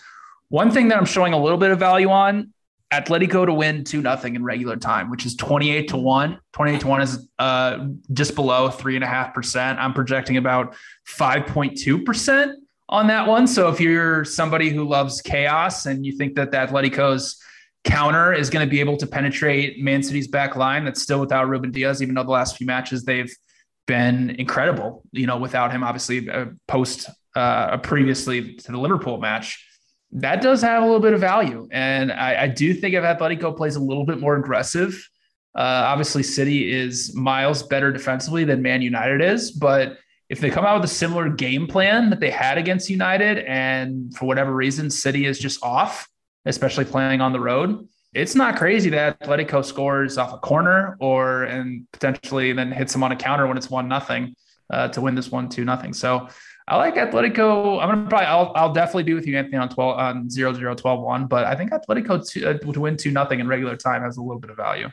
One 0.49 0.71
thing 0.71 0.88
that 0.89 0.97
I'm 0.97 1.06
showing 1.06 1.34
a 1.34 1.41
little 1.41 1.58
bit 1.58 1.71
of 1.71 1.80
value 1.80 2.10
on 2.10 2.54
Atletico 2.91 3.45
to 3.45 3.54
win 3.54 3.84
2 3.84 4.01
nothing 4.01 4.36
in 4.36 4.43
regular 4.43 4.78
time, 4.78 5.10
which 5.10 5.25
is 5.25 5.36
28 5.36 5.89
to 5.89 5.97
1. 5.97 6.39
28 6.54 6.80
to 6.82 6.88
1 6.88 7.01
is 7.01 7.28
uh, 7.39 7.88
just 8.13 8.36
below 8.36 8.69
3.5%. 8.69 9.78
I'm 9.78 9.93
projecting 9.93 10.38
about 10.38 10.75
5.2% 11.08 12.54
on 12.88 13.08
that 13.08 13.28
one. 13.28 13.47
So 13.47 13.69
if 13.69 13.80
you're 13.80 14.23
somebody 14.23 14.69
who 14.69 14.88
loves 14.88 15.21
chaos 15.21 15.88
and 15.88 16.06
you 16.06 16.15
think 16.15 16.36
that 16.36 16.51
the 16.51 16.58
Atletico's 16.58 17.41
counter 17.86 18.34
is 18.34 18.50
going 18.50 18.65
to 18.65 18.69
be 18.69 18.80
able 18.82 18.98
to 18.98 19.08
penetrate 19.08 19.82
Man 19.82 20.04
City's 20.04 20.28
back 20.28 20.56
line 20.56 20.84
that's 20.84 21.02
still 21.02 21.19
without 21.19 21.48
Ruben 21.48 21.71
Dias, 21.71 22.02
even 22.02 22.15
though 22.15 22.24
the 22.24 22.32
last 22.32 22.58
few 22.58 22.67
matches 22.67 23.04
they've 23.04 23.34
been 23.88 24.32
incredible, 24.32 25.04
you 25.12 25.28
know, 25.28 25.38
without 25.38 25.71
him, 25.71 25.84
obviously, 25.84 26.30
uh, 26.30 26.48
post 26.67 27.10
uh, 27.36 27.78
previously 27.78 28.56
to 28.56 28.71
the 28.71 28.78
Liverpool 28.78 29.17
match 29.19 29.63
that 30.15 30.41
does 30.41 30.62
have 30.62 30.82
a 30.82 30.86
little 30.86 31.02
bit 31.02 31.13
of 31.13 31.19
value. 31.19 31.67
And 31.71 32.12
I, 32.12 32.43
I 32.43 32.48
do 32.48 32.74
think 32.74 32.95
if 32.95 33.04
Atletico 33.04 33.56
plays 33.56 33.76
a 33.76 33.82
little 33.82 34.06
bit 34.06 34.19
more 34.19 34.38
aggressive, 34.38 34.93
uh, 35.56 35.84
obviously 35.88 36.24
City 36.24 36.71
is 36.71 37.13
miles 37.15 37.63
better 37.63 37.91
defensively 37.91 38.45
than 38.45 38.62
Man 38.62 38.82
United 38.82 39.21
is. 39.21 39.52
But 39.52 39.98
if 40.30 40.39
they 40.39 40.50
come 40.50 40.65
out 40.65 40.80
with 40.80 40.89
a 40.89 40.93
similar 40.93 41.30
game 41.30 41.67
plan 41.67 42.10
that 42.10 42.21
they 42.21 42.32
had 42.32 42.58
against 42.58 42.89
United, 42.89 43.39
and 43.39 44.15
for 44.15 44.26
whatever 44.26 44.54
reason, 44.54 44.89
City 44.89 45.26
is 45.26 45.38
just 45.38 45.62
off, 45.62 46.08
especially 46.45 46.86
playing 46.86 47.21
on 47.21 47.34
the 47.34 47.39
road, 47.39 47.88
it's 48.13 48.36
not 48.36 48.55
crazy 48.55 48.89
that 48.91 49.19
Atletico 49.19 49.63
scores 49.63 50.17
off 50.17 50.34
a 50.34 50.38
corner 50.38 50.95
or 50.99 51.43
and 51.43 51.86
potentially 51.91 52.53
then 52.53 52.71
hits 52.71 52.93
them 52.93 53.03
on 53.03 53.12
a 53.12 53.15
counter 53.15 53.45
when 53.45 53.58
it's 53.58 53.69
one 53.69 53.88
nothing 53.88 54.36
uh, 54.69 54.88
to 54.89 55.01
win 55.01 55.15
this 55.15 55.31
one 55.31 55.49
two 55.49 55.65
nothing. 55.65 55.93
So 55.93 56.29
I 56.67 56.77
like 56.77 56.95
Atletico. 56.95 57.81
I'm 57.81 57.89
gonna 57.89 58.10
probably 58.10 58.27
I'll, 58.27 58.53
I'll 58.55 58.73
definitely 58.73 59.03
be 59.03 59.13
with 59.13 59.27
you, 59.27 59.38
Anthony, 59.38 59.58
on 59.58 59.69
12 59.69 59.99
on 59.99 60.29
0 60.29 60.53
0 60.53 60.75
12 60.75 61.01
1, 61.01 61.27
but 61.27 61.45
I 61.45 61.55
think 61.55 61.71
Atletico 61.71 62.27
to, 62.31 62.49
uh, 62.49 62.58
to 62.58 62.79
win 62.79 62.97
2 62.97 63.12
nothing 63.12 63.39
in 63.39 63.47
regular 63.47 63.75
time 63.75 64.01
has 64.01 64.17
a 64.17 64.21
little 64.21 64.39
bit 64.39 64.49
of 64.49 64.58
value. 64.58 64.89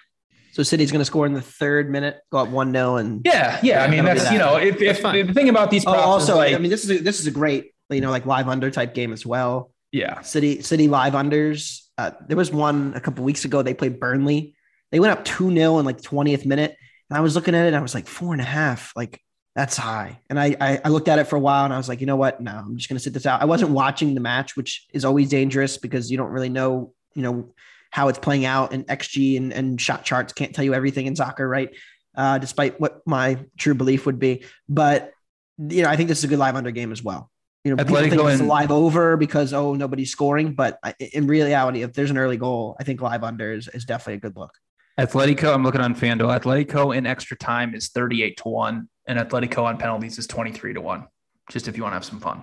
So 0.52 0.62
City's 0.62 0.92
going 0.92 1.00
to 1.00 1.06
score 1.06 1.24
in 1.24 1.32
the 1.32 1.40
third 1.40 1.90
minute, 1.90 2.20
go 2.30 2.38
up 2.38 2.48
one 2.48 2.72
0 2.72 2.96
and 2.96 3.22
yeah, 3.24 3.58
yeah. 3.62 3.82
I 3.82 3.88
mean, 3.88 4.04
that's 4.04 4.24
that. 4.24 4.32
you 4.34 4.38
know, 4.38 4.56
if, 4.56 4.82
if, 4.82 5.02
if, 5.02 5.26
the 5.26 5.32
thing 5.32 5.48
about 5.48 5.70
these 5.70 5.86
oh, 5.86 5.94
also, 5.94 6.36
like, 6.36 6.54
I 6.54 6.58
mean, 6.58 6.70
this 6.70 6.84
is 6.84 6.90
a, 6.90 6.98
this 7.02 7.20
is 7.20 7.26
a 7.26 7.30
great 7.30 7.72
you 7.88 8.00
know 8.00 8.10
like 8.10 8.26
live 8.26 8.48
under 8.48 8.70
type 8.70 8.94
game 8.94 9.12
as 9.12 9.24
well. 9.24 9.71
Yeah, 9.92 10.22
City 10.22 10.62
City 10.62 10.88
live 10.88 11.12
unders. 11.12 11.82
Uh, 11.98 12.12
there 12.26 12.36
was 12.36 12.50
one 12.50 12.94
a 12.96 13.00
couple 13.00 13.24
weeks 13.24 13.44
ago. 13.44 13.62
They 13.62 13.74
played 13.74 14.00
Burnley. 14.00 14.54
They 14.90 15.00
went 15.00 15.12
up 15.12 15.24
two 15.24 15.54
0 15.54 15.78
in 15.78 15.84
like 15.84 16.00
20th 16.00 16.44
minute, 16.46 16.76
and 17.10 17.16
I 17.16 17.20
was 17.20 17.34
looking 17.34 17.54
at 17.54 17.64
it. 17.64 17.68
and 17.68 17.76
I 17.76 17.80
was 17.80 17.94
like 17.94 18.06
four 18.06 18.32
and 18.32 18.40
a 18.40 18.44
half. 18.44 18.92
Like 18.96 19.20
that's 19.54 19.76
high. 19.76 20.18
And 20.30 20.40
I, 20.40 20.56
I, 20.60 20.80
I 20.86 20.88
looked 20.88 21.08
at 21.08 21.18
it 21.18 21.24
for 21.24 21.36
a 21.36 21.40
while 21.40 21.64
and 21.64 21.74
I 21.74 21.76
was 21.76 21.88
like, 21.88 22.00
you 22.00 22.06
know 22.06 22.16
what? 22.16 22.40
No, 22.40 22.52
I'm 22.52 22.76
just 22.76 22.88
gonna 22.88 23.00
sit 23.00 23.12
this 23.12 23.26
out. 23.26 23.42
I 23.42 23.44
wasn't 23.44 23.72
watching 23.72 24.14
the 24.14 24.20
match, 24.20 24.56
which 24.56 24.86
is 24.92 25.04
always 25.04 25.28
dangerous 25.28 25.76
because 25.76 26.10
you 26.10 26.16
don't 26.16 26.30
really 26.30 26.48
know, 26.48 26.94
you 27.14 27.22
know, 27.22 27.52
how 27.90 28.08
it's 28.08 28.18
playing 28.18 28.46
out 28.46 28.72
and 28.72 28.86
XG 28.86 29.36
and, 29.36 29.52
and 29.52 29.78
shot 29.78 30.04
charts 30.04 30.32
can't 30.32 30.54
tell 30.54 30.64
you 30.64 30.72
everything 30.72 31.06
in 31.06 31.14
soccer, 31.14 31.46
right? 31.46 31.68
Uh, 32.16 32.38
despite 32.38 32.80
what 32.80 33.02
my 33.06 33.38
true 33.58 33.74
belief 33.74 34.06
would 34.06 34.18
be. 34.18 34.44
But 34.68 35.12
you 35.58 35.82
know, 35.82 35.90
I 35.90 35.96
think 35.96 36.08
this 36.08 36.18
is 36.18 36.24
a 36.24 36.28
good 36.28 36.38
live 36.38 36.56
under 36.56 36.70
game 36.70 36.92
as 36.92 37.02
well. 37.02 37.30
You 37.64 37.76
know, 37.76 37.84
Atletico 37.84 38.10
people 38.10 38.24
think 38.26 38.32
it's 38.32 38.40
a 38.40 38.44
live 38.44 38.72
over 38.72 39.16
because 39.16 39.52
oh 39.52 39.74
nobody's 39.74 40.10
scoring, 40.10 40.54
but 40.54 40.78
in 40.98 41.28
reality, 41.28 41.82
if 41.82 41.92
there's 41.92 42.10
an 42.10 42.18
early 42.18 42.36
goal, 42.36 42.76
I 42.80 42.84
think 42.84 43.00
live 43.00 43.22
under 43.22 43.52
is, 43.52 43.68
is 43.68 43.84
definitely 43.84 44.14
a 44.14 44.18
good 44.18 44.36
look. 44.36 44.52
Atletico, 44.98 45.54
I'm 45.54 45.62
looking 45.62 45.80
on 45.80 45.94
FanDuel. 45.94 46.40
Atletico 46.40 46.94
in 46.94 47.06
extra 47.06 47.36
time 47.36 47.74
is 47.74 47.88
38 47.90 48.36
to 48.38 48.48
1 48.48 48.88
and 49.06 49.18
Atletico 49.18 49.62
on 49.62 49.78
penalties 49.78 50.18
is 50.18 50.26
23 50.26 50.74
to 50.74 50.80
1. 50.80 51.06
Just 51.50 51.68
if 51.68 51.76
you 51.76 51.82
want 51.82 51.92
to 51.92 51.96
have 51.96 52.04
some 52.04 52.20
fun. 52.20 52.42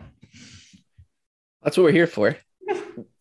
That's 1.64 1.78
what 1.78 1.84
we're 1.84 1.92
here 1.92 2.08
for. 2.08 2.38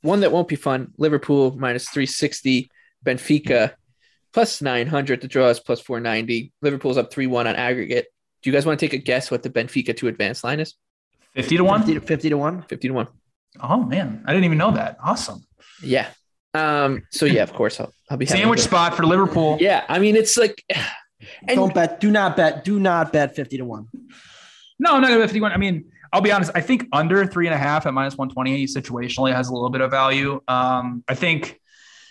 One 0.02 0.20
that 0.20 0.32
won't 0.32 0.48
be 0.48 0.56
fun 0.56 0.92
Liverpool 0.98 1.56
minus 1.58 1.88
360, 1.88 2.70
Benfica 3.04 3.74
plus 4.32 4.62
900. 4.62 5.20
The 5.20 5.28
draw 5.28 5.48
is 5.48 5.60
plus 5.60 5.80
490. 5.80 6.52
Liverpool's 6.62 6.96
up 6.96 7.12
3 7.12 7.26
1 7.26 7.46
on 7.46 7.56
aggregate. 7.56 8.06
Do 8.42 8.50
you 8.50 8.54
guys 8.54 8.64
want 8.64 8.78
to 8.78 8.86
take 8.86 8.92
a 8.92 9.02
guess 9.02 9.30
what 9.30 9.42
the 9.42 9.50
Benfica 9.50 9.96
to 9.96 10.08
advance 10.08 10.44
line 10.44 10.60
is? 10.60 10.74
50 11.38 11.56
to 11.58 11.64
1? 11.64 11.80
50 11.80 11.94
to, 11.94 12.00
50 12.00 12.28
to 12.30 12.36
1. 12.36 12.62
50 12.62 12.88
to 12.88 12.94
1. 12.94 13.08
Oh, 13.60 13.82
man. 13.84 14.24
I 14.26 14.32
didn't 14.32 14.44
even 14.44 14.58
know 14.58 14.72
that. 14.72 14.98
Awesome. 15.02 15.44
Yeah. 15.82 16.08
Um, 16.54 17.02
so 17.10 17.26
yeah, 17.26 17.42
of 17.42 17.52
course 17.52 17.78
I'll, 17.78 17.92
I'll 18.10 18.16
be 18.16 18.26
sandwich 18.26 18.60
spot 18.60 18.96
for 18.96 19.04
Liverpool. 19.06 19.58
Yeah, 19.60 19.84
I 19.88 19.98
mean 19.98 20.16
it's 20.16 20.36
like 20.36 20.64
and 21.46 21.56
Don't 21.56 21.74
bet. 21.74 22.00
Do 22.00 22.10
not 22.10 22.36
bet. 22.36 22.64
Do 22.64 22.80
not 22.80 23.12
bet 23.12 23.36
50 23.36 23.58
to 23.58 23.64
1. 23.64 23.88
No, 24.80 24.94
I'm 24.94 25.00
not 25.00 25.08
going 25.08 25.20
to 25.20 25.24
bet 25.24 25.30
51. 25.30 25.52
I 25.52 25.56
mean, 25.56 25.90
I'll 26.12 26.20
be 26.20 26.32
honest. 26.32 26.50
I 26.54 26.60
think 26.60 26.86
under 26.92 27.26
three 27.26 27.46
and 27.46 27.54
a 27.54 27.58
half 27.58 27.86
at 27.86 27.92
minus 27.92 28.16
120 28.16 28.66
situationally 28.66 29.32
has 29.32 29.48
a 29.48 29.52
little 29.52 29.70
bit 29.70 29.80
of 29.80 29.90
value. 29.90 30.40
Um, 30.48 31.04
I 31.08 31.14
think, 31.14 31.60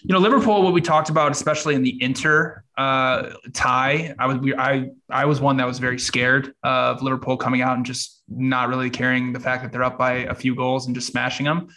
you 0.08 0.14
know, 0.14 0.20
Liverpool, 0.20 0.64
what 0.64 0.72
we 0.72 0.80
talked 0.80 1.10
about, 1.10 1.34
especially 1.34 1.76
in 1.76 1.82
the 1.82 2.02
Inter 2.02 2.64
uh, 2.78 3.32
tie, 3.54 4.16
I 4.18 4.26
was, 4.26 4.38
we, 4.38 4.56
I, 4.56 4.90
I 5.10 5.26
was 5.26 5.42
one 5.42 5.58
that 5.58 5.68
was 5.68 5.80
very 5.80 6.00
scared 6.00 6.54
of 6.64 7.02
Liverpool 7.02 7.36
coming 7.36 7.62
out 7.62 7.76
and 7.76 7.86
just 7.86 8.24
not 8.30 8.70
really 8.70 8.90
caring 8.90 9.34
the 9.34 9.40
fact 9.42 9.64
that 9.64 9.74
they're 9.74 9.84
up 9.84 9.98
by 9.98 10.14
a 10.14 10.34
few 10.34 10.56
goals 10.56 10.86
and 10.86 10.96
just 10.96 11.08
smashing 11.08 11.46
them 11.46 11.68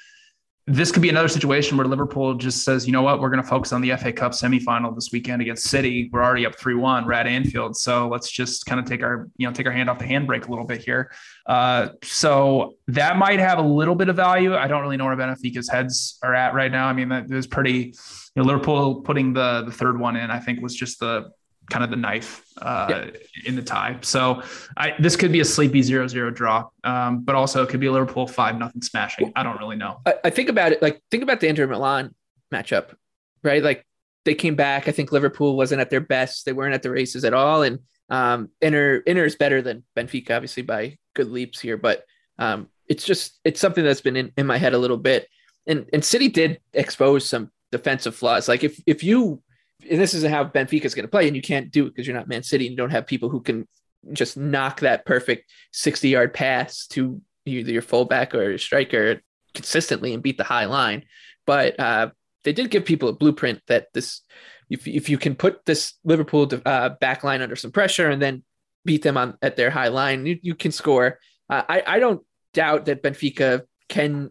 this 0.70 0.92
could 0.92 1.02
be 1.02 1.08
another 1.08 1.28
situation 1.28 1.76
where 1.76 1.86
Liverpool 1.86 2.34
just 2.34 2.62
says, 2.64 2.86
you 2.86 2.92
know 2.92 3.02
what, 3.02 3.20
we're 3.20 3.30
going 3.30 3.42
to 3.42 3.48
focus 3.48 3.72
on 3.72 3.80
the 3.80 3.96
FA 3.96 4.12
Cup 4.12 4.32
semifinal 4.32 4.94
this 4.94 5.10
weekend 5.10 5.42
against 5.42 5.64
City. 5.64 6.08
We're 6.12 6.22
already 6.22 6.46
up 6.46 6.54
three 6.54 6.76
one. 6.76 7.06
We're 7.06 7.14
at 7.14 7.26
Anfield, 7.26 7.76
so 7.76 8.08
let's 8.08 8.30
just 8.30 8.66
kind 8.66 8.78
of 8.78 8.86
take 8.86 9.02
our 9.02 9.28
you 9.36 9.48
know 9.48 9.52
take 9.52 9.66
our 9.66 9.72
hand 9.72 9.90
off 9.90 9.98
the 9.98 10.04
handbrake 10.04 10.46
a 10.46 10.50
little 10.50 10.64
bit 10.64 10.80
here. 10.82 11.10
Uh, 11.46 11.88
so 12.04 12.74
that 12.86 13.16
might 13.16 13.40
have 13.40 13.58
a 13.58 13.62
little 13.62 13.96
bit 13.96 14.08
of 14.08 14.16
value. 14.16 14.54
I 14.54 14.68
don't 14.68 14.82
really 14.82 14.96
know 14.96 15.06
where 15.06 15.16
Benfica's 15.16 15.68
heads 15.68 16.18
are 16.22 16.34
at 16.34 16.54
right 16.54 16.70
now. 16.70 16.86
I 16.86 16.92
mean, 16.92 17.08
that 17.08 17.28
was 17.28 17.46
pretty. 17.48 17.94
You 18.34 18.42
know, 18.42 18.46
Liverpool 18.46 19.02
putting 19.02 19.32
the 19.32 19.62
the 19.62 19.72
third 19.72 19.98
one 19.98 20.16
in, 20.16 20.30
I 20.30 20.38
think, 20.38 20.62
was 20.62 20.74
just 20.74 21.00
the 21.00 21.30
kind 21.70 21.84
of 21.84 21.90
the 21.90 21.96
knife 21.96 22.44
uh, 22.60 22.86
yeah. 22.90 23.10
in 23.46 23.56
the 23.56 23.62
tie. 23.62 23.96
So 24.02 24.42
I, 24.76 24.94
this 24.98 25.16
could 25.16 25.32
be 25.32 25.40
a 25.40 25.44
sleepy 25.44 25.82
zero 25.82 26.06
zero 26.06 26.30
draw, 26.30 26.68
um, 26.84 27.20
but 27.20 27.34
also 27.34 27.62
it 27.62 27.68
could 27.68 27.80
be 27.80 27.86
a 27.86 27.92
Liverpool 27.92 28.26
five 28.26 28.58
nothing 28.58 28.82
smashing. 28.82 29.32
I 29.36 29.42
don't 29.42 29.58
really 29.58 29.76
know. 29.76 30.00
I, 30.04 30.14
I, 30.24 30.30
think 30.30 30.48
about 30.48 30.72
it 30.72 30.82
like 30.82 31.00
think 31.10 31.22
about 31.22 31.40
the 31.40 31.48
Inter 31.48 31.66
Milan 31.66 32.14
matchup, 32.52 32.94
right? 33.42 33.62
Like 33.62 33.86
they 34.24 34.34
came 34.34 34.56
back. 34.56 34.88
I 34.88 34.92
think 34.92 35.12
Liverpool 35.12 35.56
wasn't 35.56 35.80
at 35.80 35.90
their 35.90 36.00
best. 36.00 36.44
They 36.44 36.52
weren't 36.52 36.74
at 36.74 36.82
the 36.82 36.90
races 36.90 37.24
at 37.24 37.32
all, 37.32 37.62
and 37.62 37.78
um, 38.10 38.50
Inter 38.60 38.96
Inter 39.06 39.24
is 39.24 39.36
better 39.36 39.62
than 39.62 39.84
Benfica, 39.96 40.36
obviously 40.36 40.62
by 40.62 40.98
good 41.14 41.30
leaps 41.30 41.60
here, 41.60 41.76
but 41.76 42.04
um, 42.38 42.68
it's 42.88 43.04
just 43.04 43.38
it's 43.44 43.60
something 43.60 43.84
that's 43.84 44.00
been 44.00 44.16
in, 44.16 44.32
in 44.36 44.46
my 44.46 44.58
head 44.58 44.74
a 44.74 44.78
little 44.78 44.96
bit. 44.96 45.28
And 45.66 45.88
and 45.92 46.04
City 46.04 46.28
did 46.28 46.60
expose 46.72 47.28
some 47.28 47.50
defensive 47.72 48.14
flaws. 48.14 48.48
Like 48.48 48.64
if 48.64 48.80
if 48.86 49.02
you 49.02 49.42
and 49.88 50.00
this 50.00 50.14
isn't 50.14 50.30
how 50.30 50.44
Benfica 50.44 50.84
is 50.84 50.94
going 50.94 51.04
to 51.04 51.10
play, 51.10 51.26
and 51.26 51.36
you 51.36 51.42
can't 51.42 51.70
do 51.70 51.86
it 51.86 51.90
because 51.90 52.06
you're 52.06 52.16
not 52.16 52.28
Man 52.28 52.42
City 52.42 52.66
and 52.66 52.72
you 52.72 52.76
don't 52.76 52.90
have 52.90 53.06
people 53.06 53.28
who 53.28 53.40
can 53.40 53.66
just 54.12 54.36
knock 54.36 54.80
that 54.80 55.04
perfect 55.04 55.50
60 55.72 56.08
yard 56.08 56.34
pass 56.34 56.86
to 56.88 57.20
either 57.46 57.72
your 57.72 57.82
fullback 57.82 58.34
or 58.34 58.50
your 58.50 58.58
striker 58.58 59.20
consistently 59.54 60.14
and 60.14 60.22
beat 60.22 60.38
the 60.38 60.44
high 60.44 60.66
line. 60.66 61.04
But 61.46 61.78
uh, 61.78 62.10
they 62.44 62.52
did 62.52 62.70
give 62.70 62.84
people 62.84 63.08
a 63.08 63.14
blueprint 63.14 63.60
that 63.66 63.88
this, 63.92 64.22
if, 64.68 64.86
if 64.86 65.08
you 65.08 65.18
can 65.18 65.34
put 65.34 65.64
this 65.64 65.94
Liverpool 66.04 66.50
uh, 66.64 66.90
back 67.00 67.24
line 67.24 67.42
under 67.42 67.56
some 67.56 67.72
pressure 67.72 68.08
and 68.08 68.22
then 68.22 68.42
beat 68.84 69.02
them 69.02 69.16
on 69.16 69.36
at 69.42 69.56
their 69.56 69.70
high 69.70 69.88
line, 69.88 70.26
you, 70.26 70.38
you 70.42 70.54
can 70.54 70.72
score. 70.72 71.18
Uh, 71.48 71.62
I, 71.68 71.82
I 71.86 71.98
don't 71.98 72.22
doubt 72.54 72.86
that 72.86 73.02
Benfica 73.02 73.62
can 73.88 74.30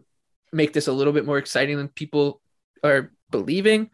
make 0.52 0.72
this 0.72 0.88
a 0.88 0.92
little 0.92 1.12
bit 1.12 1.26
more 1.26 1.38
exciting 1.38 1.76
than 1.76 1.88
people 1.88 2.40
are 2.82 3.12
believing 3.30 3.90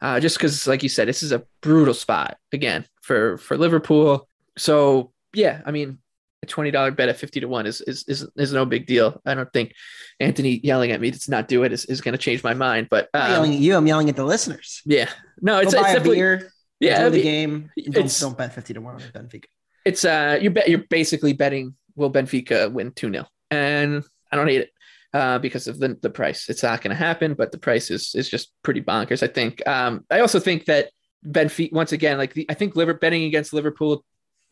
uh, 0.00 0.20
just 0.20 0.36
because, 0.36 0.66
like 0.66 0.82
you 0.82 0.88
said, 0.88 1.08
this 1.08 1.22
is 1.22 1.32
a 1.32 1.42
brutal 1.60 1.94
spot 1.94 2.36
again 2.52 2.84
for 3.02 3.38
for 3.38 3.56
Liverpool. 3.56 4.28
So 4.56 5.12
yeah, 5.34 5.60
I 5.66 5.72
mean, 5.72 5.98
a 6.42 6.46
twenty 6.46 6.70
dollar 6.70 6.90
bet 6.92 7.08
at 7.08 7.18
fifty 7.18 7.40
to 7.40 7.46
one 7.46 7.66
is, 7.66 7.80
is 7.80 8.04
is 8.06 8.28
is 8.36 8.52
no 8.52 8.64
big 8.64 8.86
deal. 8.86 9.20
I 9.26 9.34
don't 9.34 9.52
think 9.52 9.74
Anthony 10.20 10.60
yelling 10.62 10.92
at 10.92 11.00
me 11.00 11.10
to 11.10 11.30
not 11.30 11.48
do 11.48 11.64
it 11.64 11.72
is, 11.72 11.84
is 11.86 12.00
going 12.00 12.12
to 12.12 12.18
change 12.18 12.44
my 12.44 12.54
mind. 12.54 12.88
But 12.90 13.08
um, 13.12 13.22
I'm 13.22 13.30
yelling 13.30 13.54
at 13.54 13.60
you, 13.60 13.76
I'm 13.76 13.86
yelling 13.86 14.08
at 14.08 14.16
the 14.16 14.24
listeners. 14.24 14.82
Yeah, 14.84 15.08
no, 15.40 15.58
it's, 15.58 15.74
Go 15.74 15.80
it's 15.80 15.92
definitely 15.92 16.16
beer, 16.16 16.52
yeah 16.80 17.08
the 17.08 17.22
game. 17.22 17.70
Don't, 17.90 18.18
don't 18.20 18.38
bet 18.38 18.54
fifty 18.54 18.74
to 18.74 18.80
one 18.80 18.94
on 18.94 19.00
Benfica. 19.00 19.46
It's 19.84 20.04
uh, 20.04 20.38
you 20.40 20.50
bet 20.50 20.68
you're 20.68 20.84
basically 20.90 21.32
betting 21.32 21.74
will 21.96 22.12
Benfica 22.12 22.70
win 22.70 22.92
two 22.92 23.10
0 23.10 23.26
and 23.50 24.04
I 24.30 24.36
don't 24.36 24.46
hate 24.46 24.60
it 24.60 24.70
uh, 25.14 25.38
because 25.38 25.66
of 25.66 25.78
the, 25.78 25.96
the 26.00 26.10
price. 26.10 26.48
It's 26.48 26.62
not 26.62 26.82
going 26.82 26.90
to 26.90 26.96
happen, 26.96 27.34
but 27.34 27.52
the 27.52 27.58
price 27.58 27.90
is 27.90 28.14
is 28.14 28.28
just 28.28 28.52
pretty 28.62 28.82
bonkers. 28.82 29.22
I 29.22 29.28
think. 29.28 29.66
Um, 29.66 30.04
I 30.10 30.20
also 30.20 30.40
think 30.40 30.66
that 30.66 30.90
Benfica 31.26 31.72
once 31.72 31.92
again, 31.92 32.18
like 32.18 32.34
the, 32.34 32.46
I 32.48 32.54
think 32.54 32.76
Liver 32.76 32.94
betting 32.94 33.24
against 33.24 33.52
Liverpool 33.52 34.04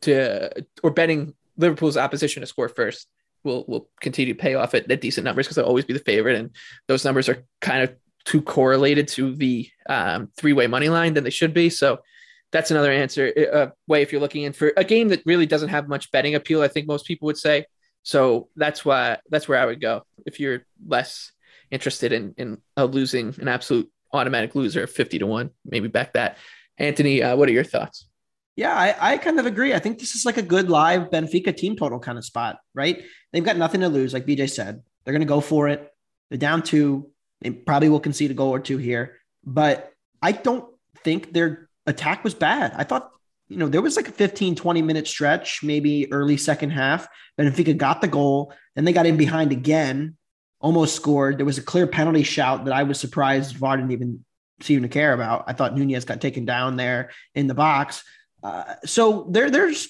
to 0.02 0.52
or 0.82 0.90
betting 0.90 1.34
Liverpool's 1.56 1.96
opposition 1.96 2.40
to 2.40 2.46
score 2.46 2.68
first 2.68 3.08
will 3.44 3.64
will 3.68 3.88
continue 4.00 4.34
to 4.34 4.38
pay 4.38 4.54
off 4.54 4.74
at, 4.74 4.90
at 4.90 5.00
decent 5.00 5.24
numbers 5.24 5.46
because 5.46 5.56
they'll 5.56 5.66
always 5.66 5.84
be 5.84 5.94
the 5.94 6.00
favorite, 6.00 6.36
and 6.36 6.50
those 6.88 7.04
numbers 7.04 7.28
are 7.28 7.44
kind 7.60 7.82
of 7.82 7.94
too 8.24 8.42
correlated 8.42 9.08
to 9.08 9.34
the 9.34 9.68
um, 9.88 10.28
three 10.36 10.52
way 10.52 10.66
money 10.66 10.88
line 10.88 11.14
than 11.14 11.24
they 11.24 11.30
should 11.30 11.54
be. 11.54 11.70
So 11.70 12.00
that's 12.50 12.70
another 12.70 12.90
answer 12.90 13.32
uh, 13.52 13.66
way 13.86 14.02
if 14.02 14.12
you're 14.12 14.20
looking 14.20 14.42
in 14.42 14.52
for 14.52 14.72
a 14.76 14.84
game 14.84 15.08
that 15.08 15.22
really 15.26 15.46
doesn't 15.46 15.68
have 15.68 15.88
much 15.88 16.10
betting 16.10 16.34
appeal. 16.34 16.62
I 16.62 16.68
think 16.68 16.86
most 16.86 17.06
people 17.06 17.26
would 17.26 17.38
say. 17.38 17.66
So 18.06 18.50
that's 18.54 18.84
why 18.84 19.18
that's 19.30 19.48
where 19.48 19.58
I 19.58 19.66
would 19.66 19.80
go 19.80 20.06
if 20.24 20.38
you're 20.38 20.62
less 20.86 21.32
interested 21.72 22.12
in 22.12 22.34
in 22.38 22.58
uh, 22.76 22.84
losing 22.84 23.34
an 23.40 23.48
absolute 23.48 23.90
automatic 24.12 24.54
loser, 24.54 24.86
fifty 24.86 25.18
to 25.18 25.26
one. 25.26 25.50
Maybe 25.64 25.88
back 25.88 26.12
that. 26.12 26.38
Anthony, 26.78 27.20
uh, 27.20 27.34
what 27.34 27.48
are 27.48 27.52
your 27.52 27.64
thoughts? 27.64 28.08
Yeah, 28.54 28.72
I, 28.72 29.14
I 29.14 29.18
kind 29.18 29.40
of 29.40 29.46
agree. 29.46 29.74
I 29.74 29.80
think 29.80 29.98
this 29.98 30.14
is 30.14 30.24
like 30.24 30.36
a 30.36 30.42
good 30.42 30.70
live 30.70 31.10
Benfica 31.10 31.54
team 31.56 31.74
total 31.74 31.98
kind 31.98 32.16
of 32.16 32.24
spot, 32.24 32.58
right? 32.74 33.02
They've 33.32 33.44
got 33.44 33.56
nothing 33.56 33.80
to 33.80 33.88
lose, 33.88 34.14
like 34.14 34.24
BJ 34.24 34.48
said. 34.48 34.82
They're 35.04 35.12
going 35.12 35.20
to 35.20 35.26
go 35.26 35.40
for 35.40 35.66
it. 35.68 35.92
They're 36.30 36.38
down 36.38 36.62
two. 36.62 37.10
They 37.40 37.50
probably 37.50 37.88
will 37.88 37.98
concede 37.98 38.30
a 38.30 38.34
goal 38.34 38.54
or 38.54 38.60
two 38.60 38.78
here, 38.78 39.16
but 39.44 39.92
I 40.22 40.30
don't 40.30 40.64
think 41.02 41.32
their 41.32 41.68
attack 41.86 42.22
was 42.22 42.34
bad. 42.34 42.72
I 42.76 42.84
thought, 42.84 43.10
you 43.48 43.56
know, 43.56 43.68
there 43.68 43.82
was 43.82 43.96
like 43.96 44.08
a 44.08 44.12
15, 44.12 44.56
20 44.56 44.82
minute 44.82 45.06
stretch, 45.06 45.62
maybe 45.62 46.12
early 46.12 46.36
second 46.36 46.70
half. 46.70 47.06
Benfica 47.38 47.76
got 47.76 48.00
the 48.00 48.08
goal. 48.08 48.52
Then 48.74 48.84
they 48.84 48.92
got 48.92 49.06
in 49.06 49.16
behind 49.16 49.52
again, 49.52 50.16
almost 50.60 50.96
scored. 50.96 51.38
There 51.38 51.46
was 51.46 51.58
a 51.58 51.62
clear 51.62 51.86
penalty 51.86 52.22
shout 52.22 52.64
that 52.64 52.74
I 52.74 52.82
was 52.82 52.98
surprised 52.98 53.56
VAR 53.56 53.76
didn't 53.76 53.92
even 53.92 54.24
seem 54.60 54.82
to 54.82 54.88
care 54.88 55.12
about. 55.12 55.44
I 55.46 55.52
thought 55.52 55.76
Nunez 55.76 56.04
got 56.04 56.20
taken 56.20 56.44
down 56.44 56.76
there 56.76 57.10
in 57.34 57.46
the 57.46 57.54
box. 57.54 58.02
Uh, 58.42 58.74
so 58.84 59.28
there, 59.30 59.50
there's 59.50 59.88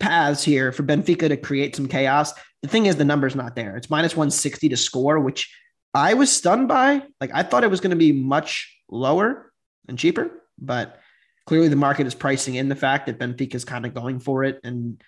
paths 0.00 0.42
here 0.42 0.72
for 0.72 0.82
Benfica 0.82 1.28
to 1.28 1.36
create 1.36 1.76
some 1.76 1.88
chaos. 1.88 2.32
The 2.62 2.68
thing 2.68 2.86
is, 2.86 2.96
the 2.96 3.04
number's 3.04 3.36
not 3.36 3.54
there. 3.54 3.76
It's 3.76 3.90
minus 3.90 4.16
160 4.16 4.70
to 4.70 4.76
score, 4.76 5.20
which 5.20 5.54
I 5.94 6.14
was 6.14 6.32
stunned 6.32 6.68
by. 6.68 7.02
Like, 7.20 7.30
I 7.32 7.42
thought 7.42 7.64
it 7.64 7.70
was 7.70 7.80
going 7.80 7.90
to 7.90 7.96
be 7.96 8.12
much 8.12 8.76
lower 8.90 9.52
and 9.88 9.98
cheaper, 9.98 10.30
but 10.58 11.00
clearly 11.46 11.68
the 11.68 11.76
market 11.76 12.06
is 12.06 12.14
pricing 12.14 12.56
in 12.56 12.68
the 12.68 12.76
fact 12.76 13.06
that 13.06 13.18
Benfica 13.18 13.54
is 13.54 13.64
kind 13.64 13.86
of 13.86 13.94
going 13.94 14.18
for 14.18 14.44
it. 14.44 14.60
And 14.64 15.02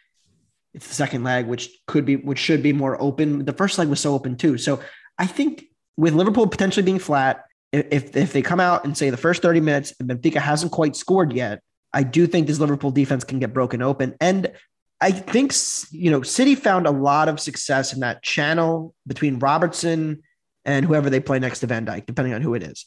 it's 0.73 0.89
the 0.89 0.95
second 0.95 1.25
leg, 1.25 1.47
which 1.47 1.71
could 1.87 2.05
be, 2.05 2.17
which 2.17 2.39
should 2.39 2.63
be 2.63 2.73
more 2.73 3.01
open. 3.01 3.45
The 3.45 3.53
first 3.53 3.79
leg 3.79 3.89
was 3.89 4.01
so 4.01 4.15
open 4.15 4.37
too. 4.37 4.57
So 4.59 4.81
I 5.19 5.27
think 5.27 5.65
with 5.97 6.15
Liverpool 6.15 6.47
potentially 6.47 6.85
being 6.85 7.01
flat, 7.01 7.45
if, 7.73 8.17
if 8.17 8.33
they 8.33 8.41
come 8.41 8.61
out 8.61 8.85
and 8.85 8.97
say 8.97 9.11
the 9.11 9.17
first 9.17 9.43
30 9.43 9.61
minutes 9.61 9.93
and 10.01 10.09
Benfica 10.09 10.41
hasn't 10.41 10.73
quite 10.73 10.97
scored 10.97 11.33
yet, 11.33 11.61
I 11.93 12.03
do 12.03 12.27
think 12.27 12.47
this 12.47 12.61
Liverpool 12.61 12.91
defense 12.91 13.25
can 13.25 13.39
get 13.39 13.53
broken 13.53 13.83
open. 13.83 14.15
And 14.21 14.53
I 15.01 15.11
think, 15.11 15.53
you 15.91 16.11
know, 16.11 16.23
City 16.23 16.55
found 16.55 16.87
a 16.87 16.91
lot 16.91 17.29
of 17.29 17.41
success 17.41 17.93
in 17.93 18.01
that 18.01 18.23
channel 18.23 18.95
between 19.07 19.39
Robertson 19.39 20.23
and 20.65 20.85
whoever 20.85 21.09
they 21.09 21.21
play 21.21 21.39
next 21.39 21.61
to 21.61 21.67
Van 21.67 21.87
Dijk, 21.87 22.07
depending 22.07 22.35
on 22.35 22.43
who 22.43 22.55
it 22.55 22.63
is. 22.63 22.87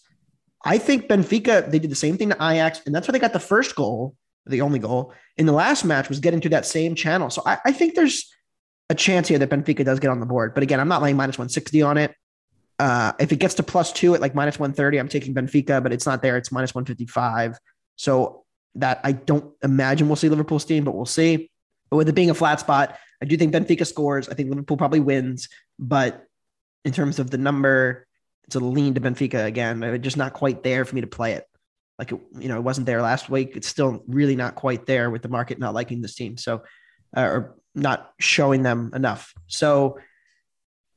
I 0.64 0.78
think 0.78 1.08
Benfica, 1.08 1.70
they 1.70 1.80
did 1.80 1.92
the 1.92 1.96
same 1.96 2.18
thing 2.18 2.30
to 2.30 2.36
Ajax, 2.36 2.82
and 2.86 2.94
that's 2.94 3.08
where 3.08 3.14
they 3.14 3.20
got 3.20 3.34
the 3.34 3.40
first 3.40 3.76
goal, 3.76 4.16
the 4.46 4.62
only 4.62 4.80
goal 4.80 5.14
in 5.38 5.46
the 5.46 5.52
last 5.54 5.84
match 5.84 6.10
was 6.10 6.20
getting 6.20 6.42
to 6.42 6.50
that 6.50 6.66
same 6.66 6.96
channel. 6.96 7.30
So 7.30 7.42
I, 7.46 7.58
I 7.66 7.72
think 7.72 7.96
there's 7.96 8.32
a 8.90 8.96
chance 8.96 9.28
here 9.28 9.40
that 9.40 9.50
Benfica 9.50 9.86
does 9.86 10.00
get 10.00 10.10
on 10.10 10.20
the 10.20 10.26
board. 10.26 10.54
But 10.54 10.64
again, 10.64 10.80
I'm 10.80 10.88
not 10.88 11.02
laying 11.02 11.18
minus 11.18 11.38
160 11.38 11.82
on 11.82 11.98
it. 11.98 12.14
Uh, 12.78 13.14
if 13.20 13.32
it 13.32 13.38
gets 13.38 13.56
to 13.56 13.64
plus 13.64 13.92
two 13.92 14.14
at 14.14 14.22
like 14.22 14.36
minus 14.36 14.60
130, 14.60 15.00
I'm 15.00 15.08
taking 15.08 15.34
Benfica, 15.34 15.82
but 15.82 15.94
it's 15.94 16.06
not 16.06 16.22
there. 16.22 16.38
It's 16.38 16.52
minus 16.52 16.76
155. 16.76 17.58
So 17.96 18.44
that 18.76 19.00
I 19.04 19.14
don't 19.14 19.54
imagine 19.64 20.08
we'll 20.08 20.16
see 20.16 20.30
Liverpool 20.30 20.60
steam, 20.60 20.84
but 20.84 20.96
we'll 20.96 21.06
see. 21.06 21.50
But 21.90 21.98
with 21.98 22.10
it 22.10 22.14
being 22.14 22.30
a 22.30 22.34
flat 22.34 22.60
spot, 22.60 22.98
I 23.22 23.26
do 23.26 23.38
think 23.38 23.54
Benfica 23.54 23.86
scores. 23.86 24.30
I 24.30 24.34
think 24.34 24.50
Liverpool 24.50 24.78
probably 24.78 25.00
wins. 25.00 25.50
But 25.78 26.26
in 26.84 26.92
terms 26.92 27.20
of 27.20 27.30
the 27.30 27.38
number, 27.38 28.08
it's 28.52 28.58
a 28.58 28.60
lean 28.60 28.96
to 28.96 29.02
Benfica 29.02 29.46
again. 29.46 29.82
It's 29.82 30.04
just 30.04 30.18
not 30.18 30.34
quite 30.34 30.62
there 30.62 30.84
for 30.84 30.94
me 30.94 31.02
to 31.02 31.08
play 31.08 31.34
it. 31.34 31.48
Like, 31.98 32.12
it, 32.12 32.20
you 32.38 32.50
know, 32.50 32.58
it 32.58 32.64
wasn't 32.64 32.86
there 32.86 33.02
last 33.02 33.30
week. 33.30 33.56
It's 33.56 33.68
still 33.68 34.04
really 34.08 34.36
not 34.36 34.56
quite 34.56 34.86
there 34.86 35.10
with 35.10 35.22
the 35.22 35.30
market 35.30 35.58
not 35.58 35.74
liking 35.74 36.02
this 36.02 36.16
team. 36.16 36.36
So, 36.36 36.64
uh, 37.16 37.22
or 37.22 37.56
not 37.76 38.12
showing 38.20 38.62
them 38.62 38.92
enough. 38.94 39.34
So, 39.48 40.00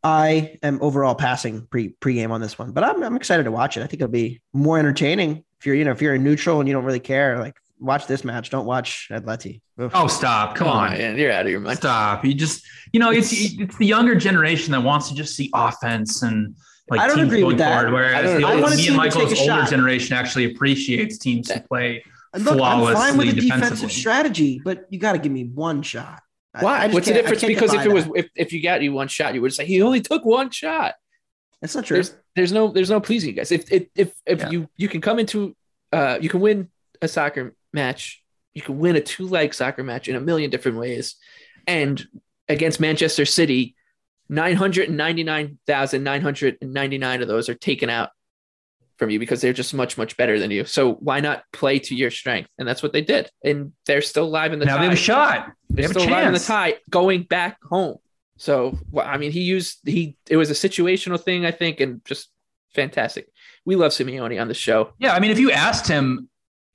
I 0.02 0.58
am 0.64 0.80
overall 0.82 1.14
passing 1.14 1.66
pre 1.70 1.90
pre-game 1.90 2.32
on 2.32 2.40
this 2.40 2.58
one, 2.58 2.72
but 2.72 2.82
I'm, 2.82 3.02
I'm 3.04 3.16
excited 3.16 3.44
to 3.44 3.52
watch 3.52 3.76
it. 3.76 3.82
I 3.82 3.86
think 3.86 4.02
it'll 4.02 4.10
be 4.10 4.42
more 4.52 4.78
entertaining 4.78 5.44
if 5.58 5.64
you're, 5.64 5.76
you 5.76 5.84
know, 5.84 5.92
if 5.92 6.02
you're 6.02 6.14
a 6.14 6.18
neutral 6.18 6.58
and 6.58 6.68
you 6.68 6.74
don't 6.74 6.84
really 6.84 7.00
care, 7.00 7.38
like 7.38 7.54
watch 7.78 8.06
this 8.08 8.24
match. 8.24 8.50
Don't 8.50 8.66
watch 8.66 9.08
Atleti. 9.12 9.60
Oof. 9.80 9.92
Oh, 9.94 10.08
stop! 10.08 10.56
Come, 10.56 10.68
on, 10.68 10.90
man. 10.90 11.16
you're 11.16 11.32
out 11.32 11.46
of 11.46 11.52
your 11.52 11.60
mind. 11.60 11.78
Stop! 11.78 12.24
You 12.24 12.34
just, 12.34 12.66
you 12.92 13.00
know, 13.00 13.12
it's 13.12 13.30
it's 13.32 13.78
the 13.78 13.86
younger 13.86 14.16
generation 14.16 14.72
that 14.72 14.82
wants 14.82 15.08
to 15.08 15.14
just 15.14 15.36
see 15.36 15.50
offense 15.54 16.22
and 16.22 16.56
like 16.90 17.00
I 17.00 17.06
don't 17.06 17.16
teams 17.16 17.28
agree 17.28 17.40
going 17.40 17.48
with 17.48 17.58
that. 17.58 17.74
forward. 17.82 17.92
Whereas 17.94 18.14
I 18.14 18.22
don't- 18.22 18.40
the 18.40 18.46
I 18.46 18.60
want 18.60 18.74
a 18.74 18.76
me 18.76 18.86
and 18.88 18.90
take 18.90 18.96
Michael's 18.96 19.32
a 19.32 19.36
older 19.40 19.62
shot. 19.62 19.70
generation 19.70 20.16
actually 20.16 20.44
appreciates 20.46 21.18
teams 21.18 21.50
who 21.50 21.60
play 21.60 22.04
And 22.34 22.44
Look, 22.44 22.60
I'm 22.60 22.94
fine 22.94 23.16
with 23.16 23.34
the 23.34 23.40
defensive 23.40 23.92
strategy, 23.92 24.60
but 24.64 24.86
you 24.90 24.98
got 24.98 25.12
to 25.12 25.18
give 25.18 25.30
me 25.32 25.44
one 25.44 25.82
shot. 25.82 26.20
Why? 26.60 26.78
I 26.78 26.82
just 26.84 26.94
What's 26.94 27.06
the 27.08 27.14
difference? 27.14 27.42
Because 27.44 27.72
if 27.72 27.80
defy 27.82 27.90
it 27.90 27.94
was 27.94 28.06
if, 28.14 28.28
if 28.36 28.52
you 28.52 28.62
got 28.62 28.82
you 28.82 28.92
one 28.92 29.08
shot, 29.08 29.34
you 29.34 29.40
would 29.42 29.52
say 29.54 29.64
he 29.64 29.80
only 29.82 30.00
took 30.00 30.24
one 30.24 30.50
shot. 30.50 30.94
that's 31.60 31.74
not 31.74 31.84
true. 31.84 31.96
There's 31.96 32.14
there's 32.36 32.52
no 32.52 32.68
there's 32.68 32.90
no 32.90 33.00
pleasing 33.00 33.30
you 33.30 33.36
guys. 33.36 33.50
If 33.52 33.70
if 33.72 33.86
if, 33.96 34.12
if 34.26 34.40
Yeah. 34.40 34.50
you 34.50 34.68
you 34.76 34.88
can 34.88 35.00
come 35.00 35.18
into 35.18 35.56
uh 35.92 36.18
you 36.20 36.28
can 36.28 36.40
win 36.40 36.68
a 37.00 37.08
soccer 37.08 37.54
match, 37.72 38.22
you 38.52 38.62
can 38.62 38.78
win 38.78 38.94
a 38.96 39.00
two 39.00 39.26
leg 39.28 39.54
soccer 39.54 39.82
match 39.84 40.08
in 40.08 40.16
a 40.16 40.20
million 40.20 40.50
different 40.50 40.76
ways, 40.78 41.14
and 41.66 42.04
against 42.48 42.78
Manchester 42.80 43.24
City, 43.24 43.74
nine 44.28 44.56
hundred 44.56 44.88
and 44.88 44.96
ninety 44.96 45.24
nine 45.24 45.58
thousand 45.66 46.04
nine 46.04 46.22
hundred 46.22 46.58
and 46.60 46.72
ninety 46.72 46.98
nine 46.98 47.22
of 47.22 47.28
those 47.28 47.48
are 47.48 47.54
taken 47.54 47.90
out 47.90 48.10
from 48.96 49.10
you 49.10 49.18
because 49.18 49.40
they're 49.40 49.52
just 49.52 49.74
much 49.74 49.98
much 49.98 50.16
better 50.16 50.38
than 50.38 50.50
you. 50.50 50.64
So 50.64 50.94
why 50.94 51.20
not 51.20 51.44
play 51.52 51.78
to 51.80 51.94
your 51.94 52.10
strength? 52.10 52.48
And 52.58 52.66
that's 52.66 52.82
what 52.82 52.92
they 52.92 53.02
did, 53.02 53.30
and 53.44 53.72
they're 53.86 54.02
still 54.02 54.28
live 54.28 54.52
in 54.52 54.58
the 54.58 54.66
now 54.66 54.76
tie. 54.76 54.80
they 54.80 54.84
have 54.86 54.94
a 54.94 54.96
shot. 54.96 55.52
They 55.68 55.82
They're 55.82 55.88
have 55.88 55.96
a 55.96 56.00
still 56.00 56.12
alive 56.12 56.26
in 56.26 56.32
the 56.32 56.38
tie 56.38 56.76
going 56.90 57.22
back 57.24 57.58
home. 57.62 57.98
So, 58.36 58.78
well, 58.90 59.06
I 59.06 59.16
mean, 59.16 59.32
he 59.32 59.40
used 59.42 59.80
he. 59.84 60.16
It 60.28 60.36
was 60.36 60.50
a 60.50 60.54
situational 60.54 61.20
thing, 61.20 61.46
I 61.46 61.50
think, 61.50 61.80
and 61.80 62.04
just 62.04 62.30
fantastic. 62.74 63.28
We 63.64 63.76
love 63.76 63.92
Simeone 63.92 64.40
on 64.40 64.48
the 64.48 64.54
show. 64.54 64.92
Yeah, 64.98 65.14
I 65.14 65.20
mean, 65.20 65.30
if 65.30 65.38
you 65.38 65.50
asked 65.50 65.86
him 65.86 66.28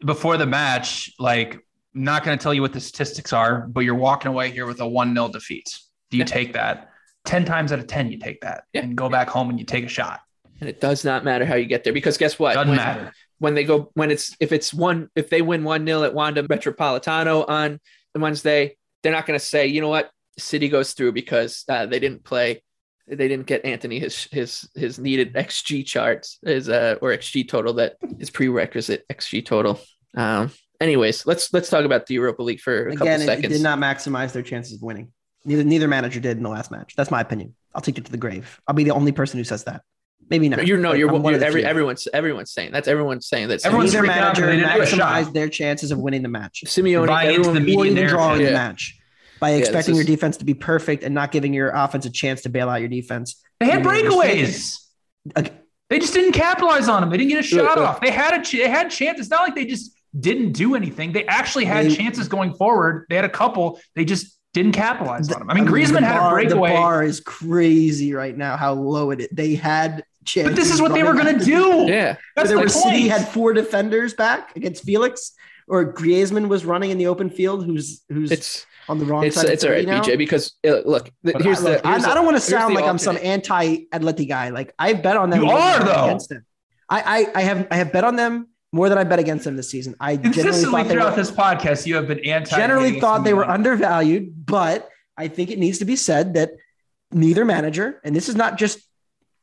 before 0.05 0.37
the 0.37 0.45
match, 0.45 1.11
like, 1.19 1.59
not 1.93 2.23
going 2.23 2.37
to 2.37 2.41
tell 2.41 2.53
you 2.53 2.61
what 2.61 2.73
the 2.73 2.79
statistics 2.79 3.33
are, 3.33 3.67
but 3.67 3.81
you're 3.81 3.95
walking 3.95 4.29
away 4.29 4.51
here 4.51 4.65
with 4.65 4.79
a 4.79 4.87
one 4.87 5.13
0 5.13 5.29
defeat. 5.29 5.77
Do 6.09 6.17
you 6.17 6.23
take 6.23 6.53
that? 6.53 6.88
Ten 7.29 7.45
times 7.45 7.71
out 7.71 7.77
of 7.79 7.85
ten, 7.87 8.11
you 8.11 8.17
take 8.17 8.41
that 8.41 8.63
Yeah. 8.73 8.81
and 8.81 8.95
go 8.95 9.07
back 9.07 9.29
home 9.29 9.49
and 9.51 9.59
you 9.59 9.65
take 9.65 9.85
a 9.85 9.87
shot. 9.87 10.19
And 10.59 10.67
it 10.67 10.81
does 10.81 11.05
not 11.05 11.23
matter 11.23 11.45
how 11.45 11.55
you 11.55 11.65
get 11.67 11.83
there 11.83 11.93
because 11.93 12.17
guess 12.17 12.39
what? 12.39 12.55
Doesn't 12.55 12.69
when, 12.69 12.77
matter. 12.77 13.13
when 13.37 13.53
they 13.53 13.63
go 13.63 13.91
when 13.93 14.09
it's 14.11 14.35
if 14.39 14.51
it's 14.51 14.73
one 14.73 15.09
if 15.15 15.29
they 15.29 15.41
win 15.43 15.63
one 15.63 15.85
0 15.85 16.03
at 16.03 16.13
Wanda 16.15 16.41
Metropolitano 16.43 17.47
on 17.47 17.79
the 18.15 18.19
Wednesday, 18.19 18.75
they're 19.03 19.11
not 19.11 19.25
going 19.27 19.39
to 19.39 19.45
say 19.45 19.67
you 19.67 19.79
know 19.79 19.89
what 19.89 20.09
City 20.39 20.69
goes 20.69 20.93
through 20.93 21.11
because 21.11 21.65
uh, 21.69 21.85
they 21.85 21.99
didn't 21.99 22.23
play. 22.23 22.63
They 23.07 23.27
didn't 23.27 23.45
get 23.45 23.63
Anthony 23.63 23.99
his 23.99 24.27
his 24.31 24.67
his 24.75 24.97
needed 24.99 25.33
XG 25.33 25.85
charts 25.85 26.39
his 26.43 26.67
uh 26.67 26.95
or 27.01 27.09
XG 27.11 27.47
total 27.47 27.73
that 27.73 27.95
is 28.19 28.29
prerequisite 28.31 29.05
XG 29.07 29.45
total. 29.45 29.79
Um. 30.17 30.51
Anyways, 30.81 31.25
let's 31.25 31.53
let's 31.53 31.69
talk 31.69 31.85
about 31.85 32.05
the 32.05 32.13
Europa 32.15 32.41
League 32.41 32.61
for 32.61 32.87
a 32.87 32.91
couple 32.93 33.07
Again, 33.07 33.19
it, 33.19 33.23
it 33.23 33.27
seconds. 33.27 33.53
did 33.53 33.61
not 33.61 33.79
maximize 33.79 34.31
their 34.31 34.41
chances 34.43 34.73
of 34.75 34.81
winning. 34.81 35.11
Neither 35.49 35.63
neither 35.63 35.87
manager 35.87 36.19
did 36.19 36.37
in 36.37 36.43
the 36.43 36.49
last 36.49 36.69
match. 36.71 36.93
That's 36.95 37.09
my 37.11 37.21
opinion. 37.21 37.55
I'll 37.73 37.81
take 37.81 37.97
it 37.97 38.05
to 38.05 38.11
the 38.11 38.17
grave. 38.17 38.61
I'll 38.67 38.75
be 38.75 38.83
the 38.83 38.91
only 38.91 39.11
person 39.11 39.37
who 39.39 39.43
says 39.43 39.63
that. 39.65 39.81
Maybe 40.29 40.47
not. 40.47 40.67
you're 40.67 40.77
no, 40.77 40.89
but 40.89 40.99
you're, 40.99 41.11
one 41.11 41.23
you're 41.23 41.35
of 41.35 41.41
every, 41.43 41.65
everyone's 41.65 42.07
everyone's 42.13 42.51
saying 42.51 42.71
that's 42.71 42.87
everyone's 42.87 43.27
saying 43.27 43.47
that. 43.47 43.65
Everyone's 43.65 43.91
their 43.91 44.03
manager 44.03 44.41
because 44.43 44.49
they 44.51 44.55
didn't 44.57 44.69
have 44.69 44.81
a 44.81 44.85
shot. 44.85 44.99
maximized 45.25 45.33
their 45.33 45.49
chances 45.49 45.91
of 45.91 45.97
winning 45.97 46.21
the 46.21 46.29
match. 46.29 46.63
Simeone, 46.67 47.07
Buying 47.07 47.29
into 47.35 47.49
everyone, 47.49 47.55
the 47.65 47.73
or 47.73 47.83
media 47.83 47.91
even 47.93 48.07
drawing 48.09 48.27
narrative. 48.37 48.47
the 48.47 48.53
match 48.53 48.99
by 49.39 49.49
expecting 49.51 49.95
your 49.95 50.01
is- 50.03 50.07
defense 50.07 50.37
to 50.37 50.45
be 50.45 50.53
perfect 50.53 51.03
and 51.03 51.15
not 51.15 51.31
giving 51.31 51.51
your 51.53 51.69
offense 51.71 52.05
a 52.05 52.11
chance 52.11 52.41
to 52.43 52.49
bail 52.49 52.69
out 52.69 52.79
your 52.79 52.89
defense. 52.89 53.41
They 53.59 53.65
had 53.65 53.83
You 53.83 53.89
made 53.91 54.05
a 54.05 54.09
mistake. 54.09 54.45
breakaways. 54.45 54.77
Okay. 55.37 55.51
They 55.89 55.97
just 55.97 56.13
didn't 56.13 56.33
capitalize 56.33 56.87
on 56.87 57.01
them. 57.01 57.09
They 57.09 57.17
didn't 57.17 57.31
get 57.31 57.39
a 57.39 57.43
shot 57.43 57.77
Look, 57.77 57.87
off. 57.87 58.01
They 58.01 58.11
had 58.11 58.39
a 58.39 58.43
ch- 58.43 58.51
they 58.51 58.69
had 58.69 58.91
chances. 58.91 59.25
It's 59.25 59.31
not 59.31 59.41
like 59.41 59.55
they 59.55 59.65
just 59.65 59.95
didn't 60.19 60.51
do 60.51 60.75
anything. 60.75 61.11
They 61.13 61.25
actually 61.25 61.65
had 61.65 61.87
They- 61.87 61.95
chances 61.95 62.27
going 62.27 62.53
forward. 62.53 63.07
They 63.09 63.15
had 63.15 63.25
a 63.25 63.29
couple. 63.29 63.79
They 63.95 64.05
just 64.05 64.37
didn't 64.53 64.71
capitalize 64.71 65.31
on 65.31 65.39
them. 65.39 65.49
I 65.49 65.53
mean, 65.53 65.65
the 65.65 65.71
Griezmann 65.71 66.03
had 66.03 66.25
a 66.25 66.31
breakaway. 66.31 66.69
The 66.69 66.75
bar 66.75 67.03
is 67.03 67.19
crazy 67.19 68.13
right 68.13 68.35
now. 68.35 68.57
How 68.57 68.73
low 68.73 69.11
it 69.11 69.21
is. 69.21 69.27
They 69.31 69.55
had 69.55 70.03
chances. 70.25 70.51
But 70.51 70.55
this 70.55 70.71
is 70.71 70.81
what 70.81 70.93
they 70.93 71.03
were 71.03 71.13
going 71.13 71.37
to 71.37 71.45
do. 71.45 71.85
Yeah, 71.87 72.17
That's 72.35 72.49
there 72.49 72.57
the 72.57 72.63
were 72.63 72.69
point. 72.69 72.71
City 72.71 73.07
had 73.07 73.27
four 73.27 73.53
defenders 73.53 74.13
back 74.13 74.55
against 74.55 74.83
Felix, 74.83 75.33
or 75.67 75.93
Griezmann 75.93 76.47
was 76.47 76.65
running 76.65 76.89
in 76.89 76.97
the 76.97 77.07
open 77.07 77.29
field. 77.29 77.65
Who's 77.65 78.03
who's 78.09 78.31
it's 78.31 78.65
on 78.87 78.97
the 78.97 79.05
wrong 79.05 79.23
it's 79.23 79.35
side? 79.35 79.49
it's 79.49 79.63
of 79.63 79.69
all 79.69 79.75
right, 79.75 79.85
three 79.85 79.91
now? 79.91 80.01
BJ. 80.01 80.17
Because 80.17 80.55
uh, 80.67 80.81
look, 80.85 81.11
th- 81.23 81.37
here's 81.41 81.59
I, 81.59 81.61
the. 81.61 81.69
look, 81.69 81.85
I, 81.85 81.91
here's 81.91 82.05
I 82.05 82.13
don't 82.15 82.25
want 82.25 82.37
to 82.37 82.41
sound 82.41 82.75
the 82.75 82.79
like 82.79 82.89
I'm 82.89 82.97
some 82.97 83.17
anti-Atleti 83.21 84.27
guy. 84.27 84.49
Like 84.49 84.73
I 84.79 84.93
bet 84.93 85.17
on 85.17 85.29
them. 85.29 85.43
You 85.43 85.49
are, 85.49 85.83
though. 85.83 86.05
Against 86.05 86.29
them. 86.29 86.45
I, 86.89 87.01
I 87.01 87.39
I 87.39 87.41
have 87.43 87.67
I 87.69 87.75
have 87.77 87.93
bet 87.93 88.03
on 88.03 88.15
them 88.15 88.48
more 88.71 88.89
than 88.89 88.97
I 88.97 89.03
bet 89.03 89.19
against 89.19 89.45
them 89.45 89.55
this 89.55 89.69
season. 89.69 89.95
I 89.99 90.15
generally 90.15 90.41
Consistently 90.41 90.83
throughout 90.83 91.11
were, 91.11 91.15
this 91.15 91.31
podcast, 91.31 91.85
you 91.85 91.95
have 91.95 92.07
been 92.07 92.19
anti. 92.25 92.55
generally 92.55 92.99
thought 92.99 93.23
they 93.23 93.33
were 93.33 93.47
undervalued, 93.47 94.45
but 94.45 94.89
I 95.17 95.27
think 95.27 95.49
it 95.49 95.59
needs 95.59 95.79
to 95.79 95.85
be 95.85 95.95
said 95.95 96.35
that 96.35 96.51
neither 97.11 97.45
manager, 97.45 97.99
and 98.03 98.15
this 98.15 98.29
is 98.29 98.35
not 98.35 98.57
just 98.57 98.79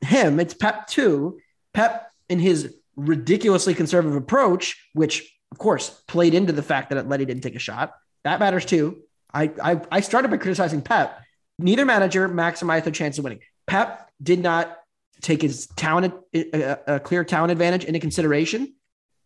him, 0.00 0.38
it's 0.38 0.54
Pep 0.54 0.86
too. 0.86 1.38
Pep 1.74 2.10
in 2.28 2.38
his 2.38 2.74
ridiculously 2.94 3.74
conservative 3.74 4.16
approach, 4.16 4.88
which 4.94 5.36
of 5.52 5.58
course, 5.58 6.02
played 6.06 6.34
into 6.34 6.52
the 6.52 6.62
fact 6.62 6.90
that 6.90 7.04
Atleti 7.04 7.26
didn't 7.26 7.40
take 7.40 7.54
a 7.54 7.60
shot. 7.60 7.94
That 8.24 8.40
matters 8.40 8.64
too. 8.64 9.02
I, 9.32 9.50
I, 9.62 9.80
I 9.90 10.00
started 10.00 10.30
by 10.30 10.36
criticizing 10.38 10.82
Pep. 10.82 11.20
Neither 11.58 11.84
manager 11.84 12.28
maximized 12.28 12.84
their 12.84 12.92
chance 12.92 13.18
of 13.18 13.24
winning. 13.24 13.40
Pep 13.66 14.10
did 14.22 14.40
not 14.40 14.76
take 15.20 15.42
his 15.42 15.66
talent, 15.68 16.14
a, 16.34 16.78
a 16.96 17.00
clear 17.00 17.24
talent 17.24 17.52
advantage 17.52 17.84
into 17.84 18.00
consideration 18.00 18.74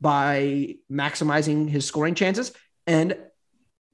by 0.00 0.76
maximizing 0.90 1.68
his 1.68 1.84
scoring 1.86 2.14
chances. 2.14 2.52
And 2.86 3.16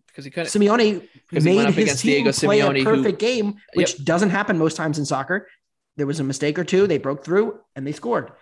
because 0.06 0.24
he 0.24 0.30
couldn't. 0.30 0.48
Simeone 0.48 1.06
made 1.30 1.74
his 1.74 2.00
team 2.00 2.24
Diego 2.24 2.32
play 2.32 2.60
Simeone, 2.60 2.80
a 2.80 2.84
who- 2.84 2.96
perfect 2.96 3.18
game, 3.18 3.56
which 3.74 4.02
doesn't 4.04 4.30
happen 4.30 4.56
most 4.58 4.76
times 4.76 4.98
in 4.98 5.04
soccer. 5.04 5.48
There 5.96 6.06
was 6.06 6.20
a 6.20 6.24
mistake 6.24 6.58
or 6.58 6.64
two. 6.64 6.86
They 6.86 6.98
broke 6.98 7.24
through 7.24 7.60
and 7.74 7.86
they 7.86 7.92
scored. 7.92 8.32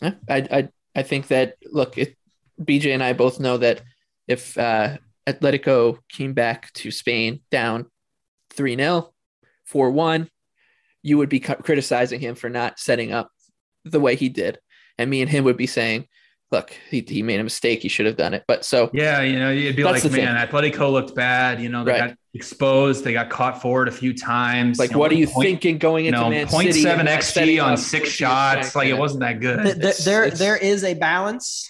Yeah, 0.00 0.14
I, 0.28 0.36
I, 0.36 0.68
I 0.96 1.02
think 1.02 1.28
that 1.28 1.56
look, 1.64 1.98
it, 1.98 2.16
BJ 2.60 2.92
and 2.92 3.02
I 3.02 3.12
both 3.12 3.38
know 3.38 3.56
that 3.58 3.82
if 4.26 4.56
uh, 4.58 4.98
Atletico 5.26 5.98
came 6.08 6.32
back 6.32 6.72
to 6.74 6.90
Spain 6.90 7.40
down 7.50 7.86
3 8.50 8.76
0, 8.76 9.12
4 9.64 9.90
1, 9.90 10.28
you 11.02 11.18
would 11.18 11.28
be 11.28 11.40
criticizing 11.40 12.20
him 12.20 12.34
for 12.34 12.48
not 12.48 12.78
setting 12.78 13.12
up 13.12 13.30
the 13.84 14.00
way 14.00 14.16
he 14.16 14.28
did. 14.28 14.58
And 14.98 15.10
me 15.10 15.20
and 15.20 15.30
him 15.30 15.44
would 15.44 15.56
be 15.56 15.66
saying, 15.66 16.06
look, 16.52 16.76
he, 16.90 17.04
he 17.08 17.22
made 17.22 17.40
a 17.40 17.42
mistake. 17.44 17.80
He 17.80 17.88
should 17.88 18.06
have 18.06 18.16
done 18.16 18.34
it. 18.34 18.44
But 18.46 18.64
so, 18.64 18.90
Yeah, 18.92 19.22
you 19.22 19.38
know, 19.38 19.50
you'd 19.50 19.74
be 19.74 19.82
That's 19.82 19.94
like, 19.94 20.02
the 20.02 20.08
thing. 20.10 20.24
man, 20.26 20.46
Atletico 20.46 20.92
looked 20.92 21.14
bad. 21.14 21.60
You 21.60 21.70
know, 21.70 21.82
they 21.82 21.92
Right. 21.92 22.08
got 22.10 22.16
exposed. 22.34 23.02
They 23.04 23.12
got 23.14 23.30
caught 23.30 23.60
forward 23.62 23.88
a 23.88 23.92
few 23.92 24.12
times. 24.16 24.78
like, 24.78 24.90
You 24.90 24.94
know, 24.94 25.00
what 25.00 25.10
are 25.10 25.14
you 25.16 25.26
point- 25.26 25.46
thinking 25.46 25.78
going 25.78 26.04
You 26.04 26.10
into 26.10 26.20
know, 26.20 26.30
Man 26.30 26.46
point 26.46 26.68
City? 26.68 26.82
seven 26.82 27.00
and 27.00 27.08
not 27.16 27.22
setting 27.24 27.56
xG 27.56 27.64
on 27.64 27.76
six 27.76 28.10
shots. 28.10 28.68
strength 28.68 28.76
Like 28.76 28.88
it 28.88 28.98
wasn't 28.98 29.20
that 29.20 29.40
good. 29.40 29.62
Th- 29.62 29.74
th- 29.74 29.76
It's- 29.78 30.04
there, 30.04 30.24
it's- 30.24 30.38
there 30.38 30.56
is 30.56 30.84
a 30.84 30.94
balance. 30.94 31.68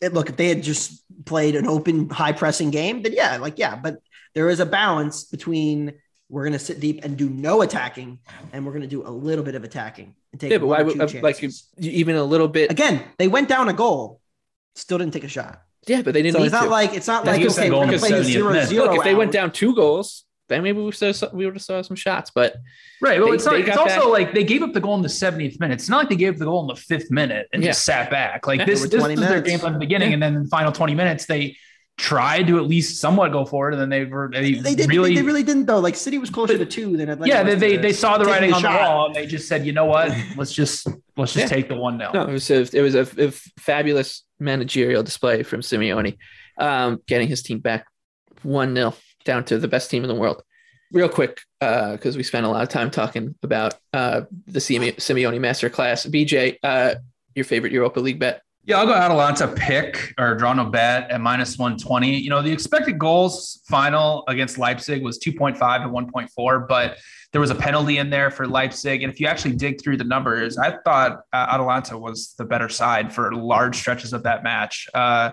It, 0.00 0.12
look, 0.14 0.28
if 0.30 0.36
they 0.36 0.48
had 0.48 0.62
just 0.62 1.02
played 1.24 1.56
an 1.56 1.66
open, 1.66 2.08
high 2.10 2.32
pressing 2.32 2.70
game, 2.70 3.02
then 3.02 3.12
yeah, 3.14 3.36
like 3.38 3.58
yeah, 3.58 3.76
but 3.76 3.96
there 4.34 4.48
is 4.48 4.60
a 4.60 4.66
balance 4.66 5.24
between 5.24 5.94
we're 6.30 6.44
going 6.44 6.52
to 6.52 6.58
sit 6.58 6.80
deep 6.80 7.04
and 7.04 7.16
do 7.16 7.28
no 7.28 7.60
attacking, 7.62 8.18
and 8.52 8.64
we're 8.64 8.72
going 8.72 8.82
to 8.82 8.88
do 8.88 9.06
a 9.06 9.10
little 9.10 9.44
bit 9.44 9.54
of 9.56 9.64
attacking 9.64 10.14
and 10.32 10.40
take 10.40 10.50
Yeah, 10.52 10.58
but 10.58 10.66
one 10.68 10.76
why 10.78 10.82
or 10.82 10.84
would 10.86 11.08
two 11.10 11.18
uh, 11.18 11.22
like 11.22 11.38
chances. 11.38 11.66
even 11.78 12.16
a 12.16 12.24
little 12.24 12.48
bit? 12.48 12.70
again? 12.70 13.02
They 13.18 13.28
went 13.28 13.48
down 13.48 13.68
a 13.68 13.72
goal, 13.72 14.20
still 14.76 14.98
didn't 14.98 15.12
take 15.12 15.24
a 15.24 15.28
shot. 15.28 15.62
Yeah, 15.86 16.02
but 16.02 16.14
they 16.14 16.22
didn't 16.22 16.34
So 16.34 16.38
need 16.40 16.46
it's 16.46 16.52
not 16.52 16.64
to. 16.64 16.70
like 16.70 16.94
it's 16.94 17.06
not 17.08 17.24
Yeah, 17.24 17.30
like 17.32 17.38
he 17.40 17.44
was 17.46 17.58
okay, 17.58 17.70
we're 17.70 17.76
going 17.76 17.90
to 17.90 17.98
play 17.98 18.12
the 18.12 18.22
zero 18.24 18.52
minute. 18.52 18.68
zero. 18.68 18.84
Look, 18.86 18.96
if 18.98 19.02
they 19.04 19.14
went 19.14 19.32
down 19.32 19.50
two 19.50 19.74
goals, 19.74 20.24
then 20.48 20.62
maybe 20.62 20.80
we 20.80 20.92
still 20.92 21.12
we 21.32 21.46
would 21.46 21.54
have 21.54 21.62
saw 21.62 21.80
some 21.82 21.96
shots. 21.96 22.30
But 22.34 22.56
Right. 23.00 23.18
Well, 23.18 23.30
They- 23.30 23.36
it's, 23.36 23.46
not, 23.46 23.54
it's 23.54 23.76
also 23.78 24.00
back- 24.00 24.04
like 24.08 24.34
they 24.34 24.44
gave 24.44 24.62
up 24.62 24.74
the 24.74 24.80
goal 24.80 24.94
in 24.96 25.00
the 25.02 25.08
70th 25.08 25.58
minute. 25.58 25.74
It's 25.74 25.88
not 25.88 25.98
like 25.98 26.10
they 26.10 26.16
gave 26.16 26.34
up 26.34 26.38
the 26.38 26.44
goal 26.44 26.60
in 26.60 26.66
the 26.66 26.76
fifth 26.76 27.10
minute 27.10 27.46
and 27.52 27.62
Yeah. 27.62 27.70
just 27.70 27.84
sat 27.86 28.10
back. 28.10 28.46
Like 28.46 28.58
Yeah, 28.60 28.66
this, 28.66 28.80
over 28.80 28.88
this 28.88 28.98
20 29.00 29.14
was 29.14 29.20
their 29.20 29.30
minutes. 29.30 29.48
game 29.50 29.58
plan 29.58 29.72
at 29.72 29.76
the 29.76 29.80
beginning, 29.86 30.12
and 30.12 30.22
then 30.22 30.34
in 30.36 30.42
the 30.42 30.48
final 30.50 30.70
20 30.70 30.94
minutes, 30.94 31.24
they 31.24 31.56
tried 32.00 32.46
to 32.46 32.56
at 32.56 32.64
least 32.66 32.98
somewhat 33.00 33.30
go 33.30 33.44
forward, 33.44 33.74
and 33.74 33.80
then 33.82 33.90
they 33.90 34.04
were 34.04 34.30
they, 34.32 34.54
they 34.54 34.74
did 34.74 34.88
really, 34.88 35.14
they 35.14 35.22
really 35.22 35.42
didn't 35.42 35.66
though. 35.66 35.78
Like 35.80 35.94
City 35.96 36.16
was 36.18 36.30
closer 36.30 36.56
to 36.56 36.64
two 36.64 36.96
than 36.96 37.08
Atletico. 37.08 37.26
yeah, 37.26 37.42
they, 37.42 37.54
they 37.54 37.76
they 37.76 37.92
saw 37.92 38.16
the 38.16 38.24
taking 38.24 38.32
writing 38.32 38.52
on 38.54 38.62
the 38.62 38.68
shot. 38.68 38.80
wall, 38.80 39.06
and 39.06 39.14
they 39.14 39.26
just 39.26 39.46
said, 39.48 39.66
you 39.66 39.72
know 39.72 39.84
what, 39.84 40.10
let's 40.36 40.52
just 40.52 40.86
let's 41.16 41.34
just 41.34 41.36
Yeah. 41.36 41.46
take 41.56 41.68
the 41.68 41.76
one 41.76 41.98
nil. 41.98 42.10
no, 42.14 42.22
it 42.24 42.32
was 42.32 42.50
a, 42.50 42.60
it 42.72 42.80
was 42.80 42.94
a, 42.94 43.06
a 43.18 43.30
fabulous 43.60 44.24
managerial 44.38 45.02
display 45.02 45.42
from 45.42 45.60
Simeone, 45.60 46.16
um, 46.58 47.00
getting 47.06 47.28
his 47.28 47.42
team 47.42 47.58
back 47.58 47.86
one 48.42 48.74
0 48.74 48.94
down 49.24 49.44
to 49.44 49.58
the 49.58 49.68
best 49.68 49.90
team 49.90 50.02
in 50.02 50.08
the 50.08 50.14
world. 50.14 50.42
Real 50.92 51.08
quick, 51.10 51.40
because 51.60 52.16
we 52.16 52.22
spent 52.22 52.46
a 52.46 52.48
lot 52.48 52.62
of 52.62 52.68
time 52.70 52.90
talking 52.90 53.34
about 53.42 53.74
uh, 53.92 54.22
the 54.46 54.60
Sime- 54.60 54.94
Simeone 54.98 55.38
masterclass. 55.38 56.08
BJ, 56.10 56.56
uh, 56.64 56.94
your 57.34 57.44
favorite 57.44 57.72
Europa 57.72 58.00
League 58.00 58.18
bet? 58.18 58.42
Yeah, 58.64 58.78
I'll 58.78 58.86
go 58.86 58.92
Atalanta 58.92 59.48
pick 59.48 60.12
or 60.18 60.34
draw 60.34 60.52
no 60.52 60.66
bet 60.66 61.10
at 61.10 61.20
minus 61.20 61.58
120. 61.58 62.14
You 62.14 62.28
know, 62.28 62.42
the 62.42 62.52
expected 62.52 62.98
goals 62.98 63.62
final 63.66 64.22
against 64.28 64.58
Leipzig 64.58 65.02
was 65.02 65.18
2.5 65.18 65.56
to 65.58 65.88
1.4, 65.88 66.68
but 66.68 66.98
there 67.32 67.40
was 67.40 67.50
a 67.50 67.54
penalty 67.54 67.96
in 67.98 68.10
there 68.10 68.30
for 68.30 68.46
Leipzig. 68.46 69.02
And 69.02 69.10
if 69.10 69.18
you 69.18 69.26
actually 69.26 69.54
dig 69.56 69.82
through 69.82 69.96
the 69.96 70.04
numbers, 70.04 70.58
I 70.58 70.76
thought 70.84 71.22
uh, 71.32 71.46
Atalanta 71.50 71.96
was 71.96 72.34
the 72.36 72.44
better 72.44 72.68
side 72.68 73.12
for 73.12 73.32
large 73.32 73.76
stretches 73.76 74.12
of 74.12 74.24
that 74.24 74.42
match. 74.42 74.88
Uh, 74.92 75.30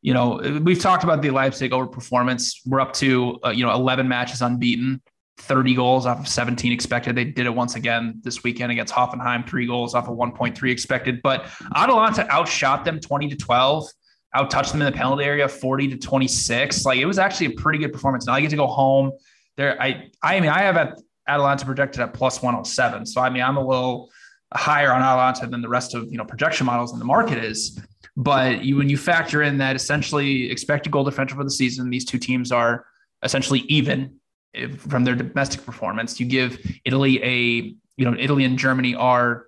you 0.00 0.14
know, 0.14 0.60
we've 0.64 0.80
talked 0.80 1.04
about 1.04 1.20
the 1.20 1.30
Leipzig 1.30 1.72
overperformance. 1.72 2.56
We're 2.66 2.80
up 2.80 2.94
to, 2.94 3.38
uh, 3.44 3.50
you 3.50 3.64
know, 3.66 3.72
11 3.72 4.08
matches 4.08 4.40
unbeaten. 4.40 5.02
30 5.42 5.74
goals 5.74 6.06
off 6.06 6.20
of 6.20 6.28
17 6.28 6.72
expected. 6.72 7.16
They 7.16 7.24
did 7.24 7.46
it 7.46 7.54
once 7.54 7.74
again 7.74 8.20
this 8.22 8.42
weekend 8.44 8.70
against 8.70 8.94
Hoffenheim, 8.94 9.48
three 9.48 9.66
goals 9.66 9.94
off 9.94 10.08
of 10.08 10.16
1.3 10.16 10.70
expected. 10.70 11.20
But 11.22 11.46
Atalanta 11.74 12.30
outshot 12.30 12.84
them 12.84 13.00
20 13.00 13.28
to 13.28 13.36
12, 13.36 13.88
outtouched 14.36 14.72
them 14.72 14.82
in 14.82 14.86
the 14.86 14.96
penalty 14.96 15.24
area 15.24 15.48
40 15.48 15.88
to 15.88 15.96
26. 15.98 16.84
Like 16.84 16.98
it 16.98 17.06
was 17.06 17.18
actually 17.18 17.46
a 17.46 17.50
pretty 17.52 17.78
good 17.78 17.92
performance. 17.92 18.26
Now 18.26 18.34
I 18.34 18.40
get 18.40 18.50
to 18.50 18.56
go 18.56 18.66
home. 18.68 19.12
There, 19.56 19.80
I 19.82 20.10
I 20.22 20.40
mean, 20.40 20.50
I 20.50 20.60
have 20.62 20.76
at 20.76 20.98
Atalanta 21.28 21.64
projected 21.64 22.00
at 22.00 22.14
plus 22.14 22.40
107. 22.40 23.06
So 23.06 23.20
I 23.20 23.28
mean, 23.28 23.42
I'm 23.42 23.56
a 23.56 23.66
little 23.66 24.10
higher 24.54 24.92
on 24.92 25.02
Atalanta 25.02 25.46
than 25.46 25.60
the 25.60 25.68
rest 25.68 25.94
of 25.94 26.10
you 26.10 26.18
know 26.18 26.24
projection 26.24 26.66
models 26.66 26.92
in 26.92 26.98
the 26.98 27.04
market 27.04 27.38
is. 27.42 27.80
But 28.16 28.64
you 28.64 28.76
when 28.76 28.88
you 28.88 28.96
factor 28.96 29.42
in 29.42 29.58
that 29.58 29.74
essentially 29.74 30.50
expected 30.50 30.92
goal 30.92 31.04
differential 31.04 31.36
for 31.36 31.44
the 31.44 31.50
season, 31.50 31.90
these 31.90 32.04
two 32.04 32.18
teams 32.18 32.52
are 32.52 32.86
essentially 33.22 33.60
even 33.68 34.20
from 34.78 35.04
their 35.04 35.14
domestic 35.14 35.64
performance. 35.64 36.20
You 36.20 36.26
give 36.26 36.58
Italy 36.84 37.22
a, 37.22 37.74
you 37.96 38.04
know, 38.04 38.16
Italy 38.18 38.44
and 38.44 38.58
Germany 38.58 38.94
are 38.94 39.46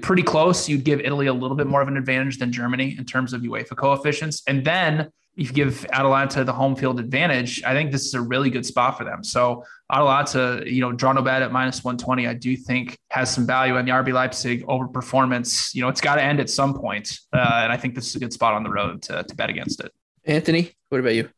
pretty 0.00 0.22
close. 0.22 0.68
You'd 0.68 0.84
give 0.84 1.00
Italy 1.00 1.26
a 1.26 1.34
little 1.34 1.56
bit 1.56 1.66
more 1.66 1.82
of 1.82 1.88
an 1.88 1.96
advantage 1.96 2.38
than 2.38 2.52
Germany 2.52 2.96
in 2.98 3.04
terms 3.04 3.32
of 3.32 3.42
UEFA 3.42 3.76
coefficients. 3.76 4.42
And 4.46 4.64
then 4.64 5.10
if 5.36 5.48
you 5.48 5.52
give 5.52 5.84
Atalanta 5.92 6.44
the 6.44 6.52
home 6.52 6.74
field 6.74 6.98
advantage, 6.98 7.62
I 7.62 7.74
think 7.74 7.92
this 7.92 8.06
is 8.06 8.14
a 8.14 8.20
really 8.20 8.48
good 8.48 8.64
spot 8.64 8.96
for 8.96 9.04
them. 9.04 9.22
So 9.22 9.64
Atalanta, 9.92 10.62
you 10.66 10.80
know, 10.80 10.92
draw 10.92 11.12
no 11.12 11.20
bet 11.20 11.42
at 11.42 11.52
minus 11.52 11.84
120, 11.84 12.26
I 12.26 12.32
do 12.32 12.56
think 12.56 12.96
has 13.10 13.32
some 13.32 13.46
value. 13.46 13.76
And 13.76 13.86
the 13.86 13.92
RB 13.92 14.14
Leipzig 14.14 14.64
overperformance, 14.66 15.74
you 15.74 15.82
know, 15.82 15.88
it's 15.88 16.00
got 16.00 16.14
to 16.14 16.22
end 16.22 16.40
at 16.40 16.48
some 16.48 16.72
point. 16.72 17.18
Uh, 17.34 17.60
and 17.62 17.72
I 17.72 17.76
think 17.76 17.94
this 17.94 18.08
is 18.08 18.16
a 18.16 18.18
good 18.18 18.32
spot 18.32 18.54
on 18.54 18.62
the 18.62 18.70
road 18.70 19.02
to, 19.02 19.22
to 19.22 19.36
bet 19.36 19.50
against 19.50 19.80
it. 19.80 19.92
Anthony, 20.24 20.72
what 20.88 21.00
about 21.00 21.14
you? 21.14 21.28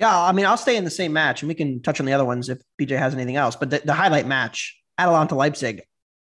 Yeah, 0.00 0.18
I 0.18 0.32
mean, 0.32 0.46
I'll 0.46 0.56
stay 0.56 0.76
in 0.76 0.84
the 0.84 0.90
same 0.90 1.12
match, 1.12 1.42
and 1.42 1.48
we 1.48 1.54
can 1.54 1.82
touch 1.82 2.00
on 2.00 2.06
the 2.06 2.14
other 2.14 2.24
ones 2.24 2.48
if 2.48 2.58
BJ 2.80 2.98
has 2.98 3.14
anything 3.14 3.36
else. 3.36 3.54
But 3.54 3.68
the, 3.68 3.82
the 3.84 3.92
highlight 3.92 4.26
match, 4.26 4.80
Atalanta 4.96 5.34
Leipzig, 5.34 5.82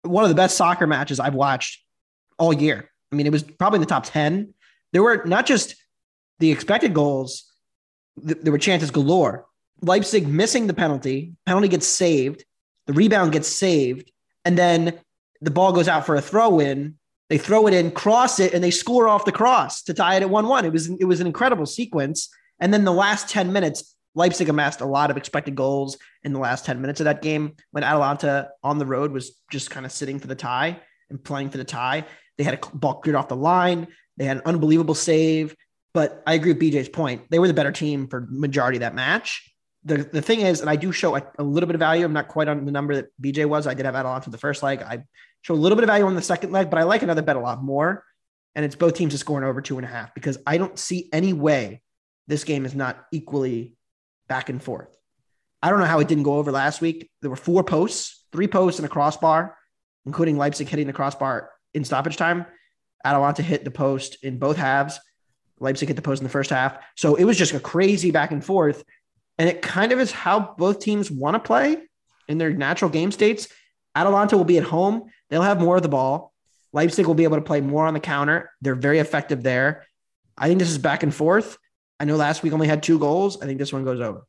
one 0.02 0.26
of 0.26 0.30
the 0.30 0.36
best 0.36 0.58
soccer 0.58 0.86
matches 0.86 1.18
I've 1.18 1.34
watched 1.34 1.82
all 2.38 2.52
year. 2.52 2.90
I 3.12 3.16
mean, 3.16 3.26
it 3.26 3.32
was 3.32 3.44
probably 3.44 3.78
in 3.78 3.82
the 3.82 3.88
top 3.88 4.04
ten. 4.04 4.54
There 4.92 5.02
were 5.02 5.24
not 5.26 5.46
just 5.46 5.76
the 6.40 6.52
expected 6.52 6.94
goals; 6.94 7.46
th- 8.26 8.40
there 8.42 8.52
were 8.52 8.58
chances 8.58 8.92
galore. 8.92 9.46
Leipzig 9.82 10.28
missing 10.28 10.68
the 10.68 10.74
penalty, 10.74 11.34
penalty 11.46 11.70
gets 11.70 11.88
saved, 11.88 12.44
the 12.88 12.94
rebound 12.94 13.32
gets 13.32 13.48
saved, 13.48 14.12
and 14.44 14.58
then 14.58 15.00
the 15.42 15.52
ball 15.52 15.72
goes 15.72 15.88
out 15.88 16.06
for 16.06 16.16
a 16.16 16.22
throw 16.22 16.60
in. 16.60 16.96
They 17.30 17.38
throw 17.38 17.68
it 17.68 17.74
in, 17.74 17.92
cross 17.92 18.42
it, 18.42 18.54
and 18.54 18.62
they 18.62 18.72
score 18.72 19.08
off 19.08 19.24
the 19.24 19.32
cross 19.32 19.84
to 19.84 19.94
tie 19.94 20.16
it 20.16 20.22
at 20.22 20.30
one-one. 20.30 20.66
It 20.66 20.74
was 20.74 20.90
it 20.90 21.06
was 21.06 21.22
an 21.22 21.28
incredible 21.28 21.66
sequence. 21.66 22.30
And 22.64 22.74
then 22.74 22.86
the 22.86 22.94
last 22.94 23.28
10 23.28 23.52
minutes, 23.52 23.94
Leipzig 24.16 24.48
amassed 24.48 24.80
a 24.80 24.86
lot 24.86 25.12
of 25.12 25.18
expected 25.18 25.54
goals 25.54 25.98
in 26.24 26.32
the 26.32 26.40
last 26.40 26.66
10 26.66 26.80
minutes 26.80 27.02
of 27.02 27.04
that 27.04 27.22
game 27.22 27.58
when 27.72 27.84
Atalanta 27.84 28.52
on 28.64 28.78
the 28.78 28.86
road 28.86 29.12
was 29.12 29.38
just 29.52 29.70
kind 29.70 29.86
of 29.86 29.92
sitting 29.92 30.18
for 30.18 30.28
the 30.28 30.36
tie 30.36 30.80
and 31.10 31.22
playing 31.22 31.50
for 31.50 31.58
the 31.58 31.66
tie. 31.66 32.06
They 32.38 32.46
had 32.46 32.54
a 32.54 32.68
ball 32.74 33.02
cleared 33.02 33.18
off 33.18 33.28
the 33.28 33.36
line. 33.36 33.88
They 34.16 34.24
had 34.24 34.38
an 34.38 34.44
unbelievable 34.46 34.96
save. 34.96 35.58
But 35.94 36.24
I 36.26 36.36
agree 36.36 36.54
with 36.54 36.62
BJ's 36.62 36.88
point. 36.88 37.24
They 37.30 37.38
were 37.38 37.50
the 37.50 37.54
better 37.54 37.74
team 37.74 38.08
for 38.08 38.26
majority 38.30 38.78
of 38.78 38.82
that 38.82 38.96
match. 38.96 39.54
The, 39.84 39.98
the 39.98 40.22
thing 40.22 40.40
is, 40.40 40.62
and 40.62 40.70
I 40.70 40.78
do 40.78 40.94
show 40.94 41.18
a, 41.18 41.24
a 41.38 41.44
little 41.44 41.68
bit 41.68 41.76
of 41.76 41.80
value. 41.80 42.06
I'm 42.06 42.14
not 42.14 42.30
quite 42.30 42.48
on 42.48 42.64
the 42.64 42.72
number 42.72 42.96
that 42.96 43.08
BJ 43.22 43.46
was. 43.46 43.68
I 43.68 43.74
did 43.74 43.86
have 43.86 43.96
Atalanta 43.98 44.30
the 44.30 44.38
first 44.38 44.64
leg. 44.64 44.82
I 44.82 45.04
show 45.42 45.54
a 45.54 45.56
little 45.56 45.76
bit 45.76 45.84
of 45.84 45.90
value 45.90 46.06
on 46.06 46.16
the 46.16 46.22
second 46.22 46.54
leg, 46.54 46.70
but 46.70 46.80
I 46.80 46.84
like 46.84 47.04
another 47.04 47.24
bet 47.24 47.36
a 47.36 47.42
lot 47.42 47.62
more. 47.62 48.06
And 48.56 48.64
it's 48.64 48.78
both 48.78 48.94
teams 48.94 49.12
to 49.12 49.18
scoring 49.18 49.44
over 49.44 49.60
two 49.60 49.78
and 49.78 49.86
a 49.86 49.90
half 49.90 50.16
because 50.16 50.38
I 50.48 50.58
don't 50.58 50.80
see 50.80 51.10
any 51.12 51.34
way 51.34 51.82
this 52.28 52.44
game 52.44 52.66
is 52.66 52.76
not 52.76 53.06
equally 53.12 53.76
back 54.28 54.50
and 54.50 54.62
forth. 54.62 54.96
I 55.62 55.70
don't 55.70 55.80
know 55.80 55.86
how 55.86 56.00
it 56.00 56.08
didn't 56.08 56.24
go 56.24 56.36
over 56.36 56.52
last 56.52 56.82
week. 56.82 57.10
There 57.22 57.30
were 57.30 57.36
four 57.36 57.64
posts, 57.64 58.26
three 58.32 58.48
posts 58.48 58.80
and 58.80 58.86
a 58.86 58.90
crossbar, 58.90 59.58
including 60.06 60.38
Leipzig 60.38 60.68
hitting 60.68 60.88
the 60.88 60.94
crossbar 60.94 61.50
in 61.74 61.86
stoppage 61.86 62.18
time. 62.18 62.46
Atalanta 63.06 63.42
hit 63.42 63.64
the 63.64 63.72
post 63.72 64.18
in 64.24 64.38
both 64.38 64.58
halves. 64.58 65.00
Leipzig 65.60 65.88
hit 65.88 65.96
the 65.96 66.02
post 66.02 66.22
in 66.22 66.26
the 66.26 66.32
first 66.32 66.50
half. 66.50 66.78
So 66.96 67.16
it 67.16 67.24
was 67.24 67.38
just 67.38 67.54
a 67.54 67.60
crazy 67.60 68.12
back 68.12 68.32
and 68.32 68.44
forth. 68.44 68.84
And 69.38 69.50
it 69.50 69.62
kind 69.62 69.92
of 69.92 70.00
is 70.00 70.12
how 70.12 70.56
both 70.58 70.80
teams 70.80 71.10
want 71.10 71.36
to 71.36 71.40
play 71.40 71.78
in 72.28 72.38
their 72.38 72.52
natural 72.52 72.92
game 72.92 73.12
states. 73.12 73.48
Atalanta 73.96 74.38
will 74.38 74.46
be 74.46 74.58
at 74.58 74.64
home. 74.64 75.10
They'll 75.30 75.42
have 75.42 75.62
more 75.62 75.78
of 75.78 75.84
the 75.84 75.90
ball. 75.90 76.34
Leipzig 76.74 77.06
will 77.06 77.14
be 77.14 77.24
able 77.24 77.38
to 77.38 77.44
play 77.44 77.62
more 77.62 77.86
on 77.86 77.94
the 77.94 78.00
counter. 78.00 78.52
They're 78.62 78.76
very 78.76 79.00
effective 79.00 79.44
there. 79.44 79.86
I 80.38 80.48
think 80.48 80.60
this 80.60 80.70
is 80.70 80.78
back 80.78 81.04
and 81.04 81.14
forth. 81.14 81.58
I 82.04 82.06
know 82.06 82.18
last 82.18 82.44
week 82.44 82.52
only 82.52 82.68
had 82.68 82.84
two 82.84 83.00
goals. 83.00 83.42
I 83.42 83.46
think 83.46 83.60
this 83.60 83.72
one 83.72 83.86
goes 83.86 84.02
over. 84.02 84.28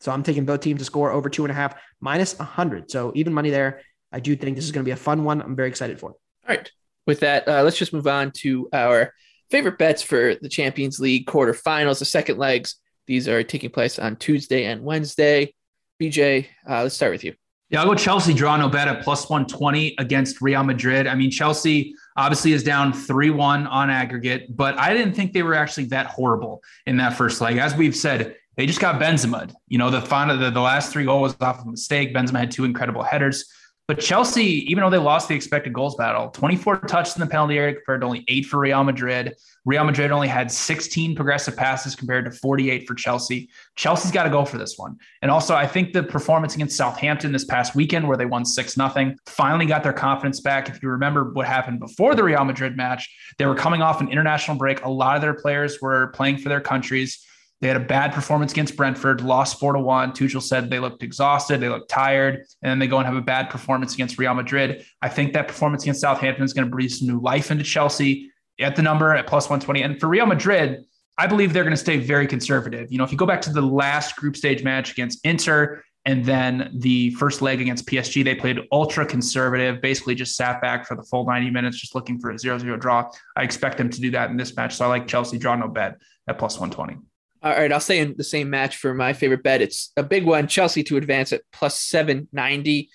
So 0.00 0.12
I'm 0.12 0.22
taking 0.22 0.44
both 0.44 0.60
teams 0.60 0.80
to 0.80 0.84
score 0.84 1.10
over 1.10 1.30
two 1.30 1.42
and 1.42 1.50
a 1.50 1.54
half, 1.54 1.74
minus 1.98 2.38
100. 2.38 2.90
So 2.90 3.12
even 3.14 3.32
money 3.32 3.48
there. 3.48 3.80
I 4.12 4.20
do 4.20 4.36
think 4.36 4.56
this 4.56 4.66
is 4.66 4.72
going 4.72 4.84
to 4.84 4.86
be 4.86 4.92
a 4.92 4.96
fun 4.96 5.24
one. 5.24 5.40
I'm 5.40 5.56
very 5.56 5.68
excited 5.70 5.98
for 5.98 6.10
it. 6.10 6.16
All 6.46 6.54
right. 6.54 6.70
With 7.06 7.20
that, 7.20 7.48
uh, 7.48 7.62
let's 7.62 7.78
just 7.78 7.94
move 7.94 8.06
on 8.06 8.30
to 8.40 8.68
our 8.74 9.14
favorite 9.50 9.78
bets 9.78 10.02
for 10.02 10.34
the 10.34 10.50
Champions 10.50 11.00
League 11.00 11.24
quarterfinals, 11.24 11.98
the 11.98 12.04
second 12.04 12.36
legs. 12.36 12.74
These 13.06 13.26
are 13.26 13.42
taking 13.42 13.70
place 13.70 13.98
on 13.98 14.16
Tuesday 14.16 14.66
and 14.66 14.82
Wednesday. 14.82 15.54
BJ, 15.98 16.48
uh, 16.68 16.82
let's 16.82 16.94
start 16.94 17.12
with 17.12 17.24
you. 17.24 17.32
Yeah, 17.70 17.80
I'll 17.80 17.86
go 17.86 17.94
Chelsea 17.94 18.34
draw 18.34 18.54
no 18.58 18.68
bet 18.68 18.86
at 18.86 19.02
plus 19.02 19.30
120 19.30 19.94
against 19.98 20.42
Real 20.42 20.62
Madrid. 20.62 21.06
I 21.06 21.14
mean, 21.14 21.30
Chelsea 21.30 21.94
obviously 22.16 22.52
is 22.52 22.62
down 22.62 22.92
3 22.92 23.30
1 23.30 23.66
on 23.66 23.90
aggregate, 23.90 24.54
but 24.56 24.78
I 24.78 24.92
didn't 24.92 25.14
think 25.14 25.32
they 25.32 25.42
were 25.42 25.54
actually 25.54 25.86
that 25.86 26.06
horrible 26.06 26.62
in 26.86 26.96
that 26.98 27.16
first 27.16 27.40
leg. 27.40 27.58
As 27.58 27.74
we've 27.74 27.96
said, 27.96 28.36
they 28.56 28.66
just 28.66 28.80
got 28.80 29.00
Benzema. 29.00 29.52
You 29.68 29.78
know, 29.78 29.90
the 29.90 30.00
final, 30.00 30.38
the, 30.38 30.50
the 30.50 30.60
last 30.60 30.92
three 30.92 31.04
goals 31.04 31.32
was 31.32 31.36
off 31.40 31.64
a 31.64 31.68
mistake. 31.68 32.14
Benzema 32.14 32.38
had 32.38 32.50
two 32.50 32.64
incredible 32.64 33.02
headers. 33.02 33.44
But 33.86 34.00
Chelsea, 34.00 34.64
even 34.70 34.82
though 34.82 34.88
they 34.88 34.96
lost 34.96 35.28
the 35.28 35.34
expected 35.34 35.74
goals 35.74 35.94
battle, 35.96 36.30
24 36.30 36.78
touches 36.80 37.16
in 37.16 37.20
the 37.20 37.26
penalty 37.26 37.58
area 37.58 37.74
compared 37.74 38.00
to 38.00 38.06
only 38.06 38.24
eight 38.28 38.46
for 38.46 38.58
Real 38.60 38.82
Madrid. 38.82 39.36
Real 39.66 39.84
Madrid 39.84 40.10
only 40.10 40.26
had 40.26 40.50
16 40.50 41.14
progressive 41.14 41.54
passes 41.54 41.94
compared 41.94 42.24
to 42.24 42.30
48 42.30 42.88
for 42.88 42.94
Chelsea. 42.94 43.50
Chelsea's 43.76 44.10
got 44.10 44.22
to 44.22 44.30
go 44.30 44.46
for 44.46 44.56
this 44.56 44.78
one. 44.78 44.96
And 45.20 45.30
also, 45.30 45.54
I 45.54 45.66
think 45.66 45.92
the 45.92 46.02
performance 46.02 46.54
against 46.54 46.78
Southampton 46.78 47.30
this 47.30 47.44
past 47.44 47.74
weekend, 47.74 48.08
where 48.08 48.16
they 48.16 48.24
won 48.24 48.46
6 48.46 48.74
0, 48.74 49.14
finally 49.26 49.66
got 49.66 49.82
their 49.82 49.92
confidence 49.92 50.40
back. 50.40 50.70
If 50.70 50.82
you 50.82 50.88
remember 50.88 51.32
what 51.32 51.46
happened 51.46 51.80
before 51.80 52.14
the 52.14 52.24
Real 52.24 52.44
Madrid 52.44 52.78
match, 52.78 53.14
they 53.36 53.44
were 53.44 53.54
coming 53.54 53.82
off 53.82 54.00
an 54.00 54.08
international 54.08 54.56
break. 54.56 54.82
A 54.82 54.90
lot 54.90 55.16
of 55.16 55.22
their 55.22 55.34
players 55.34 55.82
were 55.82 56.08
playing 56.08 56.38
for 56.38 56.48
their 56.48 56.60
countries. 56.62 57.23
They 57.64 57.68
had 57.68 57.78
a 57.78 57.86
bad 57.86 58.12
performance 58.12 58.52
against 58.52 58.76
Brentford, 58.76 59.22
lost 59.22 59.58
four 59.58 59.72
to 59.72 59.80
one. 59.80 60.12
Tuchel 60.12 60.42
said 60.42 60.68
they 60.68 60.78
looked 60.78 61.02
exhausted, 61.02 61.60
they 61.60 61.70
looked 61.70 61.88
tired, 61.88 62.44
and 62.60 62.70
then 62.70 62.78
they 62.78 62.86
go 62.86 62.98
and 62.98 63.06
have 63.06 63.16
a 63.16 63.22
bad 63.22 63.48
performance 63.48 63.94
against 63.94 64.18
Real 64.18 64.34
Madrid. 64.34 64.84
I 65.00 65.08
think 65.08 65.32
that 65.32 65.48
performance 65.48 65.82
against 65.82 66.02
Southampton 66.02 66.44
is 66.44 66.52
going 66.52 66.66
to 66.66 66.70
breathe 66.70 66.90
some 66.90 67.08
new 67.08 67.22
life 67.22 67.50
into 67.50 67.64
Chelsea 67.64 68.30
at 68.60 68.76
the 68.76 68.82
number 68.82 69.14
at 69.14 69.26
plus 69.26 69.44
120. 69.44 69.80
And 69.80 69.98
for 69.98 70.08
Real 70.08 70.26
Madrid, 70.26 70.84
I 71.16 71.26
believe 71.26 71.54
they're 71.54 71.62
going 71.62 71.72
to 71.72 71.78
stay 71.78 71.96
very 71.96 72.26
conservative. 72.26 72.92
You 72.92 72.98
know, 72.98 73.04
if 73.04 73.10
you 73.10 73.16
go 73.16 73.24
back 73.24 73.40
to 73.40 73.50
the 73.50 73.62
last 73.62 74.16
group 74.16 74.36
stage 74.36 74.62
match 74.62 74.92
against 74.92 75.24
Inter 75.24 75.82
and 76.04 76.22
then 76.22 76.70
the 76.80 77.12
first 77.12 77.40
leg 77.40 77.62
against 77.62 77.86
PSG, 77.86 78.24
they 78.24 78.34
played 78.34 78.58
ultra 78.72 79.06
conservative, 79.06 79.80
basically 79.80 80.14
just 80.14 80.36
sat 80.36 80.60
back 80.60 80.86
for 80.86 80.96
the 80.96 81.02
full 81.04 81.24
90 81.24 81.48
minutes, 81.48 81.80
just 81.80 81.94
looking 81.94 82.18
for 82.18 82.30
a 82.30 82.38
0 82.38 82.58
0 82.58 82.76
draw. 82.76 83.10
I 83.36 83.42
expect 83.42 83.78
them 83.78 83.88
to 83.88 84.00
do 84.02 84.10
that 84.10 84.28
in 84.28 84.36
this 84.36 84.54
match. 84.54 84.76
So 84.76 84.84
I 84.84 84.88
like 84.88 85.06
Chelsea 85.06 85.38
draw 85.38 85.56
no 85.56 85.68
bet 85.68 85.96
at 86.28 86.38
plus 86.38 86.60
120. 86.60 87.00
All 87.44 87.52
right, 87.52 87.70
I'll 87.70 87.78
say 87.78 87.98
in 87.98 88.14
the 88.16 88.24
same 88.24 88.48
match 88.48 88.78
for 88.78 88.94
my 88.94 89.12
favorite 89.12 89.42
bet. 89.42 89.60
It's 89.60 89.92
a 89.98 90.02
big 90.02 90.24
one. 90.24 90.48
Chelsea 90.48 90.82
to 90.84 90.96
advance 90.96 91.30
at 91.30 91.42
plus 91.52 91.78
790. 91.78 92.88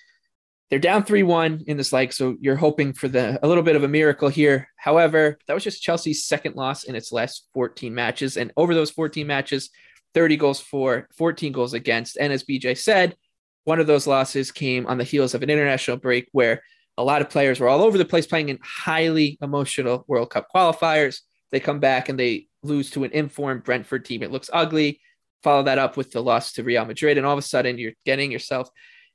They're 0.70 0.80
down 0.80 1.04
3 1.04 1.22
1 1.22 1.64
in 1.68 1.76
this 1.76 1.92
leg, 1.92 2.12
so 2.12 2.36
you're 2.40 2.56
hoping 2.56 2.92
for 2.92 3.06
the 3.06 3.38
a 3.44 3.46
little 3.46 3.62
bit 3.62 3.76
of 3.76 3.84
a 3.84 3.88
miracle 3.88 4.28
here. 4.28 4.68
However, 4.76 5.38
that 5.46 5.54
was 5.54 5.62
just 5.62 5.82
Chelsea's 5.82 6.26
second 6.26 6.56
loss 6.56 6.82
in 6.82 6.96
its 6.96 7.12
last 7.12 7.46
14 7.54 7.94
matches. 7.94 8.36
And 8.36 8.52
over 8.56 8.74
those 8.74 8.90
14 8.90 9.24
matches, 9.24 9.70
30 10.14 10.36
goals 10.36 10.58
for, 10.58 11.06
14 11.16 11.52
goals 11.52 11.72
against. 11.72 12.16
And 12.16 12.32
as 12.32 12.42
BJ 12.42 12.76
said, 12.76 13.14
one 13.62 13.78
of 13.78 13.86
those 13.86 14.08
losses 14.08 14.50
came 14.50 14.84
on 14.88 14.98
the 14.98 15.04
heels 15.04 15.32
of 15.34 15.44
an 15.44 15.50
international 15.50 15.96
break 15.96 16.28
where 16.32 16.60
a 16.98 17.04
lot 17.04 17.22
of 17.22 17.30
players 17.30 17.60
were 17.60 17.68
all 17.68 17.82
over 17.82 17.96
the 17.96 18.04
place 18.04 18.26
playing 18.26 18.48
in 18.48 18.58
highly 18.64 19.38
emotional 19.42 20.04
World 20.08 20.30
Cup 20.30 20.48
qualifiers. 20.52 21.20
They 21.52 21.60
come 21.60 21.78
back 21.78 22.08
and 22.08 22.18
they 22.18 22.48
lose 22.62 22.90
to 22.90 23.04
an 23.04 23.12
informed 23.12 23.64
Brentford 23.64 24.04
team. 24.04 24.22
It 24.22 24.30
looks 24.30 24.50
ugly. 24.52 25.00
Follow 25.42 25.62
that 25.64 25.78
up 25.78 25.96
with 25.96 26.12
the 26.12 26.22
loss 26.22 26.52
to 26.52 26.62
Real 26.62 26.84
Madrid, 26.84 27.16
and 27.16 27.26
all 27.26 27.32
of 27.32 27.38
a 27.38 27.42
sudden 27.42 27.78
you're 27.78 27.92
getting 28.04 28.30
yourself 28.30 28.70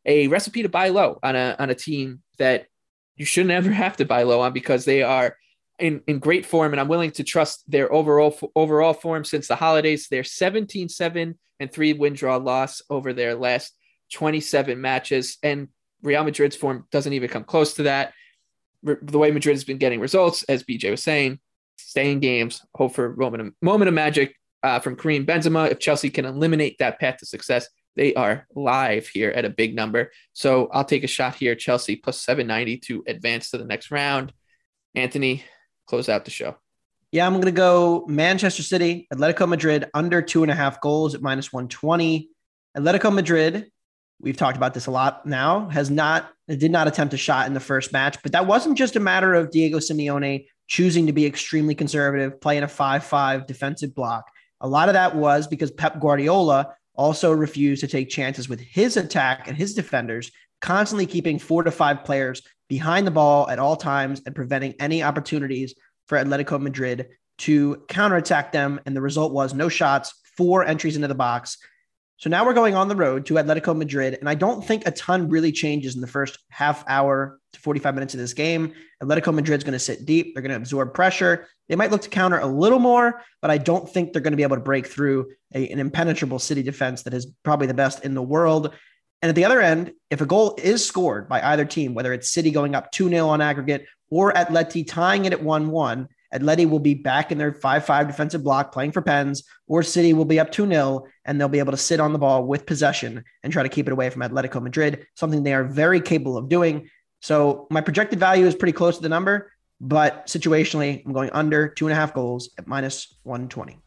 a 0.06 0.28
recipe 0.28 0.64
to 0.64 0.70
buy 0.70 0.90
low 0.90 1.20
on 1.22 1.36
a 1.36 1.56
on 1.60 1.70
a 1.70 1.76
team 1.76 2.22
that 2.38 2.68
you 3.16 3.26
shouldn't 3.26 3.52
ever 3.52 3.72
have 3.84 3.98
to 3.98 4.06
buy 4.06 4.24
low 4.24 4.42
on 4.42 4.54
because 4.54 4.86
they 4.86 5.04
are 5.04 5.36
in, 5.78 6.02
in 6.08 6.20
great 6.20 6.46
form, 6.46 6.74
and 6.74 6.80
I'm 6.80 6.88
willing 6.88 7.12
to 7.12 7.24
trust 7.24 7.70
their 7.70 7.92
overall 7.92 8.38
overall 8.56 8.94
form 8.94 9.24
since 9.24 9.48
the 9.48 9.56
holidays. 9.56 10.08
They're 10.10 10.24
17-7 10.24 11.36
and 11.60 11.72
three 11.72 11.94
win 11.94 12.14
draw 12.14 12.38
loss 12.38 12.82
over 12.90 13.14
their 13.14 13.36
last 13.36 13.74
27 14.14 14.80
matches, 14.80 15.38
and 15.44 15.68
Real 16.02 16.24
Madrid's 16.24 16.56
form 16.56 16.88
doesn't 16.92 17.14
even 17.14 17.30
come 17.30 17.44
close 17.44 17.74
to 17.76 17.84
that. 17.84 18.14
The 18.84 19.18
way 19.18 19.32
Madrid 19.32 19.56
has 19.56 19.64
been 19.64 19.78
getting 19.80 20.00
results, 20.00 20.44
as 20.44 20.64
BJ 20.64 20.92
was 20.92 21.04
saying, 21.04 21.40
stay 21.78 22.12
in 22.12 22.20
games, 22.20 22.66
hope 22.76 22.94
for 22.94 23.14
a 23.14 23.18
moment 23.18 23.42
of, 23.42 23.54
moment 23.62 23.88
of 23.88 23.94
magic 23.94 24.36
uh, 24.64 24.80
from 24.80 24.96
Karim 24.96 25.26
Benzema. 25.26 25.70
If 25.72 25.80
Chelsea 25.80 26.10
can 26.10 26.26
eliminate 26.26 26.78
that 26.80 27.00
path 27.00 27.18
to 27.18 27.26
success, 27.26 27.68
they 27.96 28.14
are 28.16 28.46
live 28.56 29.08
here 29.08 29.30
at 29.30 29.46
a 29.46 29.50
big 29.50 29.76
number. 29.76 30.12
So 30.34 30.68
I'll 30.72 30.84
take 30.84 31.04
a 31.04 31.08
shot 31.08 31.36
here. 31.36 31.56
Chelsea 31.56 31.96
plus 31.96 32.22
790 32.22 32.78
to 32.88 33.04
advance 33.08 33.52
to 33.52 33.58
the 33.58 33.66
next 33.66 33.92
round. 33.92 34.34
Anthony, 34.96 35.44
close 35.88 36.10
out 36.10 36.26
the 36.26 36.32
show. 36.32 36.56
Yeah, 37.12 37.26
I'm 37.26 37.34
going 37.34 37.46
to 37.46 37.52
go 37.52 38.06
Manchester 38.08 38.64
City, 38.64 39.08
Atletico 39.14 39.48
Madrid 39.48 39.86
under 39.94 40.22
two 40.22 40.44
and 40.44 40.52
a 40.52 40.56
half 40.56 40.82
goals 40.82 41.16
at 41.16 41.22
minus 41.22 41.54
120. 41.54 42.30
Atletico 42.78 43.14
Madrid, 43.14 43.68
we've 44.20 44.36
talked 44.36 44.58
about 44.58 44.74
this 44.74 44.88
a 44.88 44.92
lot 44.92 45.26
now, 45.26 45.70
has 45.70 45.90
not, 45.90 46.30
did 46.50 46.72
not 46.72 46.88
attempt 46.88 47.14
a 47.14 47.18
shot 47.18 47.48
in 47.48 47.54
the 47.54 47.60
first 47.60 47.94
match, 47.94 48.18
but 48.22 48.34
that 48.34 48.48
wasn't 48.48 48.78
just 48.78 48.98
a 48.98 49.00
matter 49.00 49.34
of 49.34 49.52
Diego 49.52 49.78
Simeone 49.78 50.48
choosing 50.68 51.08
to 51.08 51.14
be 51.14 51.26
extremely 51.26 51.76
conservative, 51.76 52.40
playing 52.42 52.64
a 52.64 52.68
5 52.68 53.04
5 53.04 53.48
defensive 53.48 53.94
block. 53.94 54.32
A 54.62 54.68
lot 54.68 54.90
of 54.90 54.94
that 54.94 55.16
was 55.16 55.48
because 55.48 55.72
Pep 55.72 56.00
Guardiola 56.00 56.76
also 56.96 57.32
refused 57.32 57.82
to 57.82 57.88
take 57.88 58.10
chances 58.10 58.48
with 58.48 58.60
his 58.60 58.98
attack 58.98 59.48
and 59.48 59.58
his 59.58 59.74
defenders, 59.74 60.32
constantly 60.62 61.06
keeping 61.06 61.38
four 61.38 61.64
to 61.64 61.72
five 61.72 62.04
players 62.04 62.42
behind 62.70 63.06
the 63.06 63.12
ball 63.12 63.50
at 63.50 63.60
all 63.60 63.76
times 63.76 64.22
and 64.26 64.36
preventing 64.36 64.74
any 64.80 65.04
opportunities 65.04 65.76
for 66.08 66.18
Atletico 66.18 66.60
Madrid 66.60 67.08
to 67.38 67.84
counterattack 67.88 68.52
them. 68.52 68.80
And 68.86 68.96
the 68.96 69.02
result 69.02 69.34
was 69.34 69.54
no 69.54 69.70
shots, 69.70 70.14
four 70.38 70.66
entries 70.66 70.96
into 70.96 71.08
the 71.08 71.16
box, 71.16 71.58
so 72.18 72.30
now 72.30 72.46
we're 72.46 72.54
going 72.54 72.76
on 72.76 72.88
the 72.88 72.96
road 72.96 73.26
to 73.26 73.34
Atletico 73.36 73.76
Madrid, 73.76 74.18
and 74.20 74.30
I 74.30 74.36
don't 74.36 74.66
think 74.66 74.88
a 74.88 74.92
ton 74.92 75.28
really 75.28 75.52
changes 75.52 75.96
in 75.96 76.02
the 76.02 76.08
first 76.08 76.38
half 76.50 76.84
hour 76.88 77.40
to 77.54 77.60
45 77.60 77.94
minutes 77.94 78.14
of 78.14 78.20
this 78.22 78.34
game. 78.34 78.74
Atletico 79.04 79.34
Madrid's 79.34 79.66
going 79.66 79.74
to 79.74 79.80
sit 79.80 80.06
deep. 80.06 80.34
They're 80.34 80.42
going 80.42 80.52
to 80.52 80.58
absorb 80.58 80.94
pressure. 80.94 81.48
They 81.68 81.76
might 81.76 81.92
look 81.92 82.02
to 82.04 82.10
counter 82.10 82.40
a 82.40 82.48
little 82.48 82.80
more, 82.80 83.22
but 83.42 83.52
I 83.52 83.58
don't 83.58 83.90
think 83.90 84.14
they're 84.14 84.22
going 84.22 84.32
to 84.32 84.38
be 84.38 84.44
able 84.44 84.56
to 84.56 84.62
break 84.62 84.88
through 84.88 85.32
a, 85.54 85.68
an 85.70 85.80
impenetrable 85.80 86.40
City 86.40 86.64
defense 86.64 87.04
that 87.04 87.14
is 87.14 87.28
probably 87.44 87.68
the 87.68 87.74
best 87.74 88.06
in 88.06 88.14
the 88.14 88.22
world. 88.22 88.74
And 89.22 89.30
at 89.30 89.36
the 89.36 89.46
other 89.46 89.60
end, 89.60 89.92
if 90.10 90.22
a 90.22 90.26
goal 90.26 90.56
is 90.62 90.86
scored 90.86 91.28
by 91.28 91.42
either 91.42 91.66
team, 91.66 91.94
whether 91.96 92.14
it's 92.14 92.32
City 92.32 92.52
going 92.52 92.76
up 92.76 92.92
2 92.92 93.10
0 93.10 93.28
on 93.28 93.42
aggregate 93.42 93.88
or 94.10 94.32
Atleti 94.32 94.88
tying 94.88 95.26
it 95.26 95.34
at 95.34 95.44
1 95.44 95.70
1, 95.70 96.08
Atleti 96.36 96.70
will 96.70 96.80
be 96.80 96.94
back 96.94 97.32
in 97.32 97.38
their 97.38 97.54
5 97.54 97.86
5 97.86 98.08
defensive 98.08 98.44
block 98.44 98.72
playing 98.72 98.92
for 98.92 99.02
pens, 99.02 99.44
or 99.68 99.84
City 99.84 100.14
will 100.14 100.26
be 100.26 100.40
up 100.40 100.52
2 100.52 100.68
0 100.68 101.06
and 101.26 101.40
they'll 101.40 101.48
be 101.48 101.60
able 101.60 101.72
to 101.72 101.78
sit 101.78 102.00
on 102.00 102.14
the 102.14 102.20
ball 102.20 102.46
with 102.46 102.66
possession 102.66 103.24
and 103.44 103.54
try 103.54 103.64
to 103.64 103.70
keep 103.70 103.88
it 103.88 103.94
away 103.94 104.10
from 104.10 104.22
Atletico 104.22 104.62
Madrid, 104.62 105.08
something 105.16 105.44
they 105.44 105.54
are 105.54 105.64
very 105.64 106.02
capable 106.02 106.38
of 106.38 106.50
doing. 106.50 106.90
So 107.22 107.68
my 107.72 107.82
projected 107.82 108.20
value 108.20 108.46
is 108.46 108.56
pretty 108.56 108.74
close 108.74 108.98
to 108.98 109.02
the 109.02 109.10
number, 109.10 109.52
but 109.82 110.28
situationally, 110.28 111.06
I'm 111.06 111.14
going 111.14 111.30
under 111.32 111.68
two 111.68 111.88
and 111.88 111.94
a 111.94 111.96
half 111.96 112.14
goals 112.14 112.50
at 112.58 112.68
minus 112.68 113.16
120. 113.24 113.74
All 113.74 113.80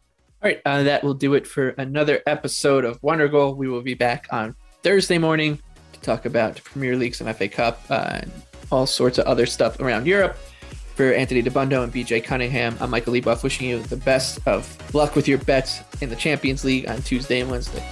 right, 0.43 0.61
uh, 0.65 0.85
that 0.85 1.03
will 1.03 1.15
do 1.15 1.35
it 1.35 1.47
for 1.47 1.71
another 1.71 2.23
episode 2.27 2.85
of 2.85 3.01
Wondergoal. 3.01 3.57
We 3.57 3.69
will 3.69 3.83
be 3.83 3.95
back 3.95 4.29
on 4.31 4.55
Thursday 4.83 5.19
morning 5.19 5.59
to 5.93 6.01
talk 6.01 6.27
about 6.27 6.63
Premier 6.63 6.97
League, 6.97 7.15
some 7.15 7.33
FA 7.35 7.49
Cup, 7.49 7.83
uh, 7.91 8.21
and 8.23 8.33
all 8.71 8.87
sorts 8.87 9.19
of 9.19 9.27
other 9.27 9.47
stuff 9.47 9.81
around 9.81 10.07
Europe. 10.07 10.39
For 10.99 11.13
Anthony 11.13 11.45
Dabbundo 11.45 11.85
and 11.85 11.93
BJ 11.93 12.25
Cunningham, 12.25 12.77
I'm 12.81 12.91
Michael 12.91 13.13
Leboff 13.13 13.45
wishing 13.45 13.69
you 13.69 13.81
the 13.81 13.97
best 13.97 14.41
of 14.47 14.67
luck 14.93 15.15
with 15.15 15.29
your 15.29 15.39
bets 15.39 15.79
in 16.01 16.09
the 16.09 16.17
Champions 16.17 16.65
League 16.65 16.89
on 16.89 17.01
Tuesday 17.03 17.39
and 17.39 17.49
Wednesday. 17.49 17.89